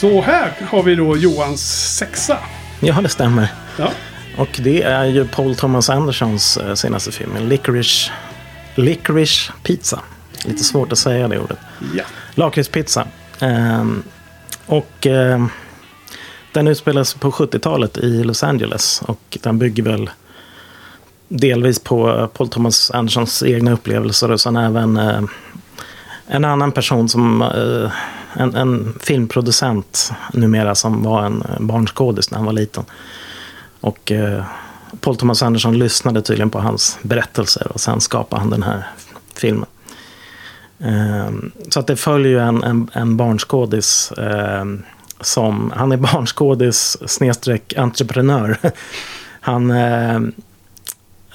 [0.00, 2.38] Så här har vi då Johans sexa.
[2.80, 3.48] Ja, det stämmer.
[3.78, 3.90] Ja.
[4.36, 8.10] Och det är ju Paul Thomas Andersons eh, senaste film, Licorice,
[8.74, 10.00] Licorice Pizza.
[10.44, 11.58] Lite svårt att säga det ordet.
[11.94, 12.04] ja.
[12.34, 13.06] Lakritspizza.
[13.40, 14.02] Ehm,
[14.66, 15.48] och ehm,
[16.52, 19.02] den utspelas på 70-talet i Los Angeles.
[19.06, 20.10] Och den bygger väl
[21.28, 25.22] delvis på eh, Paul Thomas Andersons egna upplevelser och sen även eh,
[26.26, 27.90] en annan person som eh,
[28.32, 32.84] en, en filmproducent numera som var en eh, barnskådis när han var liten.
[33.80, 34.44] Och eh,
[35.00, 38.86] Paul Thomas Anderson lyssnade tydligen på hans berättelser och sen skapade han den här
[39.34, 39.66] filmen.
[40.78, 41.30] Eh,
[41.68, 44.64] Så att det följer ju en, en, en barnskådis eh,
[45.20, 48.58] som, han är barnskådis snedstreck entreprenör.
[49.40, 50.32] Han, ehm,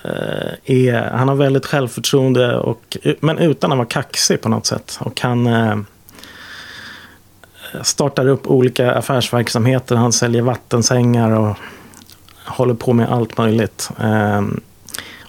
[0.04, 4.98] eh, är, han har väldigt självförtroende, och, men utan att vara kaxig på något sätt.
[5.02, 5.76] Och han eh,
[7.82, 9.96] startar upp olika affärsverksamheter.
[9.96, 11.58] Han säljer vattensängar och
[12.46, 13.90] håller på med allt möjligt.
[14.00, 14.62] Ehm,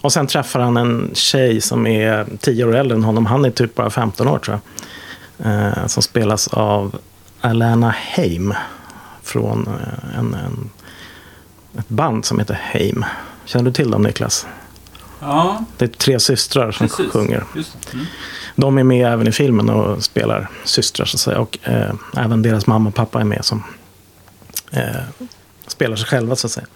[0.01, 3.25] och sen träffar han en tjej som är tio år äldre än honom.
[3.25, 4.59] Han är typ bara 15 år tror
[5.37, 5.51] jag.
[5.51, 6.95] Ehm, som spelas av
[7.41, 8.53] Alana Heim.
[9.23, 10.69] Från eh, en, en,
[11.79, 13.05] ett band som heter Heim.
[13.45, 14.47] Känner du till dem Niklas?
[15.19, 17.11] Ja, Det är tre systrar som precis.
[17.11, 17.43] sjunger.
[17.93, 18.05] Mm.
[18.55, 21.39] De är med även i filmen och spelar systrar så att säga.
[21.39, 23.63] Och eh, även deras mamma och pappa är med som
[24.71, 24.81] eh,
[25.67, 26.67] spelar sig själva så att säga.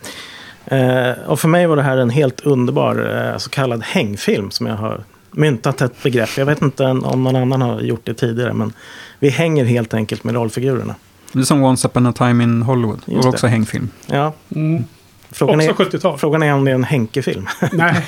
[0.65, 4.65] Eh, och för mig var det här en helt underbar eh, så kallad hängfilm som
[4.67, 6.29] jag har myntat ett begrepp.
[6.37, 8.73] Jag vet inte om någon annan har gjort det tidigare men
[9.19, 10.95] vi hänger helt enkelt med rollfigurerna.
[11.31, 12.99] Det är som Once upon a time in Hollywood.
[13.05, 13.51] Just och också det.
[13.51, 13.89] hängfilm.
[14.07, 14.83] Ja, Mm.
[15.31, 16.17] Frågan, Också är, 70-tal.
[16.17, 17.47] frågan är om det är en Henke-film.
[17.71, 18.05] Nej,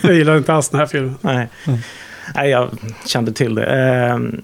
[0.00, 1.16] jag gillar inte alls den här filmen.
[1.20, 1.48] Nej.
[2.34, 2.68] Nej, jag
[3.06, 3.64] kände till det.
[3.64, 4.42] Ehm,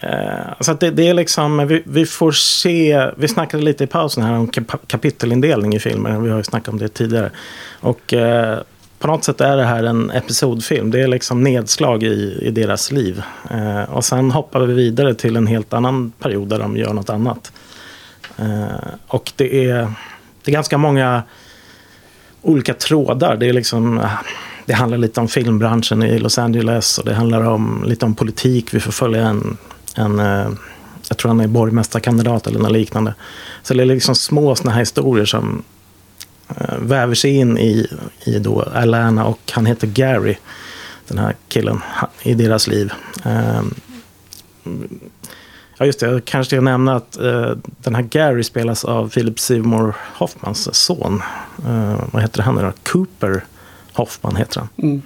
[0.00, 3.86] eh, så att det, det är liksom, vi, vi får se, vi snackade lite i
[3.86, 6.18] pausen här om kap kapitelindelning i filmer.
[6.18, 7.30] Vi har ju snackat om det tidigare.
[7.80, 8.58] Och eh,
[8.98, 10.90] på något sätt är det här en episodfilm.
[10.90, 13.22] Det är liksom nedslag i, i deras liv.
[13.50, 17.10] Eh, och sen hoppar vi vidare till en helt annan period där de gör något
[17.10, 17.52] annat.
[19.06, 19.92] Och det är,
[20.44, 21.22] det är ganska många
[22.42, 23.36] olika trådar.
[23.36, 24.10] Det är liksom eh,
[24.66, 28.74] det handlar lite om filmbranschen i Los Angeles och det handlar om, lite om politik.
[28.74, 29.56] Vi får följa en,
[29.96, 30.48] en eh,
[31.08, 33.14] jag tror han är borgmästarkandidat eller något liknande.
[33.62, 35.62] Så det är liksom små såna här historier som
[36.48, 37.86] eh, väver sig in i,
[38.24, 40.36] i då Alana och han heter Gary,
[41.08, 41.80] den här killen,
[42.22, 42.92] i deras liv.
[43.24, 43.74] Ehm,
[45.80, 46.06] Ja, just det.
[46.06, 47.52] Jag kanske ska nämna att eh,
[47.82, 51.22] den här Gary spelas av Philip Seymour Hoffmans son.
[51.66, 52.72] Eh, vad heter han nu då?
[52.82, 53.44] Cooper
[53.92, 54.68] Hoffman heter han.
[54.82, 55.02] Mm.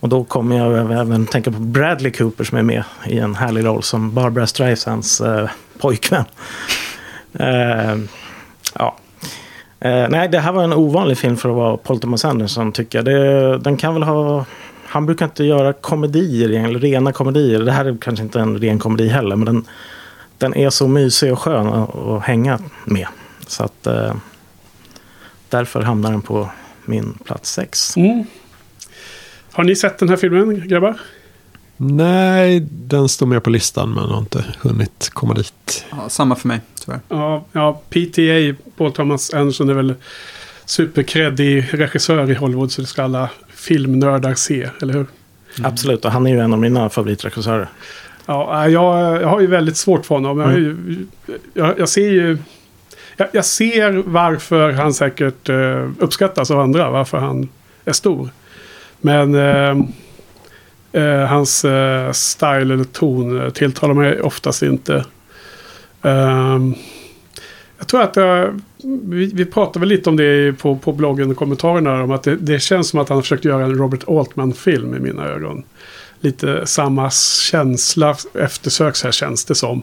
[0.00, 3.64] Och då kommer jag även tänka på Bradley Cooper som är med i en härlig
[3.64, 5.48] roll som Barbara Streisands eh,
[5.78, 6.24] pojkvän.
[7.38, 7.98] Eh,
[8.74, 8.96] ja.
[9.80, 12.98] Eh, nej, det här var en ovanlig film för att vara Paul Thomas Anderson tycker
[12.98, 13.04] jag.
[13.04, 14.44] Det, den kan väl ha...
[14.94, 17.60] Han brukar inte göra komedier, eller rena komedier.
[17.60, 19.64] Det här är kanske inte en ren komedi heller, men den,
[20.38, 23.06] den är så mysig och skön att, att hänga med.
[23.46, 24.14] Så att eh,
[25.48, 26.50] därför hamnar den på
[26.84, 27.96] min plats sex.
[27.96, 28.24] Mm.
[29.52, 31.00] Har ni sett den här filmen, grabbar?
[31.76, 35.86] Nej, den står med på listan men har inte hunnit komma dit.
[35.90, 37.00] Ja, samma för mig, tyvärr.
[37.08, 39.94] Ja, ja, PTA, Paul Thomas Anderson, är väl
[40.64, 43.30] superkreddig regissör i Hollywood, så det ska alla
[43.64, 45.06] filmnördar se, eller hur?
[45.62, 47.68] Absolut, och han är ju en av mina favoritregissörer.
[48.26, 50.40] Ja, jag, jag har ju väldigt svårt för honom.
[50.40, 50.76] Jag, ju,
[51.54, 52.38] jag, jag ser ju...
[53.16, 57.48] Jag, jag ser varför han säkert eh, uppskattas av andra, varför han
[57.84, 58.28] är stor.
[59.00, 59.76] Men eh,
[61.02, 65.04] eh, hans eh, style eller ton tilltalar mig oftast inte.
[66.02, 66.74] Ehm,
[67.84, 68.60] jag tror att jag,
[69.04, 72.02] vi, vi pratade väl lite om det på, på bloggen och kommentarerna.
[72.02, 75.24] Om att det, det känns som att han försökt göra en Robert Altman-film i mina
[75.24, 75.62] ögon.
[76.20, 77.10] Lite samma
[77.50, 79.82] känsla eftersöks här känns det som.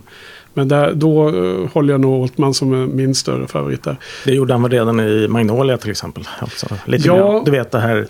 [0.54, 3.98] Men där, då eh, håller jag nog Altman som är min större favorit där.
[4.26, 6.28] Det gjorde han väl redan i Magnolia till exempel.
[6.42, 6.68] Också.
[6.86, 7.16] Lite Ja.
[7.16, 7.44] grann.
[7.46, 8.08] Du vet det här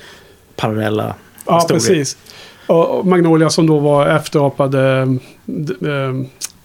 [0.55, 1.15] parallella
[1.45, 1.79] Ja, historier.
[1.79, 2.17] precis.
[2.67, 5.07] Och Magnolia som då var efterapade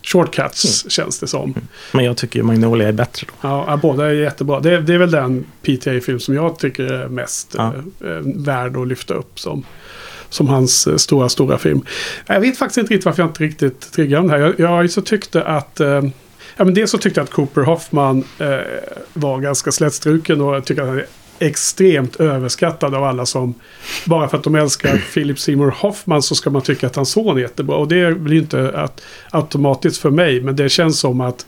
[0.06, 1.54] shortcuts känns det som.
[1.92, 3.48] Men jag tycker ju Magnolia är bättre då.
[3.48, 4.60] Ja, båda är jättebra.
[4.60, 7.74] Det, det är väl den PTA-film som jag tycker är mest Ja.
[8.04, 9.64] eh, eh, värd att lyfta upp som,
[10.28, 11.82] som hans eh, stora, stora film.
[12.26, 14.38] Jag vet faktiskt inte riktigt varför jag inte riktigt triggar den här.
[14.38, 15.80] Jag, jag så tyckte att...
[15.80, 16.02] Eh,
[16.56, 18.56] ja, men dels så tyckte jag att Cooper Hoffman eh,
[19.12, 21.06] var ganska slätstruken och jag tycker att han är
[21.38, 23.54] extremt överskattad av alla som...
[24.04, 27.36] Bara för att de älskar Philip Seymour Hoffman så ska man tycka att hans son
[27.36, 27.76] är jättebra.
[27.76, 31.46] Och det blir inte att, automatiskt för mig, men det känns som att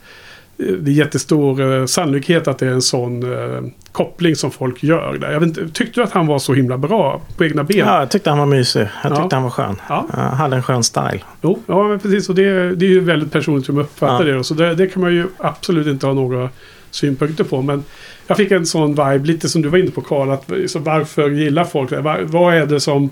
[0.58, 3.60] eh, det är jättestor eh, sannolikhet att det är en sån eh,
[3.92, 5.32] koppling som folk gör där.
[5.32, 7.78] Jag inte, tyckte du att han var så himla bra på egna ben?
[7.78, 8.80] Ja, jag tyckte han var mysig.
[9.02, 9.28] Jag tyckte Ja.
[9.36, 9.76] han var skön.
[9.88, 10.06] Ja.
[10.10, 11.20] Han hade en skön style.
[11.42, 12.28] Jo, ja men precis.
[12.28, 14.36] Och det, det är ju väldigt personligt hur man uppfattar Ja.
[14.36, 14.44] det.
[14.44, 16.48] Så det, det kan man ju absolut inte ha några
[16.90, 17.62] synpunkter på.
[17.62, 17.84] Men
[18.26, 21.30] jag fick en sån vibe, lite som du var inne på Karl, att så varför
[21.30, 22.00] gillar folk det?
[22.00, 23.10] Var, vad är det som...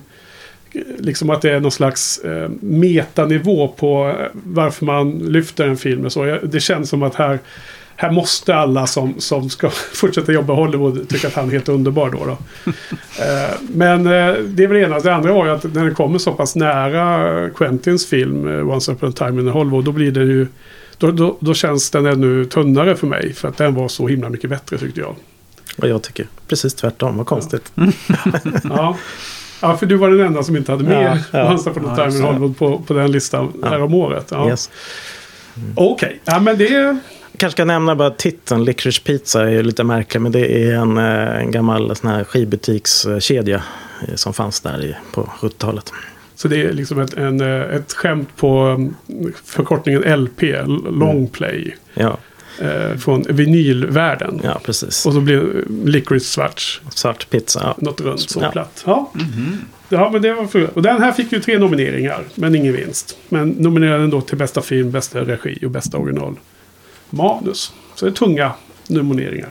[0.98, 6.04] Liksom att det är någon slags eh, metanivå på eh, varför man lyfter en film.
[6.04, 6.26] Och så.
[6.26, 7.38] Jag, det känns som att här,
[7.96, 11.68] här måste alla som, som ska fortsätta jobba i Hollywood tycka att han är helt
[11.68, 12.24] underbar då.
[12.24, 12.38] då.
[13.20, 14.98] Eh, men eh, det är väl det ena.
[14.98, 18.92] Det andra var ju att när den kommer så pass nära Quentins film eh, Once
[18.92, 20.46] upon a time in Hollywood då blir den ju
[20.98, 23.32] då, då, då känns den ännu tunnare för mig.
[23.32, 25.16] För att den var så himla mycket bättre tyckte jag.
[25.78, 27.16] Och jag tycker precis tvärtom.
[27.16, 27.72] Vad konstigt.
[28.64, 28.96] Ja,
[29.60, 31.50] ja för du var den enda som inte hade med Ja, ja.
[31.52, 32.28] Once upon a Ja, time just in det.
[32.28, 33.68] Hollywood på, på den listan Ja.
[33.68, 34.28] här om året.
[34.30, 34.48] Ja.
[34.48, 34.70] Yes.
[35.74, 36.98] Okej, ja men det...
[37.38, 38.64] Kanske ska nämna bara titeln.
[38.64, 40.20] Licorice Pizza är ju lite märklig.
[40.20, 43.62] Men det är en, eh, en gammal sån här skivbutikskedja
[44.08, 45.92] eh, som fanns där i, på 70-talet.
[46.36, 48.94] Så det är liksom ett, en, eh, ett skämt på mm,
[49.44, 50.42] förkortningen LP,
[50.90, 51.76] long play.
[51.94, 52.18] Ja.
[52.60, 54.40] Eh, från vinylvärlden.
[54.44, 55.06] Ja, precis.
[55.06, 56.80] Och så blir Licorice svart.
[56.90, 57.60] Svart pizza.
[57.62, 57.74] Ja.
[57.78, 58.50] Något runt så Ja.
[58.50, 58.82] platt.
[58.86, 59.12] Ja.
[59.88, 60.76] ja, men det var för...
[60.76, 63.16] Och den här fick ju tre nomineringar, men ingen vinst.
[63.28, 67.72] Men nominerade ändå till bästa film, bästa regi och bästa originalmanus.
[67.94, 68.52] Så det är tunga
[68.88, 69.48] nomineringar.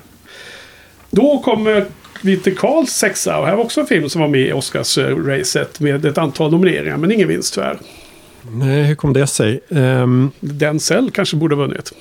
[1.12, 1.86] Då kommer
[2.22, 3.40] till Karls sexa.
[3.40, 6.98] Och här var också en film som var med i Oscars-racet med ett antal nomineringar,
[6.98, 7.78] men ingen vinst tyvärr.
[8.52, 9.60] Nej, hur kom det sig?
[9.70, 11.92] Ehm, Denzel kanske borde ha vunnit.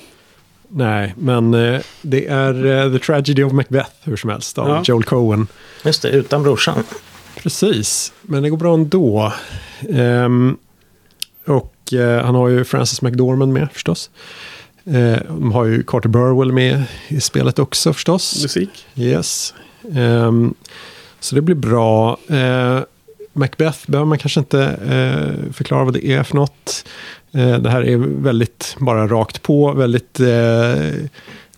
[0.69, 4.83] nej, men eh, det är eh, The Tragedy of Macbeth hur som helst av Ja.
[4.85, 5.47] Joel Cohen.
[5.85, 6.83] Just det, utan brorsan.
[7.37, 9.33] Precis, men det går bra ändå.
[9.89, 10.57] Ehm,
[11.45, 14.09] och eh, han har ju Francis McDormand med förstås.
[14.85, 18.43] Eh, de har ju Carter Burwell med i spelet också förstås.
[18.43, 18.85] Musik.
[18.95, 19.53] Yes.
[19.95, 20.53] Ehm,
[21.19, 22.17] så det blir bra.
[22.29, 22.81] Ehm,
[23.33, 26.85] Macbeth behöver man kanske inte eh, förklara vad det är för något.
[27.33, 30.93] Ehm, det här är väldigt bara rakt på, väldigt eh,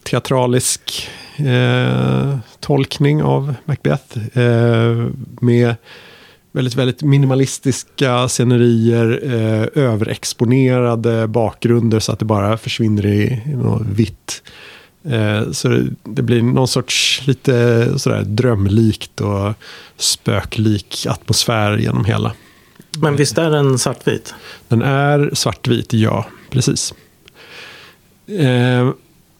[0.03, 4.17] teatralisk eh, tolkning av Macbeth.
[5.41, 5.75] Med
[6.51, 9.07] väldigt, väldigt minimalistiska scenerier,
[9.75, 14.41] överexponerade bakgrunder så att det bara försvinner i, i något vitt.
[15.09, 19.53] Eh, så det, blir någon sorts lite sådär drömlikt och
[19.97, 22.33] spöklik atmosfär genom hela.
[23.01, 24.33] Men visst är den svartvit?
[24.67, 26.93] Den är svartvit, ja, precis.
[28.27, 28.89] Eh,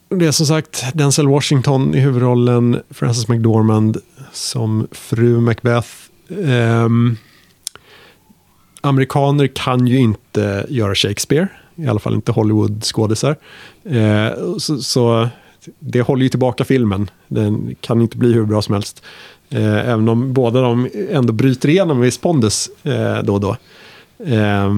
[0.10, 3.98] det är som sagt Denzel Washington i huvudrollen, Frances McDormand
[4.32, 5.88] som fru Macbeth.
[6.46, 7.18] Ehm,
[8.82, 13.36] amerikaner kan ju inte göra Shakespeare, i alla fall inte Hollywood-skådisar.
[13.86, 15.30] Eh, så, så
[15.80, 17.10] det håller ju tillbaka filmen.
[17.28, 19.04] Den kan inte bli hur bra som helst.
[19.50, 23.58] Eh, även om båda de ändå bryter igenom viss pondus eh, då och då.
[24.26, 24.74] Eh,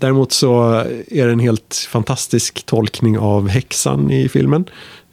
[0.00, 0.72] däremot så
[1.08, 4.64] är det en helt fantastisk tolkning av häxan i filmen.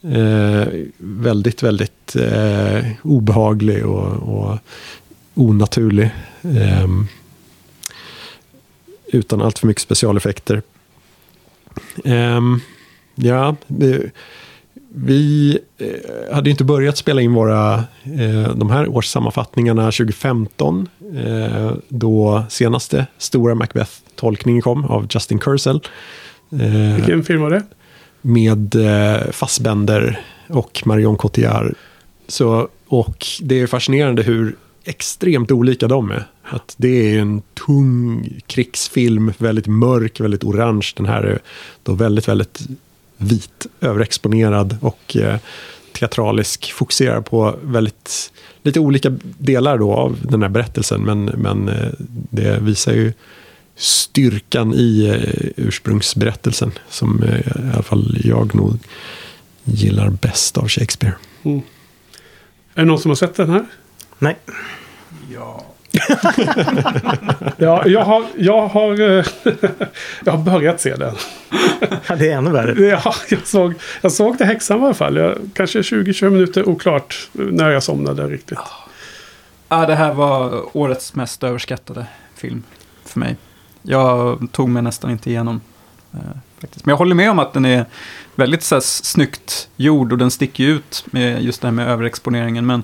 [0.01, 0.67] Eh,
[0.97, 4.57] väldigt, väldigt eh, obehaglig och, och
[5.33, 6.09] onaturlig.
[6.41, 6.87] Eh,
[9.07, 10.61] utan allt för mycket specialeffekter.
[12.03, 12.41] Eh,
[13.15, 14.11] ja, det,
[15.05, 20.89] vi eh, hade ju inte börjat spela in våra, eh, de här årssammanfattningarna 2015.
[21.15, 25.81] Eh, då senaste stora Macbeth-tolkningen kom av Justin Kurzel.
[26.51, 27.63] Eh, Vilken film var det?
[28.21, 28.75] med
[29.31, 31.73] Fassbender och Marion Cotillard.
[32.27, 36.27] Så, och det är fascinerande hur extremt olika de är.
[36.43, 40.93] Att det är en tung krigsfilm, väldigt mörk, väldigt orange.
[40.95, 41.39] Den här är
[41.83, 42.67] då väldigt, väldigt
[43.17, 45.39] vit, överexponerad och eh,
[45.93, 46.71] teatralisk.
[46.71, 48.31] Fokuserar på väldigt,
[48.63, 51.01] lite olika delar då av den här berättelsen.
[51.01, 53.13] Men, men eh, det visar ju
[53.75, 56.71] styrkan i eh, ursprungsberättelsen.
[56.89, 58.79] Som i alla fall jag nog
[59.63, 61.15] gillar bäst av Shakespeare.
[61.43, 63.65] Är det någon som har sett den här?
[64.19, 64.37] Nej.
[65.97, 66.31] Ja.
[67.57, 69.25] Ja, jag har, jag har, eh,
[70.23, 71.15] jag har börjat se den.
[72.07, 72.85] Ja, det är ännu värre.
[73.03, 75.15] Ja, jag såg, jag såg det häxan i alla fall.
[75.15, 78.59] Jag, kanske 20-25 minuter oklart när jag somnade riktigt.
[79.69, 82.05] Ja, det här var årets mest överskattade
[82.35, 82.63] film
[83.05, 83.35] för mig.
[83.81, 85.61] Jag tog mig nästan inte igenom.
[86.13, 86.19] Eh,
[86.59, 86.85] faktiskt.
[86.85, 87.85] Men jag håller med om att den är
[88.35, 92.65] väldigt så här, snyggt gjord och den sticker ut med just det här med överexponeringen.
[92.65, 92.83] Men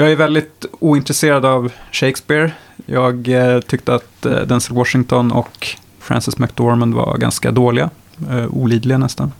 [0.00, 2.52] jag är väldigt ointresserad av Shakespeare.
[2.86, 5.68] Jag eh, tyckte att eh, Denzel Washington och
[5.98, 7.90] Frances McDormand var ganska dåliga.
[8.30, 9.32] Eh, olidliga nästan.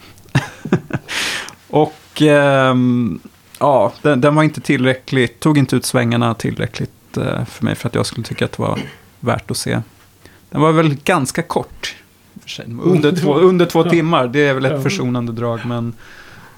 [1.69, 3.20] och ehm,
[3.59, 7.89] ja, den, den var inte tillräckligt, tog inte ut svängarna tillräckligt eh, för mig för
[7.89, 8.78] att jag skulle tycka att det var
[9.20, 9.81] värt att se.
[10.51, 11.97] Den var väl ganska kort.
[12.82, 15.95] Under två, under två timmar, det är väl ett försonande drag, men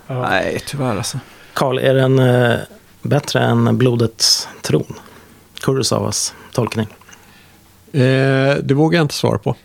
[0.07, 0.29] Ja.
[0.29, 1.19] nej, tyvärr alltså.
[1.53, 2.59] Karl, är den eh,
[3.03, 4.95] bättre än Blodets tron?
[5.61, 6.87] Kurosawas tolkning.
[7.93, 9.57] Eh, det vågar jag inte svara på.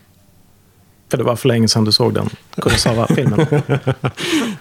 [1.10, 3.46] För det var för länge sedan du såg den Kurosawa-filmen.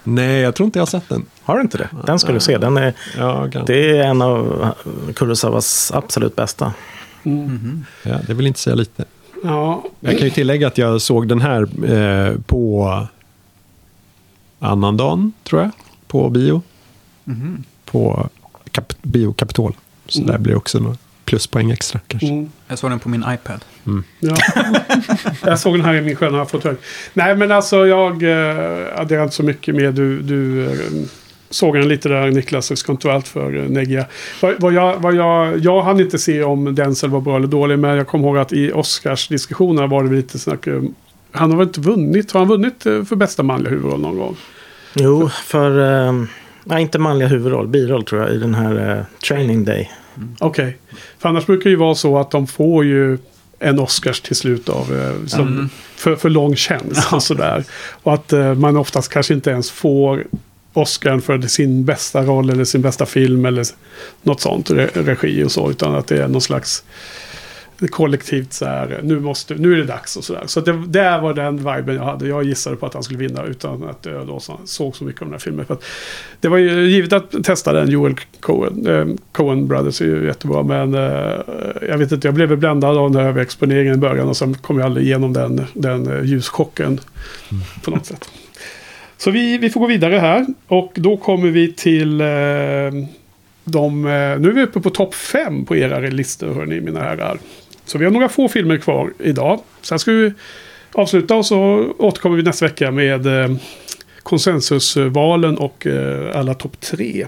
[0.04, 1.26] Nej, jag tror inte jag har sett den.
[1.42, 1.88] Har du inte det?
[2.06, 2.58] Den ska du se.
[2.58, 4.72] Den är, Ja, det är en av
[5.14, 6.72] Kurosawas absolut bästa.
[8.02, 9.04] ja, det vill inte säga lite.
[9.42, 13.00] Ja, Jag kan ju tillägga att jag såg den här eh, på
[14.58, 15.70] annandagen, tror jag.
[16.06, 16.62] På bio.
[17.24, 17.64] Mhm.
[17.84, 18.28] På
[18.76, 19.76] kap- bio Kapitol.
[20.08, 20.30] Så Mm.
[20.30, 22.28] där blir det också några pluspoäng extra kanske.
[22.28, 23.64] mm, Jag såg den på min iPad.
[24.20, 24.36] ja.
[25.44, 26.76] jag såg den här i min sköna fåtölj.
[27.14, 29.94] Nej, men alltså jag eh, adderar inte så mycket med.
[29.94, 30.78] Du, du eh,
[31.50, 34.06] såg den lite där Niklas, jag ska inte vara allt för eh, neggiga.
[34.42, 37.78] Vad, vad jag, vad jag, jag hann inte se om Denzel var bra eller dålig,
[37.78, 40.66] men jag kommer ihåg att i Oscars-diskussionerna var det lite snack.
[41.32, 42.32] Han har väl inte vunnit?
[42.32, 44.36] Har han vunnit för bästa manliga huvudroll någon gång?
[44.94, 46.06] Jo, för...
[46.08, 46.12] Eh,
[46.68, 49.90] nej, inte manliga huvudroll, biroll tror jag, i den här eh, Training Day.
[50.38, 50.76] Okej.
[51.18, 53.18] För annars brukar det ju vara så att de får ju
[53.58, 55.68] en Oscars till slut av eh, som, Mm.
[55.96, 57.64] för, för lång tjänst och sådär.
[58.02, 60.24] Och att eh, man oftast kanske inte ens får
[60.72, 63.64] Oscar för sin bästa roll eller sin bästa film eller
[64.22, 66.84] något sånt, re, regi och så, utan att det är någon slags
[67.90, 70.42] kollektivt så här, nu, måste, nu är det dags och sådär.
[70.46, 72.28] Så det, det var den viben jag hade.
[72.28, 75.22] Jag gissade på att han skulle vinna utan att jag då så, såg så mycket
[75.22, 75.66] av den här filmen.
[75.66, 75.76] För
[76.40, 80.62] det var ju givet att testa den, Joel Coen, eh, Coen Brothers är ju jättebra,
[80.62, 81.40] men eh,
[81.88, 84.78] jag vet inte, jag blev bländad av den här överexponeringen i början och sen kom
[84.78, 87.00] jag aldrig igenom den, den eh, ljuschocken
[87.84, 88.28] på något sätt.
[89.16, 92.26] Så vi, vi får gå vidare här och då kommer vi till eh,
[93.64, 97.38] de, eh, nu är vi uppe på topp fem på era listor, hörni, mina herrar.
[97.86, 99.60] Så vi har några få filmer kvar idag.
[99.82, 100.32] Sen ska vi
[100.92, 101.58] avsluta och så
[101.98, 103.56] återkommer vi nästa vecka med eh,
[104.22, 107.26] konsensusvalen och eh, alla topp tre.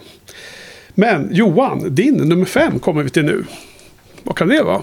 [0.95, 3.45] Men Johan, din nummer fem kommer vi till nu.
[4.23, 4.83] Vad kan det vara?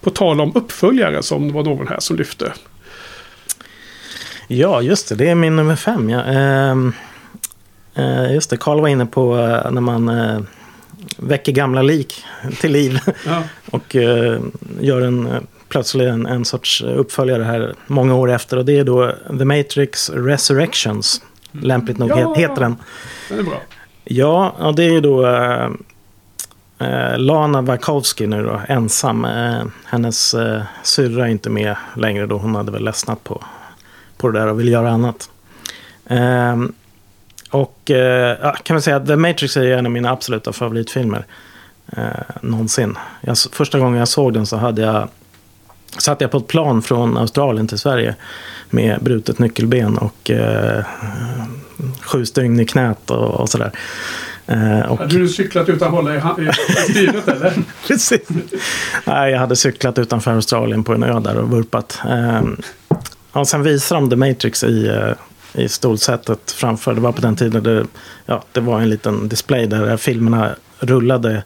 [0.00, 2.52] På tal om uppföljare som det var någon här som lyfte.
[4.46, 5.14] Ja, just det.
[5.14, 6.10] Det är min nummer fem.
[6.10, 6.24] Ja.
[6.24, 6.92] Ehm,
[7.94, 10.40] eh, just det, Karl var inne på eh, när man eh,
[11.16, 12.24] väcker gamla lik
[12.60, 12.98] till liv.
[13.26, 13.42] Ja.
[13.70, 14.40] och eh,
[14.80, 18.56] gör en, eh, plötsligt en, en sorts uppföljare här många år efter.
[18.56, 21.22] Och det är då The Matrix Resurrections.
[21.52, 22.14] Lämpligt nog Ja.
[22.16, 22.76] he- heter den.
[23.28, 23.60] Den är bra.
[24.04, 25.68] Ja, ja det är ju då eh,
[26.78, 29.26] eh, Lana Wachowski nu då, ensam.
[29.84, 32.38] Hennes eh, syrra är inte med längre då.
[32.38, 33.44] Hon hade väl ledsnat på,
[34.16, 35.30] på det där och vill göra annat.
[37.50, 41.26] Och eh, kan man säga att The Matrix är en av mina absoluta favoritfilmer.
[41.96, 42.02] Eh,
[42.42, 42.96] någonsin.
[43.20, 45.08] Jag, första gången jag såg den så hade jag
[45.98, 48.14] satt jag på ett plan från Australien till Sverige
[48.70, 50.84] med brutet nyckelben och eh,
[52.00, 53.70] sju stygn i knät och, och sådär.
[54.46, 56.52] Eh, och, Hade du cyklat utan att hålla i, i,
[56.90, 57.52] styret eller?
[57.86, 58.28] Precis.
[59.04, 62.00] Nej, jag hade cyklat utanför Australien på en ö där och vurpat.
[62.08, 62.42] Eh,
[63.32, 65.12] och sen visar de The Matrix i, eh,
[65.58, 66.94] i stolsättet framför.
[66.94, 67.86] Det var på den tiden det,
[68.26, 71.42] ja, det var en liten display där filmerna rullade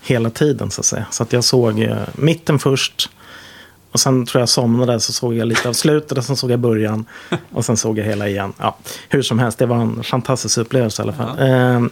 [0.00, 1.06] hela tiden så att säga.
[1.10, 3.10] Så att jag såg eh, mitten först.
[3.92, 6.60] Och sen tror jag somnade så såg jag lite av slutet och sen såg jag
[6.60, 7.04] början.
[7.52, 8.52] Och sen såg jag hela igen.
[8.58, 8.76] Ja,
[9.08, 11.38] hur som helst, det var en fantastisk upplevelse i alla fall.
[11.38, 11.86] Eh,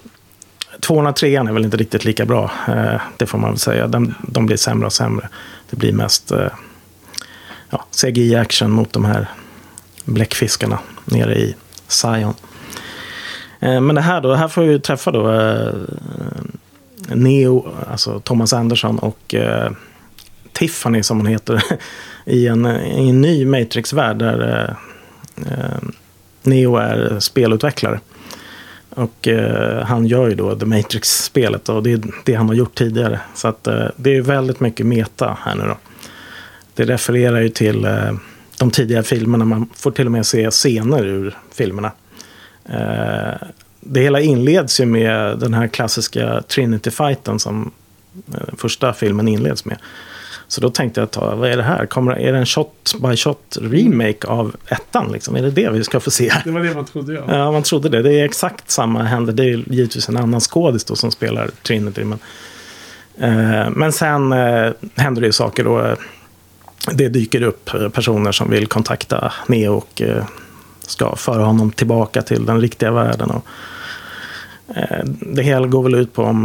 [0.80, 2.50] 203 är väl inte riktigt lika bra.
[2.68, 3.86] Eh, det får man väl säga.
[3.86, 5.28] De, de blir sämre och sämre.
[5.70, 6.48] Det blir mest eh,
[7.70, 9.28] ja, CGI-action mot de här
[10.04, 11.54] bläckfiskarna nere i
[11.88, 12.34] Zion.
[13.60, 15.72] Eh, men det här då, här får vi träffa då eh,
[17.08, 19.70] Neo, alltså Thomas Anderson och eh,
[20.52, 21.62] Tiffany som hon heter.
[22.24, 24.76] I en, i en ny Matrix-värld där
[26.42, 28.00] Neo är spelutvecklare.
[28.94, 32.74] Och eh, han gör ju då The Matrix-spelet och det är det han har gjort
[32.74, 33.20] tidigare.
[33.34, 35.76] Så att eh, det är väldigt mycket meta här nu då.
[36.74, 38.12] Det refererar ju till eh,
[38.58, 39.44] de tidigare filmerna.
[39.44, 41.92] Man får till och med se scener ur filmerna.
[42.68, 43.48] Eh,
[43.80, 47.70] det hela inleds ju med den här klassiska Trinity-fighten som
[48.34, 49.78] eh, första filmen inleds med.
[50.48, 51.86] Så då tänkte jag, ta, vad är det här?
[51.86, 55.12] Kommer, är det en shot by shot remake av ettan?
[55.12, 55.36] Liksom?
[55.36, 56.32] Är det det vi ska få se?
[56.44, 57.22] Det var det man trodde ja.
[57.28, 58.02] Ja, man trodde det.
[58.02, 59.32] Det är exakt samma händer.
[59.32, 62.04] Det är givetvis en annan skådis som spelar Trinity.
[62.04, 62.18] Men,
[63.18, 65.96] eh, men sen eh, händer det ju saker då.
[66.92, 70.24] Det dyker upp personer som vill kontakta Neo och eh,
[70.80, 73.30] ska föra honom tillbaka till den riktiga världen.
[73.30, 73.46] Och,
[74.76, 76.44] eh, det hela går väl ut på om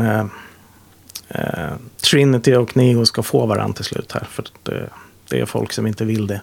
[1.29, 1.71] eh,
[2.09, 4.27] Trinity och Neo ska få varandra till slut här.
[4.29, 4.83] För eh,
[5.29, 6.41] det är folk som inte vill det.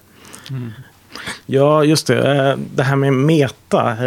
[1.45, 2.57] Ja, just det.
[2.75, 3.97] Det här med meta.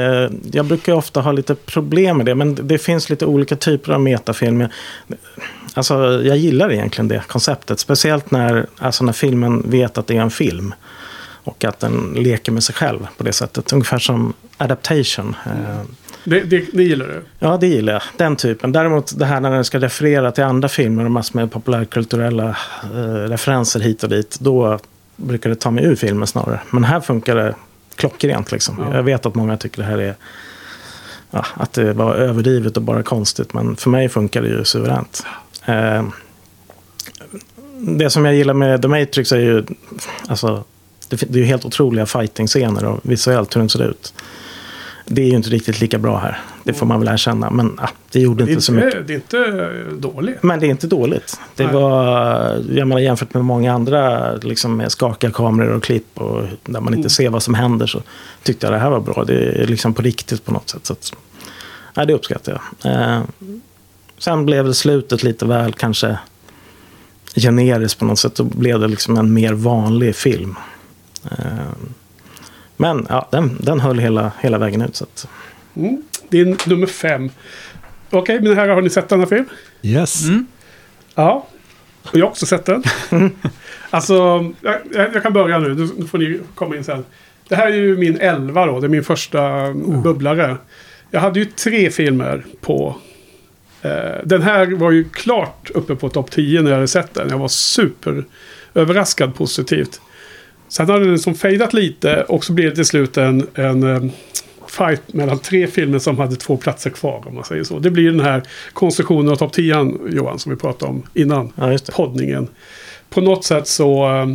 [0.52, 2.34] Jag brukar ofta ha lite problem med det.
[2.34, 4.72] Men det finns lite olika typer av metafilmer.
[5.74, 7.80] Alltså, jag gillar egentligen det konceptet.
[7.80, 10.74] Speciellt när, alltså när filmen vet att det är en film.
[11.44, 13.72] Och att den leker med sig själv på det sättet.
[13.72, 15.36] Ungefär som adaptation.
[15.46, 15.80] Eh,
[16.24, 17.22] Det, det, det gillar du?
[17.38, 18.02] Ja, det gillar jag.
[18.16, 18.72] Den typen.
[18.72, 22.56] Däremot det här när den ska referera till andra filmer och massor med populärkulturella
[22.94, 24.36] eh, referenser hit och dit.
[24.40, 24.78] Då
[25.16, 26.60] brukar det ta mig ur filmen snarare.
[26.70, 27.54] Men här funkar det
[27.96, 28.76] klockrent liksom.
[28.78, 28.96] Ja.
[28.96, 30.14] Jag vet att många tycker det här är...
[31.30, 33.54] Ja, att det var överdrivet och bara konstigt.
[33.54, 35.26] Men för mig funkar det ju suveränt.
[35.66, 36.04] Eh,
[37.80, 39.64] det som jag gillar med The Matrix är ju...
[40.28, 40.64] Alltså,
[41.08, 44.14] det, är ju helt otroliga fighting-scener och visuellt hur den ser ut.
[45.06, 46.40] Det är ju inte riktigt lika bra här.
[46.64, 47.50] Det får man väl erkänna.
[47.50, 49.06] Men ah, det gjorde Det inte så mycket.
[49.06, 50.42] det är inte dåligt.
[50.42, 51.40] Men det är inte dåligt.
[51.56, 51.74] Det Nej.
[51.74, 56.80] var, jag menar jämfört med många andra liksom med skakiga kameror och klipp och där
[56.80, 57.10] man inte Mm.
[57.10, 58.02] ser vad som händer så
[58.42, 59.24] tyckte jag det här var bra.
[59.24, 60.86] Det är liksom på riktigt på något sätt.
[60.86, 61.12] Så att,
[61.94, 62.92] ja, det uppskattar jag.
[62.92, 63.22] Eh,
[64.20, 66.18] sen blev det slutet lite väl kanske
[67.36, 68.34] generiskt på något sätt.
[68.34, 70.56] Då blev det liksom en mer vanlig film.
[71.30, 71.72] Eh,
[72.76, 74.96] men ja, den, den höll hela, hela vägen ut.
[74.96, 75.28] Så att,
[75.76, 76.02] Mm.
[76.28, 77.30] Det är nummer fem.
[78.10, 79.44] Okej, men här har ni sett denna film?
[79.82, 80.24] Yes.
[80.24, 80.46] Mm.
[81.14, 81.46] Ja.
[82.02, 82.82] Och jag har också sett den.
[83.90, 84.14] alltså,
[84.60, 84.80] jag,
[85.14, 85.74] jag kan börja nu.
[85.98, 87.04] Nu får ni komma in sen.
[87.48, 88.80] Det här är ju min elva då.
[88.80, 90.56] Det är min första bubblare.
[91.10, 92.96] Jag hade ju tre filmer på...
[93.82, 97.28] Eh, den här var ju klart uppe på topp 10 när jag hade sett den.
[97.28, 98.24] Jag var super
[98.74, 100.00] överraskad positivt.
[100.68, 104.10] Sen hade den som fejdat lite och så blev det till slut en, en eh,
[104.68, 107.78] fight mellan tre filmer som hade två platser kvar om man säger så.
[107.78, 108.42] Det blir den här
[108.72, 112.48] konstruktionen av topp 10 Johan som vi pratade om innan ja, poddningen.
[113.10, 114.26] På något sätt så eh,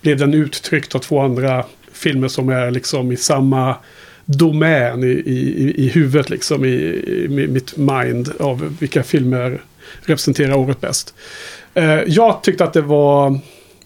[0.00, 3.76] blev den uttryckt av två andra filmer som är liksom i samma
[4.36, 9.60] domän i, i, i huvudet liksom i, i mitt mind av vilka filmer
[10.00, 11.14] representerar året bäst.
[11.74, 13.38] Eh, jag tyckte att det var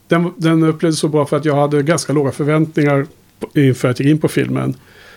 [0.08, 3.06] den, den upplevdes så bra för att jag hade ganska låga förväntningar
[3.54, 4.74] inför att jag gick in på filmen.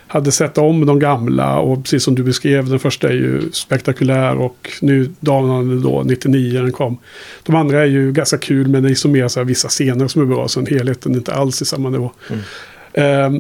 [0.10, 4.38] Hade sett om de gamla och precis som du beskrev, den första är ju spektakulär
[4.38, 6.98] och nu danande då, 99 den kom.
[7.44, 10.08] De andra är ju ganska kul men det är så mer så här vissa scener
[10.08, 12.12] som är bra sen helheten är inte alls i samma nivå.
[12.30, 12.42] Mm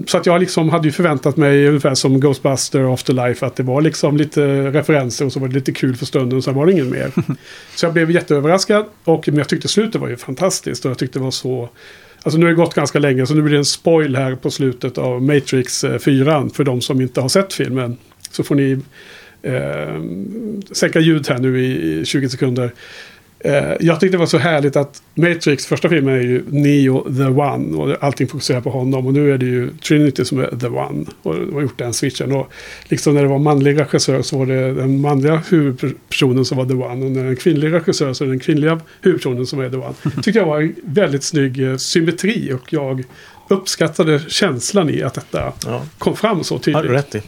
[0.08, 3.82] så att jag liksom hade ju förväntat mig ungefär som Ghostbuster Afterlife att det var
[3.82, 6.72] liksom lite referenser och så var det lite kul för stunden och sen var det
[6.72, 7.12] ingen mer.
[7.76, 11.20] så jag blev jätteöverraskad och men jag tyckte slutet var ju fantastiskt och jag tyckte
[11.20, 11.70] det var så
[12.24, 14.52] Alltså nu har det gått ganska länge så nu blir det en spoil här på
[14.52, 17.98] slutet av Matrix eh, 4 för de som inte har sett filmen.
[18.32, 18.80] Så får ni
[19.42, 20.02] eh,
[20.72, 22.72] sänka ljud här nu i 20 sekunder.
[23.40, 27.24] Eh, jag tyckte det var så härligt att Matrix, första filmen är ju Neo the
[27.24, 30.68] One och allting fokuserar på honom och nu är det ju Trinity som är the
[30.68, 32.32] One och har gjort den switchen.
[32.32, 32.52] Och
[32.86, 36.74] liksom när det var manlig regissör så var det den manliga huvudpersonen som var the
[36.74, 39.60] One och när det är en kvinnlig regissör så är det den kvinnliga huvudpersonen som
[39.60, 39.94] är the One.
[40.24, 43.04] tyckte jag var en väldigt snygg eh, symmetri och jag
[43.50, 46.92] uppskattade känslan i att detta Ja, kom fram så har du tydligt.
[46.92, 47.22] rätt i.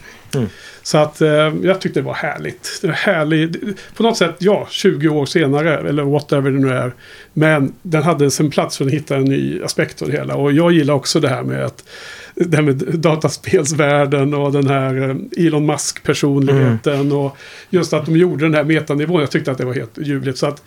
[0.89, 1.29] Så att eh,
[1.63, 2.79] jag tyckte det var härligt.
[2.81, 3.57] Det var härligt.
[3.95, 6.93] På något sätt, ja, 20 år senare, eller whatever det nu är.
[7.33, 10.35] Men den hade sin plats för att hitta en ny aspekt av det hela.
[10.35, 11.89] Och jag gillar också det här med att
[12.35, 17.11] det här med dataspelsvärlden och den här eh, Elon Musk-personligheten.
[17.11, 17.37] Och
[17.69, 19.21] just att de gjorde den här metanivån.
[19.21, 20.37] Jag tyckte att det var helt ljuvligt.
[20.37, 20.63] Så att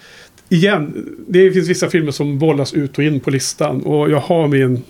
[0.48, 3.82] igen, det finns vissa filmer som bollas ut och in på listan.
[3.82, 4.82] Och jag har min,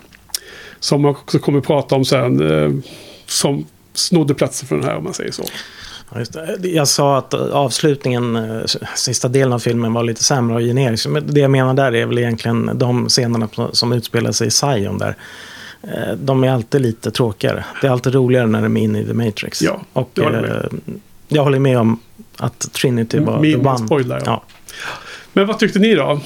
[0.80, 2.70] som jag också kommer prata om sen, eh,
[3.26, 5.44] som snodde platsen för den här om man säger så.
[6.62, 8.60] Jag sa att avslutningen, eh,
[8.97, 11.06] sista delen av filmen var lite sämre och generisk.
[11.09, 14.98] Men det jag menar där är väl egentligen de scenerna som utspelar sig i Zion
[14.98, 15.16] där.
[15.82, 17.64] Eh, De är alltid lite tråkigare.
[17.81, 19.62] Det är alltid roligare när de är inne i The Matrix.
[19.62, 20.56] Ja, och det håller jag med.
[20.64, 20.94] eh,
[21.28, 21.98] jag håller med om
[22.36, 23.78] att Trinity var Min the one.
[23.78, 24.23] spoiler, ja.
[24.27, 24.43] Ja.
[25.32, 26.20] Men vad tyckte ni då?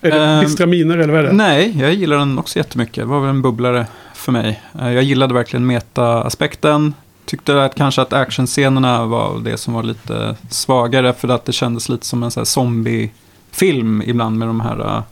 [0.00, 1.32] Är det Ehm, bistra miner eller vad är det?
[1.32, 2.94] Nej, jag gillar den också jättemycket.
[2.96, 3.86] Det var väl en bubblare
[4.26, 4.60] för mig.
[4.80, 6.94] Eh, Jag gillade verkligen meta-aspekten.
[7.24, 11.88] Tyckte att kanske att actionscenerna var det som var lite svagare för att det kändes
[11.88, 15.02] lite som en så här zombie-film ibland med de här uh,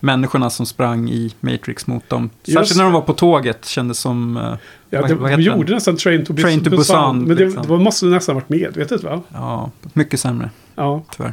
[0.00, 2.30] människorna som sprang i Matrix mot dem.
[2.44, 4.36] Just Särskilt när de var på tåget kändes som...
[4.36, 4.42] eh,
[4.90, 5.58] ja, vad- det, vad de heter den?
[5.58, 6.78] gjorde nästan Train to, Train to Busan.
[6.78, 7.66] Busan, Men det, liksom.
[7.78, 9.20] det måste nästan varit medvetet va?
[9.28, 11.32] Ja, mycket sämre Ja, tyvärr.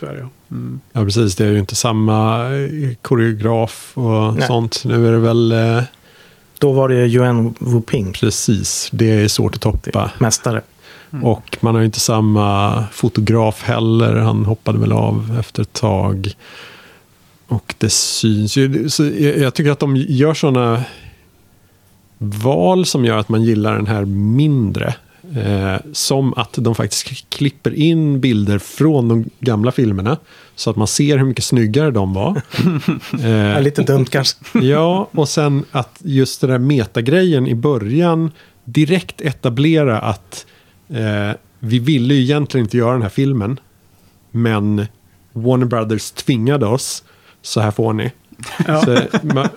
[0.00, 0.28] tyvärr ja.
[0.50, 0.80] Mm.
[0.92, 1.36] Ja, precis.
[1.36, 4.46] Det är ju inte samma eh, koreograf och Nej.
[4.46, 4.82] sånt.
[4.84, 5.82] Nu är det väl eh,
[6.58, 8.88] Då var det Yuan Wu Ping, precis.
[8.92, 10.10] Det är svårt att toppa.
[10.18, 10.62] mästare.
[11.10, 11.24] Mm.
[11.24, 14.16] Och man har ju inte samma fotograf heller.
[14.16, 16.32] Han hoppade väl av efter ett tag.
[17.48, 18.88] Och det syns ju.
[18.90, 20.82] Så jag, jag tycker att de gör sådana
[22.18, 24.94] val som gör att man gillar den här mindre.
[25.36, 30.16] Eh, som att de faktiskt klipper in bilder från de gamla filmerna.
[30.54, 32.42] Så att man ser hur mycket snyggare de var.
[33.24, 34.38] Eh, lite dumt kanske.
[34.58, 38.30] Ja, och sen att just den där metagrejen i början
[38.64, 40.46] direkt etablera att
[40.88, 43.60] eh, vi ville ju egentligen inte göra den här filmen.
[44.30, 44.86] Men
[45.32, 47.04] Warner Brothers tvingade oss.
[47.42, 48.10] Så här får ni.
[48.66, 48.80] Ja.
[48.84, 48.90] Så,
[49.22, 49.48] ma,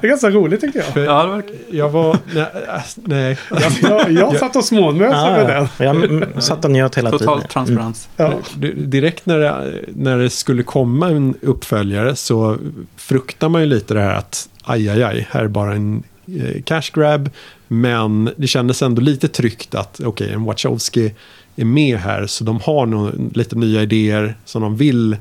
[0.00, 1.04] Det är ganska roligt tycker jag.
[1.06, 1.42] Ja, det var...
[1.70, 2.16] jag var...
[2.34, 2.46] Nej.
[2.68, 3.38] ass- nej.
[3.50, 5.68] Jag, jag, jag satt och smånmös Ja, med ja.
[5.78, 5.86] den.
[5.86, 7.48] Jag mm, satt och njöt hela Total tiden.
[7.50, 8.08] transparens.
[8.16, 8.32] Ja.
[8.56, 12.56] D- Direkt när det, när det skulle komma en uppföljare så
[12.96, 16.62] fruktar man ju lite det här att aj, aj, aj, här är bara en eh,
[16.62, 17.30] cash grab.
[17.68, 21.14] Men det kändes ändå lite tryggt att okej, en Wachowski
[21.56, 22.26] är med här.
[22.26, 25.16] Så de har nog lite nya idéer som de vill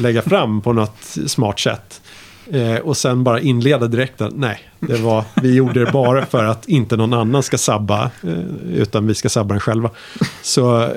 [0.00, 2.00] lägga fram på något smart sätt.
[2.50, 6.44] Eh, och sen bara inleda direkt att nej, det var, vi gjorde det bara för
[6.44, 9.90] att inte någon annan ska sabba, eh, utan vi ska sabba den själva.
[10.42, 10.88] Så, eh,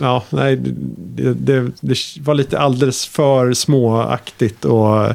[0.00, 5.06] ja, nej, det, det, det var lite alldeles för småaktigt och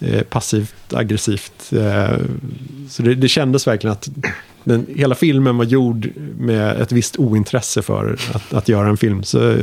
[0.00, 1.72] eh, passivt aggressivt.
[1.72, 2.18] Eh,
[2.88, 4.08] så det, det kändes verkligen att
[4.64, 6.08] den, hela filmen var gjord
[6.38, 9.22] med ett visst ointresse för att, att göra en film.
[9.22, 9.56] Så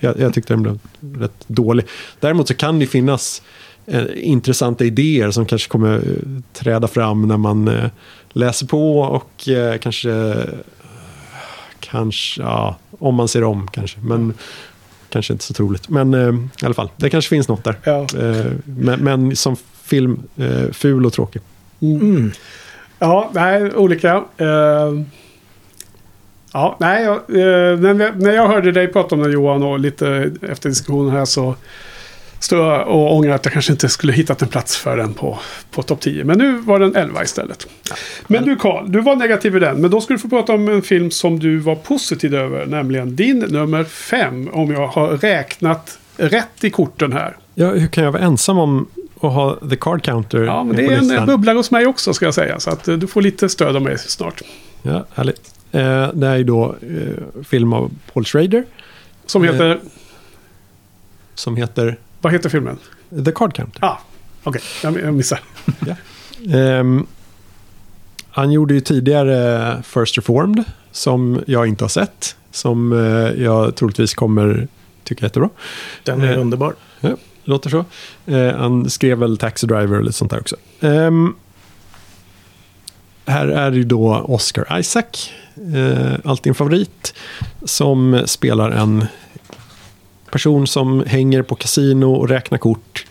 [0.00, 0.78] jag, jag tyckte den blev
[1.18, 1.86] rätt dålig.
[2.20, 3.42] Däremot så kan det finnas
[4.14, 7.90] intressanta idéer som kanske kommer eh, träda fram när man eh,
[8.28, 10.44] läser på och eh, kanske, eh,
[11.80, 13.98] kanske, ja, om man ser om kanske.
[14.00, 14.34] Men
[15.10, 15.88] kanske inte så troligt.
[15.88, 17.78] Men eh, i alla fall, det kanske finns något där.
[17.84, 18.06] Ja.
[18.18, 21.42] Eh, men, men som film, eh, ful och tråkig.
[21.80, 22.32] Mm.
[22.98, 24.24] Ja, nej, olika.
[24.36, 25.02] Eh,
[26.52, 27.78] ja, nej, jag, eh,
[28.16, 31.54] när jag hörde dig prata om det Johan och lite efter diskussionen här så
[32.40, 35.38] stod och ångrade att jag kanske inte skulle hittat en plats för den på,
[35.70, 36.24] på topp 10.
[36.24, 37.66] Men nu var den 11 istället.
[38.26, 39.80] Men du Karl, du var negativ i den.
[39.80, 42.66] Men då ska du få prata om en film som du var positiv över.
[42.66, 44.48] Nämligen din nummer 5.
[44.52, 47.36] Om jag har räknat rätt i korten här.
[47.54, 48.86] Ja, hur kan jag vara ensam om
[49.20, 52.14] att ha The Card Counter Ja, men det är en eh, bubblare hos mig också
[52.14, 52.60] ska jag säga.
[52.60, 54.42] Så att eh, du får lite stöd av mig snart.
[54.82, 55.54] Ja, härligt.
[55.72, 58.64] Eh, det är då eh, film av Paul Schrader
[59.26, 59.52] Som Eh.
[59.52, 59.80] heter...
[61.34, 62.78] som heter Vad heter filmen?
[63.24, 63.84] The Card Counter.
[63.84, 63.98] Ah,
[64.42, 64.62] okej.
[64.82, 65.40] Jag, jag missar.
[66.54, 67.06] Ehm,
[68.30, 72.36] han gjorde ju tidigare First Reformed som jag inte har sett.
[72.50, 74.68] Som eh, jag troligtvis kommer
[75.04, 75.48] tycka är jättebra.
[76.04, 76.40] Den är Eh.
[76.40, 76.74] underbar.
[77.00, 77.84] Ja, låter så.
[78.26, 80.56] Eh, han skrev väl Taxi Driver och lite sånt där också.
[80.80, 81.34] Ehm,
[83.26, 85.30] här är ju då Oscar Isaac,
[85.74, 87.14] eh, alltid en favorit,
[87.64, 89.06] som spelar en
[90.30, 93.06] person som hänger på kasino och räknar kort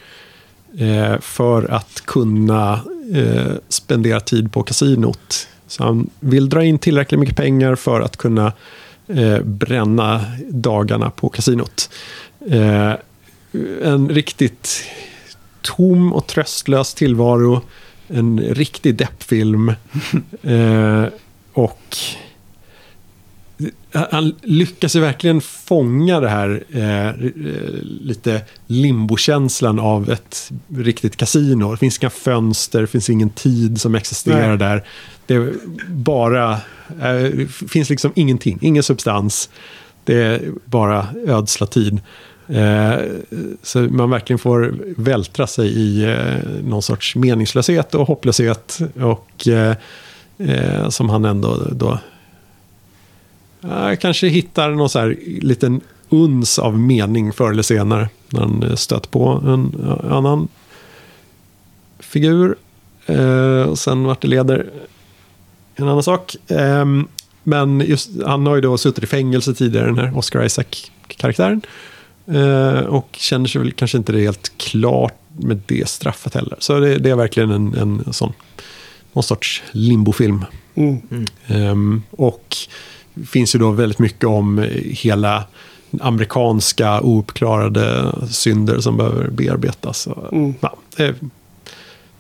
[0.80, 2.82] eh, för att kunna
[3.16, 5.48] eh, spendera tid på kasinot.
[5.68, 8.54] Så han vill dra in tillräckligt mycket pengar för att kunna
[9.08, 11.90] eh, bränna dagarna på kasinot.
[12.50, 12.94] Eh,
[13.84, 14.84] en riktigt
[15.62, 17.62] tom och tröstlös tillvaro.
[18.08, 19.70] En riktig deppfilm.
[20.42, 21.06] eh,
[21.54, 21.98] och
[23.92, 27.14] han lyckas ju verkligen fånga det här eh, eh,
[27.82, 31.72] lite limbokänslan av ett riktigt kasino.
[31.72, 34.58] Det finns inga fönster, det finns ingen tid som existerar Nej.
[34.58, 34.84] där.
[35.26, 35.54] Det är
[35.88, 36.52] bara,
[37.02, 39.50] eh, det finns liksom ingenting, ingen substans.
[40.04, 42.00] Det är bara ödsla tid.
[42.48, 42.94] Eh,
[43.64, 48.80] så man verkligen får vältra sig i eh, någon sorts meningslöshet och hopplöshet.
[49.02, 49.76] Och eh,
[50.38, 52.00] eh, som han ändå då
[53.70, 58.10] eh, kanske hittar någon så här liten uns av mening förr eller senare.
[58.30, 60.48] När han eh, stött på en eh, annan
[62.00, 62.56] figur.
[63.06, 64.70] Eh, och sen vart det leder
[65.76, 66.36] en annan sak.
[66.48, 67.08] Ehm,
[67.44, 71.62] men just, han har ju då suttit i fängelse tidigare, den här Oscar Isaac-karaktären.
[72.26, 76.56] Eh, och känner sig väl kanske inte helt klart med det straffet heller.
[76.60, 78.34] Så det, det är verkligen en, en sån,
[79.14, 80.46] någon sorts limbofilm.
[80.76, 81.26] Mm.
[81.48, 82.56] Ehm, och
[83.30, 85.44] finns ju då väldigt mycket om hela
[86.02, 90.08] amerikanska ouppklarade synder som behöver bearbetas.
[90.32, 90.54] Mm.
[90.60, 90.78] ja,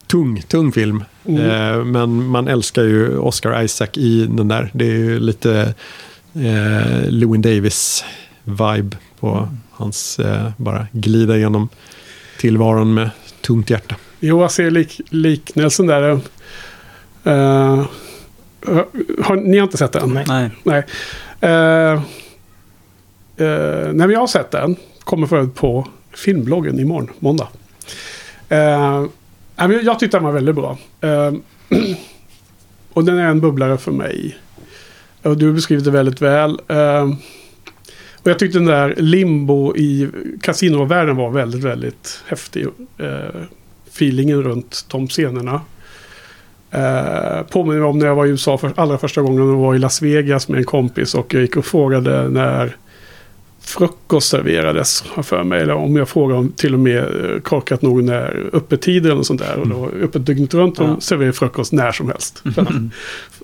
[0.08, 1.04] tung, tung film.
[1.26, 1.42] Mm.
[1.42, 4.72] Eh, men man älskar ju Oscar Isaac i den där.
[4.74, 5.74] Det är ju lite
[6.34, 11.70] eh, Lewin Davis-vibe på hans eh, bara glida igenom
[12.40, 13.10] tillvaron med
[13.42, 13.96] tungt hjärta.
[14.20, 16.20] Jo, jag ser lik, liknelsen där.
[17.24, 17.86] Eh,
[19.24, 20.20] har, ni har inte sett den?
[20.28, 20.50] Nej.
[20.64, 20.84] Nej.
[21.44, 22.02] Uh,
[23.42, 27.48] uh, när jag har sett den, kommer förut på filmbloggen imorgon, måndag.
[28.52, 29.08] Uh,
[29.58, 30.78] jag tyckte den var väldigt bra.
[31.02, 31.34] Eh,
[32.94, 34.38] och den är en bubblare för mig.
[35.22, 36.60] Och du har beskrivit det väldigt väl.
[36.68, 37.10] Eh,
[38.14, 40.10] och jag tyckte den där limbo i
[40.42, 42.68] kasinovärlden var väldigt, väldigt häftig.
[43.02, 43.44] Uh,
[43.90, 45.62] feelingen runt de scenerna.
[46.76, 49.80] Uh, påminner om när jag var i USA för allra första gången och var i
[49.80, 52.76] Las Vegas med en kompis och jag gick och frågade när
[53.62, 55.62] frukost serverades har för mig.
[55.62, 59.42] Eller om jag frågade om till och med eh, korkat nog när öppettider och sånt
[59.42, 59.60] där.
[59.60, 61.00] Och då öppet dygnet runt och Ja.
[61.00, 62.44] serverar frukost när som helst.
[62.56, 62.68] För, att,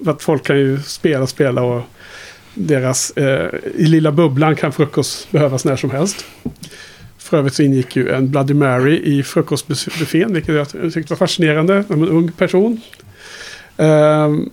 [0.04, 1.82] för att folk kan ju spela, spela och
[2.54, 6.26] deras, eh, i lilla bubblan kan frukost behövas när som helst.
[7.18, 11.84] För övrigt så ingick ju en Bloody Mary i frukostbuffén, vilket jag tyckte var fascinerande.
[11.90, 12.82] En ung person.
[13.78, 14.50] Ehm,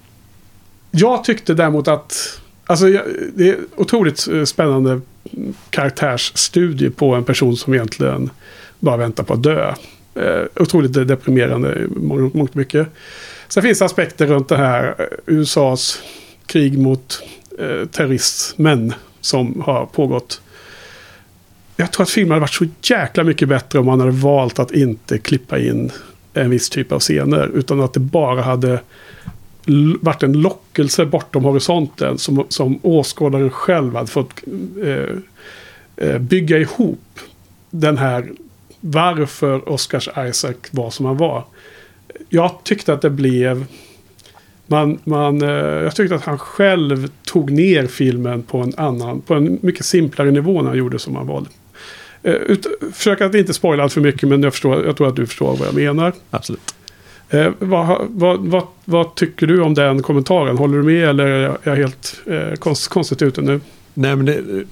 [0.91, 2.41] jag tyckte däremot att...
[2.67, 2.87] Alltså
[3.35, 5.01] det är otroligt eh, spännande
[5.71, 8.31] karaktärsstudie på en person som egentligen
[8.79, 9.75] bara väntar på att dö.
[10.15, 11.87] Eh, otroligt deprimerande i
[12.33, 12.89] mångt mycket.
[13.49, 16.03] Sen finns det aspekter runt det här eh, USAs
[16.47, 17.23] krig mot
[17.59, 20.41] eh, terroristmän som har pågått.
[21.77, 24.71] Jag tror att filmen hade varit så jäkla mycket bättre om man hade valt att
[24.71, 25.93] inte klippa in
[26.35, 27.51] en viss typ av scener.
[27.55, 28.81] Utan att det bara hade
[30.01, 34.32] varit en lockelse bortom horisonten som, som åskådaren själv hade fått
[34.85, 35.16] eh,
[35.97, 37.20] eh, bygga ihop
[37.70, 38.31] den här
[38.81, 41.45] varför Oscars Isaac var som han var.
[42.28, 43.65] Jag tyckte att det blev...
[44.66, 49.35] Man, man, eh, jag tyckte att han själv tog ner filmen på en annan, på
[49.35, 51.51] en mycket simplare nivå när han gjorde som han valde.
[52.23, 55.16] Eh, ut, försök att inte spoila allt för mycket men jag, förstår, jag tror att
[55.16, 56.12] du förstår vad jag menar.
[56.31, 56.74] Absolut.
[57.31, 60.59] Eh, vad, vad, vad, vad tycker du om den kommentaren?
[60.59, 63.61] Håller du med eller är jag helt eh, konst, konstigt ute nu?
[63.94, 64.65] Nej, men det,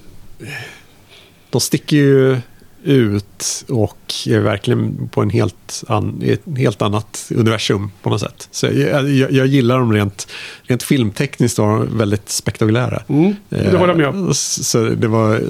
[1.49, 2.37] de sticker ju
[2.83, 8.47] ut och är verkligen på en helt, an, ett helt annat universum på något sätt.
[8.51, 10.27] Så jag, jag, jag gillar dem rent,
[10.63, 13.03] rent filmtekniskt och väldigt spektakulära.
[13.07, 14.27] Mm, det håller jag med om.
[14.27, 15.41] Eh, Så det var...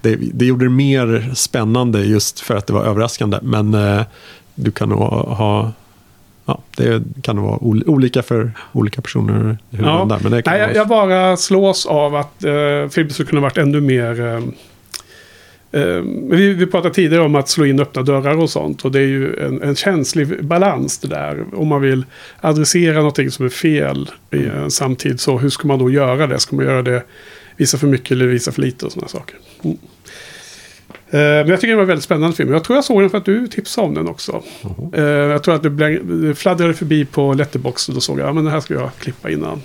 [0.00, 3.38] Det, det gjorde det mer spännande just för att det var överraskande.
[3.42, 4.02] Men eh,
[4.54, 5.72] du kan nog ha...
[6.44, 9.58] Ja, det kan vara ol, olika för olika personer.
[9.70, 10.06] Hur Ja.
[10.08, 13.28] där, men det kan Nej, jag, vara- jag bara slås av att eh, filmen skulle
[13.28, 14.20] kunna varit ännu mer...
[14.20, 14.42] Eh,
[15.82, 18.84] eh, vi, vi pratade tidigare om att slå in öppna dörrar och sånt.
[18.84, 21.44] Och det är ju en, en känslig balans det där.
[21.54, 22.04] Om man vill
[22.40, 25.20] adressera någonting som är fel i en samtid.
[25.20, 26.38] Så hur ska man då göra det?
[26.38, 27.02] Ska man göra det,
[27.56, 29.36] visa för mycket eller visa för lite och sådana saker.
[29.64, 29.76] Mm.
[31.12, 32.52] Eh, Men jag tycker det var en väldigt spännande film.
[32.52, 34.42] Jag tror jag såg den för att du tipsade om den också.
[34.92, 38.42] Eh, Jag tror att du fladdrade förbi på Letterboxd och då såg jag att ja,
[38.42, 39.62] den här ska jag klippa innan.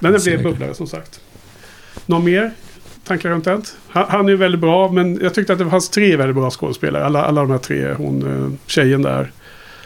[0.00, 1.20] Men den blev bubblare som sagt.
[2.06, 2.50] Någon mer
[3.04, 3.60] tankar runt det?
[3.88, 6.50] Han, han är ju väldigt bra men jag tyckte att det fanns tre väldigt bra
[6.50, 7.04] skådespelare.
[7.04, 7.92] Alla, alla de här tre.
[7.92, 9.32] Hon, eh, tjejen där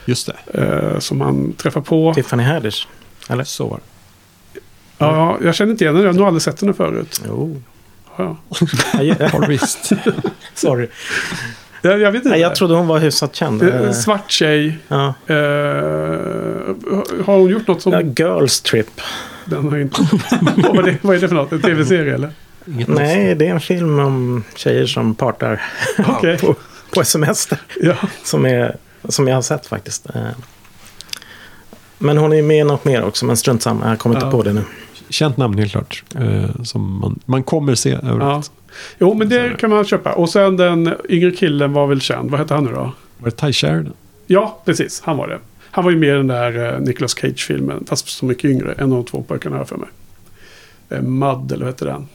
[0.06, 1.00] Just det.
[1.00, 2.14] som han träffar på.
[2.14, 2.86] Tiffany Haddish.
[3.28, 3.44] Eller?
[3.44, 4.60] Så var det.
[4.98, 6.06] Ja, jag känner inte igen henne.
[6.06, 7.22] Jag har nog aldrig sett henne förut.
[7.28, 7.62] Jo.
[8.16, 8.36] Ja.
[9.32, 9.92] Har visst.
[10.54, 10.88] Sorry.
[11.82, 12.38] Jag, jag vet inte.
[12.38, 13.62] Jag trodde hon var hyfsat känd.
[13.62, 14.78] Eh, Eh, Svart tjej.
[14.88, 15.14] Ja.
[15.26, 15.36] Eh,
[17.24, 17.92] har hon gjort något som...
[17.92, 19.00] Ja, Girls Trip.
[19.44, 20.02] Den har inte...
[20.56, 21.52] vad, är det, vad är det för något?
[21.52, 22.32] En tv-serie eller?
[22.66, 25.62] Inget Nej, det är en film om tjejer som partar
[26.08, 26.38] Okej.
[26.38, 26.54] på,
[26.94, 27.58] på semester.
[27.80, 27.94] Ja.
[28.24, 28.76] Som, är,
[29.08, 30.06] som jag har sett faktiskt.
[31.98, 33.88] Men hon är med i något mer också, men strunt samma.
[33.88, 34.20] Jag kommer Ja.
[34.26, 34.62] inte på det nu.
[35.08, 36.02] Känt namn helt klart.
[36.14, 37.98] Eh, som man, man kommer se ja.
[38.10, 38.52] överallt.
[38.98, 40.12] Jo, men det kan man köpa.
[40.12, 42.30] Och sen den yngre killen var väl känd.
[42.30, 42.92] Vad hette han nu då?
[43.18, 43.92] Var det Ty Sheridan?
[44.26, 45.02] Ja, precis.
[45.04, 45.38] Han var det.
[45.70, 47.84] Han var ju med i den där uh, Nicolas Cage-filmen.
[47.88, 48.72] Fast så mycket yngre.
[48.72, 49.88] En av de två pojkarna här för mig.
[50.92, 52.08] Uh, Mud, eller vad hette den?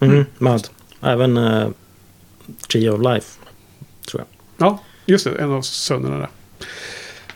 [0.00, 0.24] Mm.
[0.38, 0.68] Mad.
[1.00, 1.68] Även uh,
[2.72, 3.26] Tree of Life.
[4.10, 4.26] Tror jag.
[4.66, 5.30] Ja, just det.
[5.30, 6.28] En av sönerna där.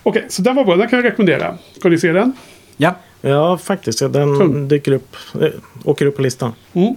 [0.03, 0.77] Okej, så den var bra.
[0.77, 1.59] Den kan jag rekommendera.
[1.79, 2.33] Ska ni se den?
[2.77, 4.01] Ja, Ja, faktiskt.
[4.01, 5.17] Ja, den dyker upp.
[5.41, 5.49] eh,
[5.85, 6.53] åker upp på listan.
[6.73, 6.95] Mm.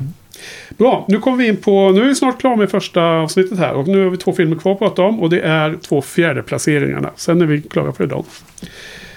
[0.77, 1.91] Bra, nu kommer vi in på...
[1.91, 3.73] Nu är vi snart klara med första avsnittet här.
[3.73, 5.19] Och nu har vi två filmer kvar att prata om.
[5.19, 7.11] Och det är två fjärde placeringarna.
[7.15, 8.25] Sen är vi klara för idag.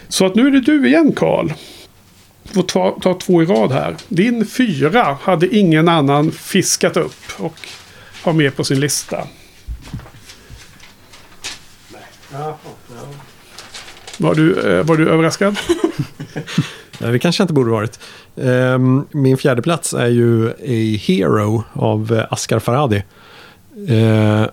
[0.08, 1.52] Så att nu är det du igen Karl.
[2.44, 3.96] Får ta, ta två i rad här.
[4.08, 7.22] Din fyra hade ingen annan fiskat upp.
[7.38, 7.56] Och
[8.22, 9.26] har med på sin lista.
[14.20, 15.58] Var du, eh, var du överraskad?
[16.98, 18.00] Nej, det kanske inte borde varit.
[18.36, 23.04] Ehm, min fjärde plats är ju A Hero av eh, Asghar Farhadi.
[23.88, 24.44] Eh,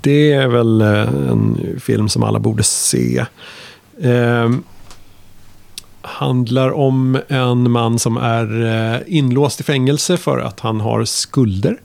[0.00, 3.24] det är väl eh, en film som alla borde se.
[4.02, 4.62] Ehm,
[6.02, 11.80] handlar om en man som är inlåst i fängelse för att han har skulder.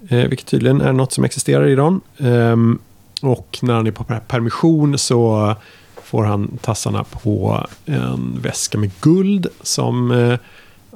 [0.00, 2.00] Vilket tydligen är något som existerar i Iran.
[2.18, 2.78] Ehm,
[3.22, 5.54] och när han är på permission så
[6.10, 10.38] får han tassarna på en väska med guld som eh,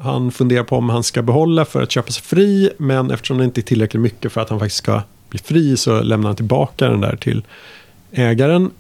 [0.01, 2.71] han funderar på om han ska behålla för att köpa sig fri.
[2.79, 6.03] Men eftersom det inte är tillräckligt mycket för att han faktiskt ska bli fri så
[6.03, 7.45] lämnar han tillbaka den där till
[8.13, 8.71] ägaren.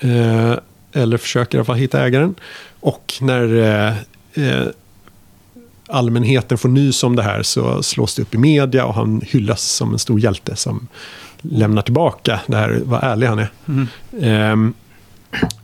[0.00, 0.52] Eh,
[0.92, 2.34] eller försöker i alla fall hitta ägaren.
[2.80, 3.54] Och när
[4.34, 4.66] eh,
[5.86, 9.62] allmänheten får nys om det här så slås det upp i media och han hyllas
[9.62, 10.88] som en stor hjälte som
[11.40, 13.50] lämnar tillbaka det här, vad ärlig han är.
[14.20, 14.74] Ehm,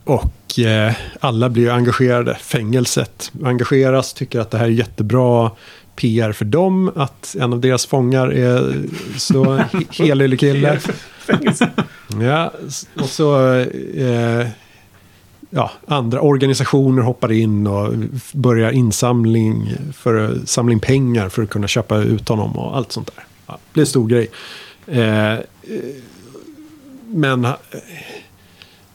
[0.05, 2.35] och eh, alla blir ju engagerade.
[2.35, 5.51] Fängelset engageras, tycker att det här är jättebra
[5.97, 6.93] PR för dem.
[6.97, 8.87] Att en av deras fångar är
[9.19, 10.81] så he- helylle kille.
[12.21, 12.53] Ja,
[13.01, 13.55] och så
[13.97, 14.47] eh,
[15.51, 17.95] ja, andra organisationer hoppar in och
[18.33, 22.93] börjar insamling för att samla in pengar för att kunna köpa ut honom och allt
[22.93, 23.25] sånt där.
[23.47, 24.31] Ja, det är en stor grej.
[24.87, 25.39] Eh, eh,
[27.07, 27.47] men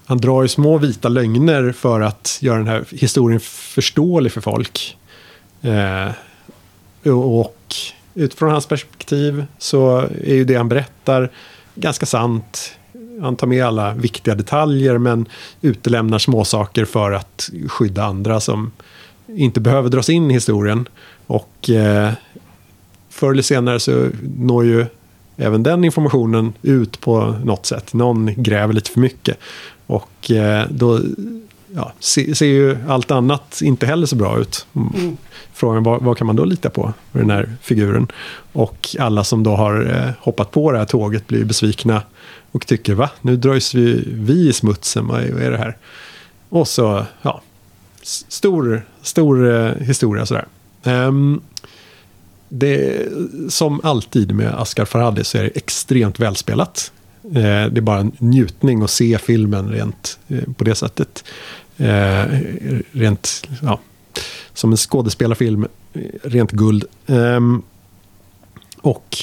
[0.10, 4.98] han drar ju små vita lögner för att göra den här historien förståelig för folk.
[5.62, 6.12] Eh,
[7.14, 7.76] och
[8.14, 11.30] utifrån hans perspektiv så är ju det han berättar
[11.76, 12.72] ganska sant.
[13.22, 15.26] Han tar med alla viktiga detaljer men
[15.62, 18.72] utelämnar småsaker för att skydda andra som
[19.28, 20.88] inte behöver dras in i historien.
[21.28, 22.12] Och eh,
[23.10, 24.08] förr eller senare så
[24.38, 24.86] når ju
[25.38, 27.94] även den informationen ut på något sätt.
[27.94, 29.38] Någon gräver lite för mycket.
[29.90, 31.00] Och eh, då
[31.76, 34.66] ja, se, ser ju allt annat inte heller så bra ut.
[34.76, 35.18] Mm.
[35.54, 38.08] Frågan vad, vad kan man då lita på med den här figuren?
[38.54, 42.02] Och alla som då har eh, hoppat på det här tåget blir besvikna
[42.52, 45.78] och tycker va, nu dras vi, vi i smutsen, vad är, det här?
[46.50, 47.42] Och så, ja,
[48.28, 50.46] stor, stor eh, historia sådär.
[50.84, 51.42] Ehm,
[52.50, 53.08] det,
[53.50, 56.92] som alltid med Asghar Farhadi så är det extremt välspelat.
[57.24, 61.24] Eh, det är bara en njutning att se filmen rent eh, på det sättet.
[61.78, 62.24] Eh,
[62.92, 63.80] rent, ja,
[64.54, 66.86] som en skådespelarfilm, eh, rent guld.
[67.08, 67.62] Ehm,
[68.82, 69.18] och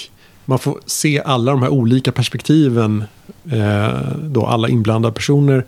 [0.45, 3.05] man får se alla de här olika perspektiven,
[3.51, 5.65] eh, då alla inblandade personer.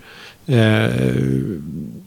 [0.46, 0.90] Eh,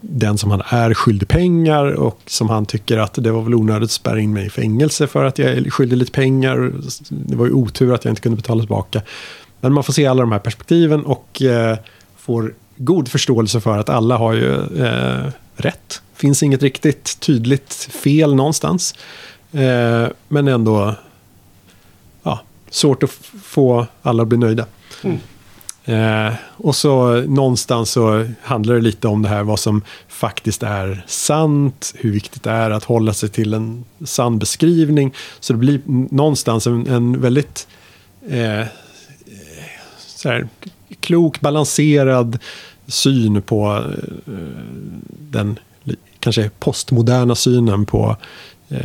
[0.02, 3.88] den som han är skyldig pengar och som han tycker att det var väl onödigt
[3.88, 6.72] att spärra in mig i fängelse för att jag är skyldig lite pengar.
[7.10, 9.02] Det var ju otur att jag inte kunde betala tillbaka.
[9.62, 11.78] Men man får se alla de här perspektiven och eh,
[12.18, 14.54] får god förståelse för att alla har ju
[14.86, 16.02] eh, rätt.
[16.16, 18.96] Finns inget riktigt tydligt fel någonstans.
[19.52, 20.96] Eh, men ändå
[22.24, 22.40] ja,
[22.70, 23.12] svårt att
[23.44, 24.66] få alla att bli nöjda.
[25.86, 31.04] Eh, och så någonstans så handlar det lite om det här vad som faktiskt är
[31.08, 35.14] sant, hur viktigt det är att hålla sig till en sann beskrivning.
[35.40, 37.68] Så det blir någonstans en, en väldigt
[38.30, 38.68] eh,
[40.22, 40.48] så här,
[41.00, 42.38] klok, balanserad
[42.88, 43.84] syn på
[44.28, 44.34] eh,
[45.10, 45.60] den
[46.20, 48.16] kanske postmoderna synen på
[48.70, 48.80] eh,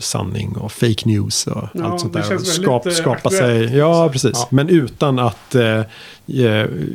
[0.00, 2.38] sanning och fake news och Ja, allt sånt där.
[2.38, 3.68] skapa, eh, skapa aktuellt.
[3.70, 4.30] sig, ja precis.
[4.34, 4.46] Ja.
[4.50, 5.82] Men utan att eh,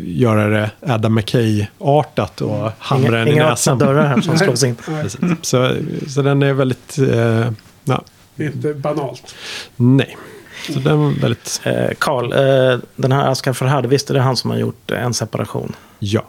[0.05, 3.77] göra det Adam McKay-artat och hamra Inga, den i inga näsan.
[3.77, 4.75] dörrar här som slås in.
[5.41, 5.75] Så,
[6.07, 7.51] så den är väldigt, eh,
[7.83, 8.03] ja,
[8.35, 9.35] det är inte banalt.
[9.75, 10.17] nej.
[10.73, 14.37] Så den var väldigt, Eh, Carl, eh, den här Asghar Farhadi, visst är det han
[14.37, 15.73] som har gjort eh, En separation?
[15.99, 16.23] ja.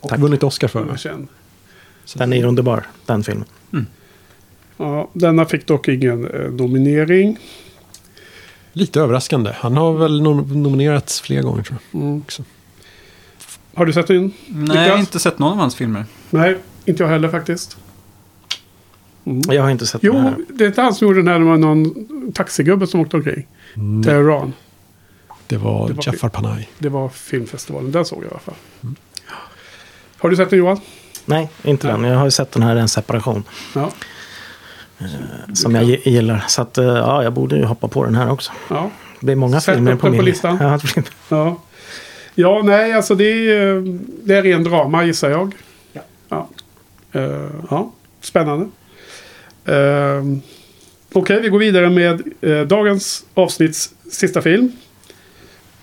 [0.00, 0.18] Och Tack.
[0.20, 0.96] vunnit Oscar för.
[0.96, 1.26] Känner.
[2.14, 3.46] Den är underbar, den filmen.
[4.76, 7.38] Ja, denna fick dock ingen eh, nominering.
[8.72, 9.52] Lite överraskande.
[9.58, 12.02] Han har väl nom- nominerats flera gånger tror jag.
[12.02, 12.20] Mm.
[12.20, 12.42] Också.
[13.74, 14.32] Har du sett den?
[14.48, 16.04] Nej, jag har inte sett någon av hans filmer.
[16.30, 17.76] Nej, inte jag heller faktiskt.
[19.24, 19.42] Mm.
[19.48, 20.36] Jag har inte sett den Jo, här.
[20.48, 23.16] det är inte han som gjorde den här när det var någon taxigubbe som åkte
[23.16, 23.46] omkring.
[23.74, 24.52] Nej, Teheran.
[25.46, 26.68] det var, det var Jafar Panahi.
[26.78, 27.92] Det var filmfestivalen.
[27.92, 28.54] Den såg jag i alla fall.
[30.18, 30.80] Har du sett den Johan?
[31.24, 32.04] Nej, inte den.
[32.04, 33.42] Jag har ju sett den här En separation.
[33.74, 33.90] Ja.
[35.54, 36.44] Som jag gi- gillar.
[36.48, 38.52] Så att, eh, ja, jag borde ju hoppa på den här också.
[38.70, 38.90] Ja.
[39.20, 40.58] Det blir många Sätt filmer på på min listan.
[40.60, 40.78] Ja,
[41.28, 41.56] Ja,
[42.34, 43.82] ja nej, alltså det är, eh,
[44.24, 45.54] det är ren drama gissar jag.
[45.92, 46.00] Ja.
[46.28, 46.48] Ja,
[47.12, 48.64] Eh, ja spännande.
[49.68, 50.38] Uh,
[51.16, 54.72] Okej, vi går vidare med eh, dagens avsnitts sista film.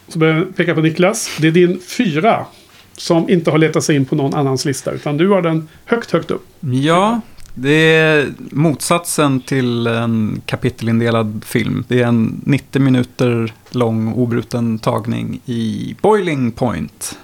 [0.07, 1.29] Så börjar jag peka på Niklas.
[1.39, 2.45] Det är din fyra.
[2.93, 4.91] Som inte har letat sig in på någon annans lista.
[4.91, 6.45] Utan du har den högt, högt upp.
[6.59, 7.21] Ja,
[7.53, 11.83] det är motsatsen till en kapitelindelad film.
[11.87, 17.17] Det är en 90 minuter lång obruten tagning i Boiling Point.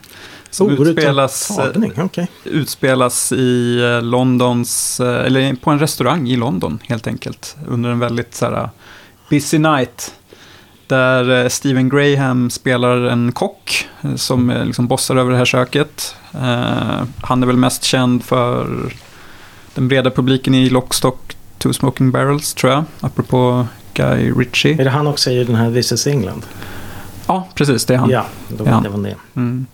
[0.50, 2.28] Som Obruten utspelas, Tagning, okej.
[2.44, 7.56] utspelas i eh, Londons, eh, eller på en restaurang i London helt enkelt.
[7.68, 8.70] Under en väldigt så här,
[9.30, 10.14] busy night.
[10.88, 15.46] Där eh, Stephen Graham spelar en kock eh, som eh, liksom bossar över det här
[15.46, 16.16] köket.
[16.34, 18.68] Eh, Han är väl mest känd för
[19.76, 22.84] den breda publiken i Lockstock, Two Smoking Barrels tror jag.
[23.00, 24.74] Apropå Guy Ritchie.
[24.82, 26.46] Är det han också i den här This is England?
[27.28, 28.10] Ja, precis det är han.
[28.10, 29.18] Ja, då vet jag vem det är.
[29.36, 29.66] Mm.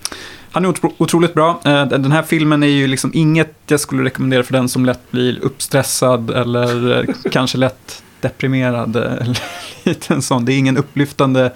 [0.54, 1.60] Han är otro otroligt bra.
[1.66, 5.12] Eh, Den här filmen är ju liksom inget jag skulle rekommendera för den som lätt
[5.12, 8.96] blir uppstressad eller eh, kanske lätt deprimerad.
[8.96, 9.40] eh, Eller
[9.84, 10.46] lite en sån.
[10.46, 11.52] Det är ingen upplyftande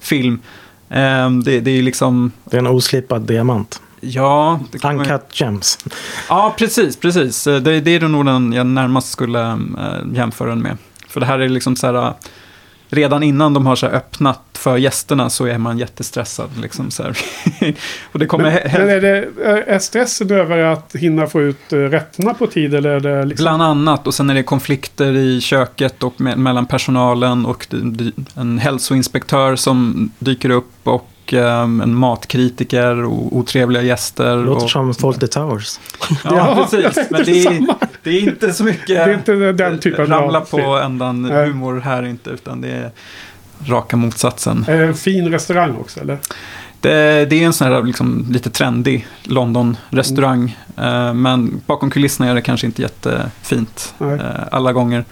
[0.00, 0.40] film.
[0.88, 3.80] Eh, Det, det är ju liksom, Det är en oslipad diamant.
[4.00, 4.60] ja...
[4.72, 5.78] det man Uncut gems.
[6.28, 7.44] Ja, precis, precis.
[7.44, 9.58] Det, det är nog den jag närmast skulle
[10.14, 10.76] jämföra den med.
[11.08, 12.12] För det här är liksom så här,
[12.88, 16.50] redan innan de har så öppnat för gästerna så är man jättestressad.
[16.62, 17.18] Liksom, så här.
[18.12, 19.28] och det kommer Men, men är, det,
[19.66, 23.44] är stressen över att hinna få ut eh, rätterna på tid eller är det liksom...
[23.44, 27.66] Bland annat, och sen är det konflikter i köket och me- mellan personalen och
[28.34, 34.36] en hälsoinspektör som dyker upp och ehm, en matkritiker och otrevliga gäster.
[34.36, 35.80] Låter och, som Fawlty Towers.
[36.24, 37.10] Ja, Ja, precis.
[37.10, 37.66] Men det är,
[38.02, 41.80] det är inte så mycket Det är inte den typen ramla av på ändan humor
[41.84, 42.90] här inte, utan det är
[43.66, 44.64] raka motsatsen.
[44.68, 46.18] Är det en fin restaurang också eller?
[46.80, 50.56] Det, det är en sån här liksom, lite trendig London-restaurang.
[50.76, 54.14] eh, men bakom kulisserna är det kanske inte jättefint Nej.
[54.14, 54.20] eh,
[54.52, 55.04] alla gånger.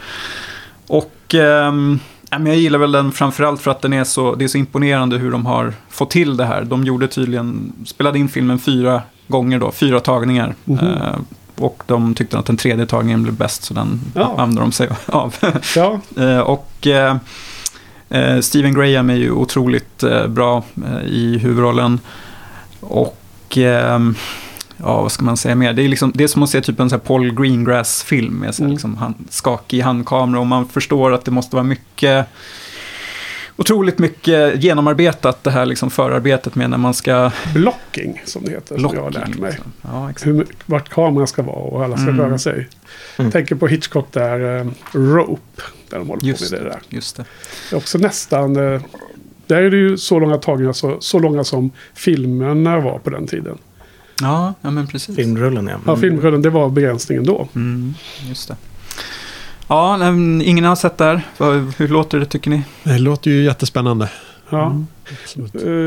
[0.86, 1.98] Och ehm,
[2.30, 5.16] men jag gillar väl den framförallt för att den är så, det är så imponerande
[5.18, 6.64] hur de har fått till det här.
[6.64, 10.54] De gjorde tydligen, spelade in filmen fyra gånger då, fyra tagningar.
[10.64, 10.78] Mhm.
[10.78, 11.16] Eh,
[11.56, 14.34] och de tyckte att den tredje tagningen blev bäst, så den Ja.
[14.38, 15.34] använde de sig av.
[15.76, 17.16] Ja, Eh, och eh,
[18.10, 22.00] eh, Stephen Graham är ju otroligt eh, bra eh, i huvudrollen.
[22.80, 23.16] Och
[23.56, 24.14] ehm,
[24.76, 25.72] ja, vad ska man säga mer?
[25.72, 28.54] Det är, liksom, det är som att se typ en så här Paul Greengrass-film med
[28.54, 28.72] så här, Mm.
[28.74, 32.26] liksom, hand, skakig handkamera och man förstår att det måste vara mycket
[33.56, 38.78] Otroligt mycket genomarbetat det här liksom förarbetet med när man ska blocking som det heter.
[38.78, 39.50] Som jag har lärt mig.
[39.50, 39.72] liksom.
[39.82, 40.26] Ja, exakt.
[40.26, 42.20] Hur, vart kameran ska vara och alla ska Mm.
[42.20, 42.68] röra sig.
[43.18, 43.30] Mm.
[43.32, 45.62] Tänker på Hitchcock där, eh, Rope.
[45.90, 46.80] Där de håller Just på med det det, där.
[46.88, 47.24] just det.
[47.70, 48.56] Det är också nästan...
[48.74, 48.80] eh,
[49.46, 53.26] Där är det ju så långa tagningar, så, så långa som filmerna var på den
[53.26, 53.58] tiden.
[54.22, 55.16] Ja, ja men precis.
[55.16, 55.78] Filmrullen, ja.
[55.86, 57.48] Ja, filmrullen, det var begränsningen då.
[57.54, 57.94] Mm,
[58.28, 58.56] just det.
[59.68, 60.08] Ja,
[60.42, 61.22] ingen har sett det här.
[61.78, 62.62] Hur låter det tycker ni?
[62.82, 64.08] Det låter ju jättespännande.
[64.50, 64.66] Ja.
[64.66, 64.86] Mm.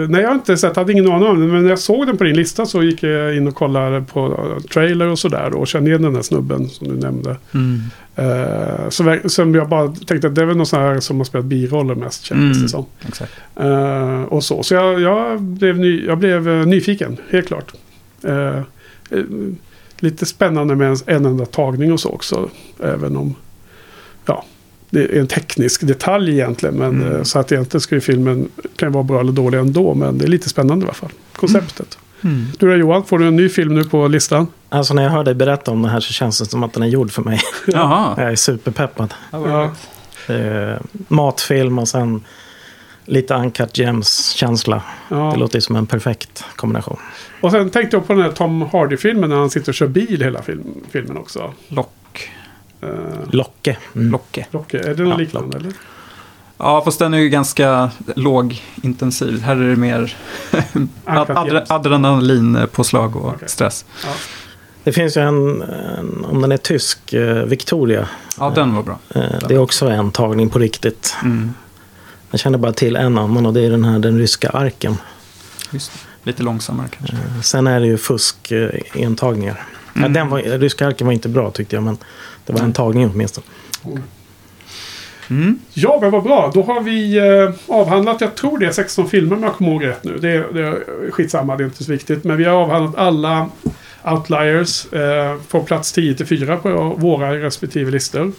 [0.03, 1.47] Eh, nej, jag har inte sett, hade ingen aning om det.
[1.47, 4.25] Men när jag såg den på din lista så gick jag in och kollade på
[4.57, 5.53] eh, trailer och sådär.
[5.53, 7.37] Och kände igen den där snubben som du nämnde.
[7.53, 7.81] Mm.
[8.19, 11.23] Uh, så som jag bara tänkte att det är väl någon sån här som har
[11.25, 12.63] spelat biroller mest kändes Mm.
[12.63, 12.85] det som.
[13.07, 13.31] Exakt.
[13.55, 14.63] Eh, och så.
[14.63, 17.73] Så jag, jag blev, ny, jag blev eh, nyfiken, helt klart.
[19.99, 22.49] Lite spännande med en, en enda tagning och så också.
[22.83, 23.35] Även om,
[24.25, 24.45] ja,
[24.89, 26.75] det är en teknisk detalj egentligen.
[26.75, 27.25] Men, Mm.
[27.25, 29.93] så att egentligen ju filmen kan vara bra eller dålig ändå.
[29.93, 31.09] Men det är lite spännande i alla fall.
[31.35, 31.97] Konceptet.
[31.97, 32.02] Mm.
[32.59, 34.47] Du då Johan, får du en ny film nu på listan?
[34.69, 36.83] Alltså när jag hör dig berätta om det här så känns det som att den
[36.83, 37.39] är gjord för mig.
[37.67, 38.13] Jaha.
[38.17, 39.13] Jag är superpeppad.
[39.31, 39.71] Ja.
[40.27, 42.23] Det är matfilm och sen
[43.05, 44.75] lite Uncut Gems-känsla.
[45.09, 45.35] Det Ja.
[45.35, 46.97] låter ju som en perfekt kombination.
[47.41, 50.21] Och sen tänkte jag på den här Tom Hardy-filmen när han sitter och kör bil
[50.23, 51.53] hela film, filmen också.
[51.67, 52.31] Lock.
[52.83, 52.89] Uh,
[53.31, 53.77] Locke.
[53.95, 54.11] Mm.
[54.11, 54.45] Locke.
[54.51, 55.73] Locke, är det något Ja, liknande eller?
[56.57, 59.41] Ja, fast den är ju ganska lågintensiv.
[59.41, 60.15] Här är det mer
[61.05, 63.49] adre- adrenalinpåslag och Okej.
[63.49, 63.85] stress.
[64.83, 68.07] Det finns ju en, en, om den är tysk, eh, Victoria.
[68.39, 68.99] Ja, den var bra.
[69.15, 71.15] Eh, det är också en tagning på riktigt.
[71.23, 71.53] Mm.
[72.31, 74.97] Jag känner bara till en annan och det är den här den ryska arken.
[75.71, 75.99] Just det.
[76.29, 77.15] Lite långsammare kanske.
[77.15, 79.63] Eh, Sen är det ju fusk eh, entagningar.
[79.93, 80.13] Ja, Mm.
[80.13, 81.97] den var, ryska arken var inte bra tyckte jag, men
[82.45, 83.45] det var en tagning åtminstone.
[83.85, 84.03] Mm.
[85.33, 85.59] Mm.
[85.73, 86.51] Ja, men vad bra.
[86.53, 89.85] Då har vi eh, avhandlat, jag tror det är 16 filmer om jag kommer ihåg
[89.85, 90.17] rätt nu.
[90.17, 92.23] Det är, det är skitsamma, det är inte så viktigt.
[92.23, 93.49] Men vi har avhandlat alla
[94.05, 98.31] outliers eh, från plats 10 till 4 på våra respektive listor.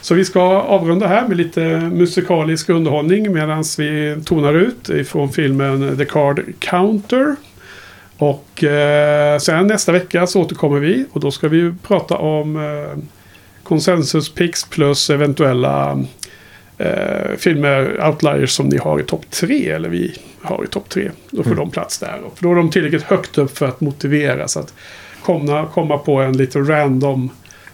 [0.00, 5.96] Så vi ska avrunda här med lite musikalisk underhållning medan vi tonar ut ifrån filmen
[5.96, 7.36] The Card Counter.
[8.18, 13.02] Och eh, sen nästa vecka så återkommer vi och då ska vi prata om eh,
[13.62, 16.04] konsensus picks plus eventuella
[16.82, 21.10] eh, filmer, outliers som ni har i topp tre eller vi har i topp tre.
[21.30, 22.20] Då får de plats där.
[22.24, 24.74] Och då är de tillräckligt högt upp för att motivera så att
[25.22, 27.30] komma, komma på en lite random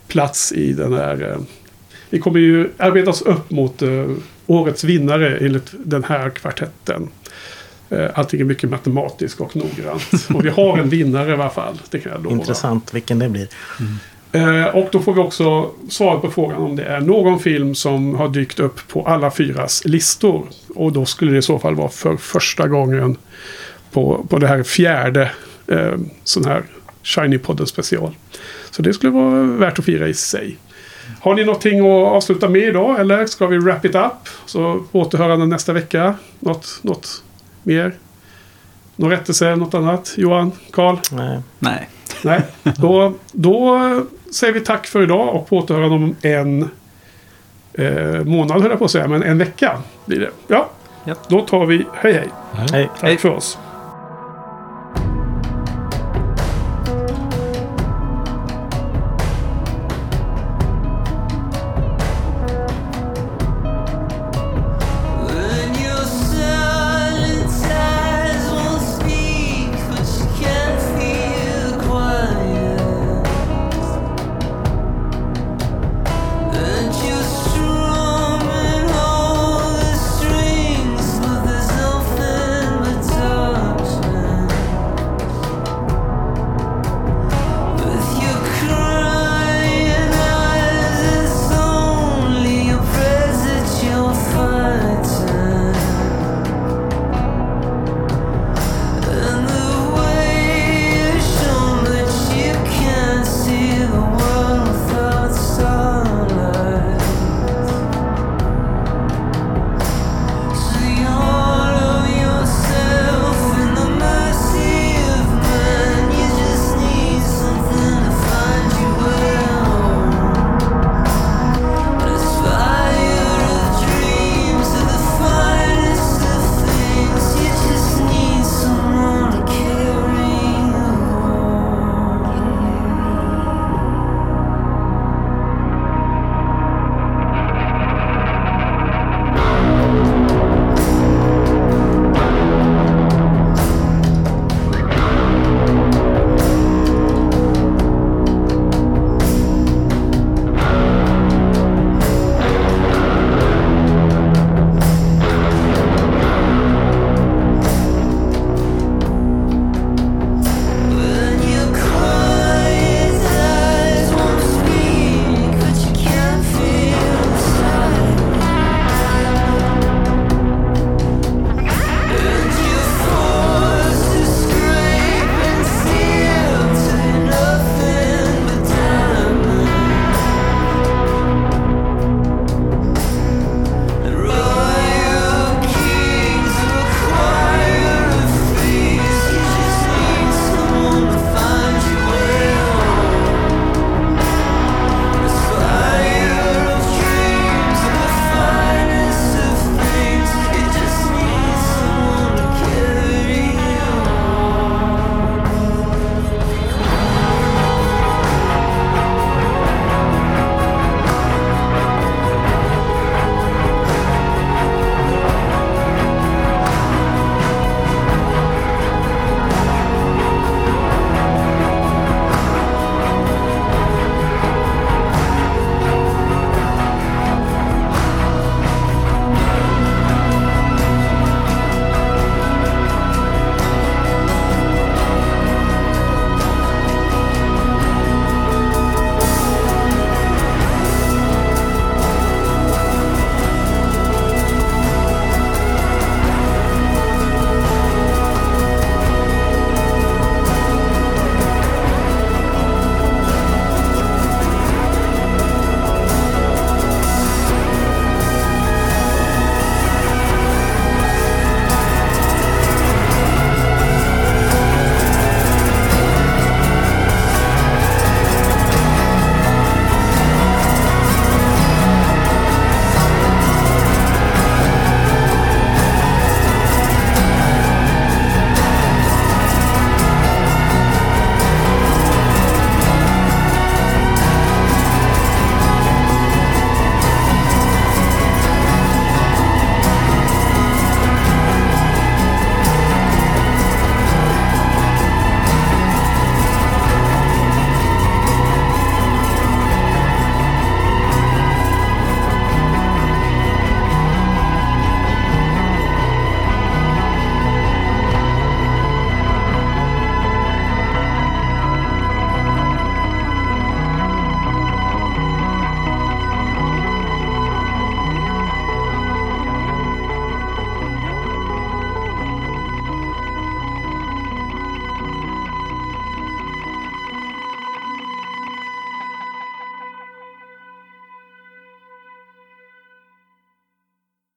[0.09, 1.31] plats i den här.
[1.31, 1.39] Eh,
[2.11, 4.07] vi kommer ju arbeta oss upp mot eh,
[4.47, 7.09] årets vinnare enligt den här kvartetten.
[7.91, 10.29] Eh, allting är mycket matematiskt och noggrant.
[10.35, 11.81] och vi har en vinnare i alla fall.
[11.91, 12.37] Det kan jag lova.
[12.37, 13.49] Intressant vilken det blir.
[13.81, 13.87] Eh,
[14.73, 18.29] och då får vi också svar på frågan om det är någon film som har
[18.29, 20.49] dykt upp på alla fyras listor.
[20.75, 23.17] Och då skulle det i så fall vara för första gången
[23.93, 25.31] på, på det här fjärde
[25.67, 25.95] eh,
[26.25, 26.63] sån här
[27.03, 28.15] Shiny-podden special.
[28.71, 30.57] Så det skulle vara värt att fira i sig.
[31.21, 34.29] Har ni någonting att avsluta med idag eller ska vi wrap it up?
[34.47, 36.15] Så återhörande nästa vecka.
[36.41, 37.23] Något, något
[37.63, 37.95] mer?
[38.97, 40.15] Någon rättelse, något annat?
[40.17, 40.97] Johan, Karl?
[41.13, 41.41] Nej.
[41.59, 41.89] Nej.
[42.25, 43.79] Nej, då, då
[44.35, 46.71] säger vi tack för idag och på återhörande om en
[47.73, 50.31] eh, månad höll jag på att säga, men en vecka blir det.
[50.47, 50.69] Ja,
[51.05, 51.15] Ja.
[51.29, 52.29] då tar vi hej hej.
[52.73, 52.91] Hej.
[53.01, 53.59] Tack för oss.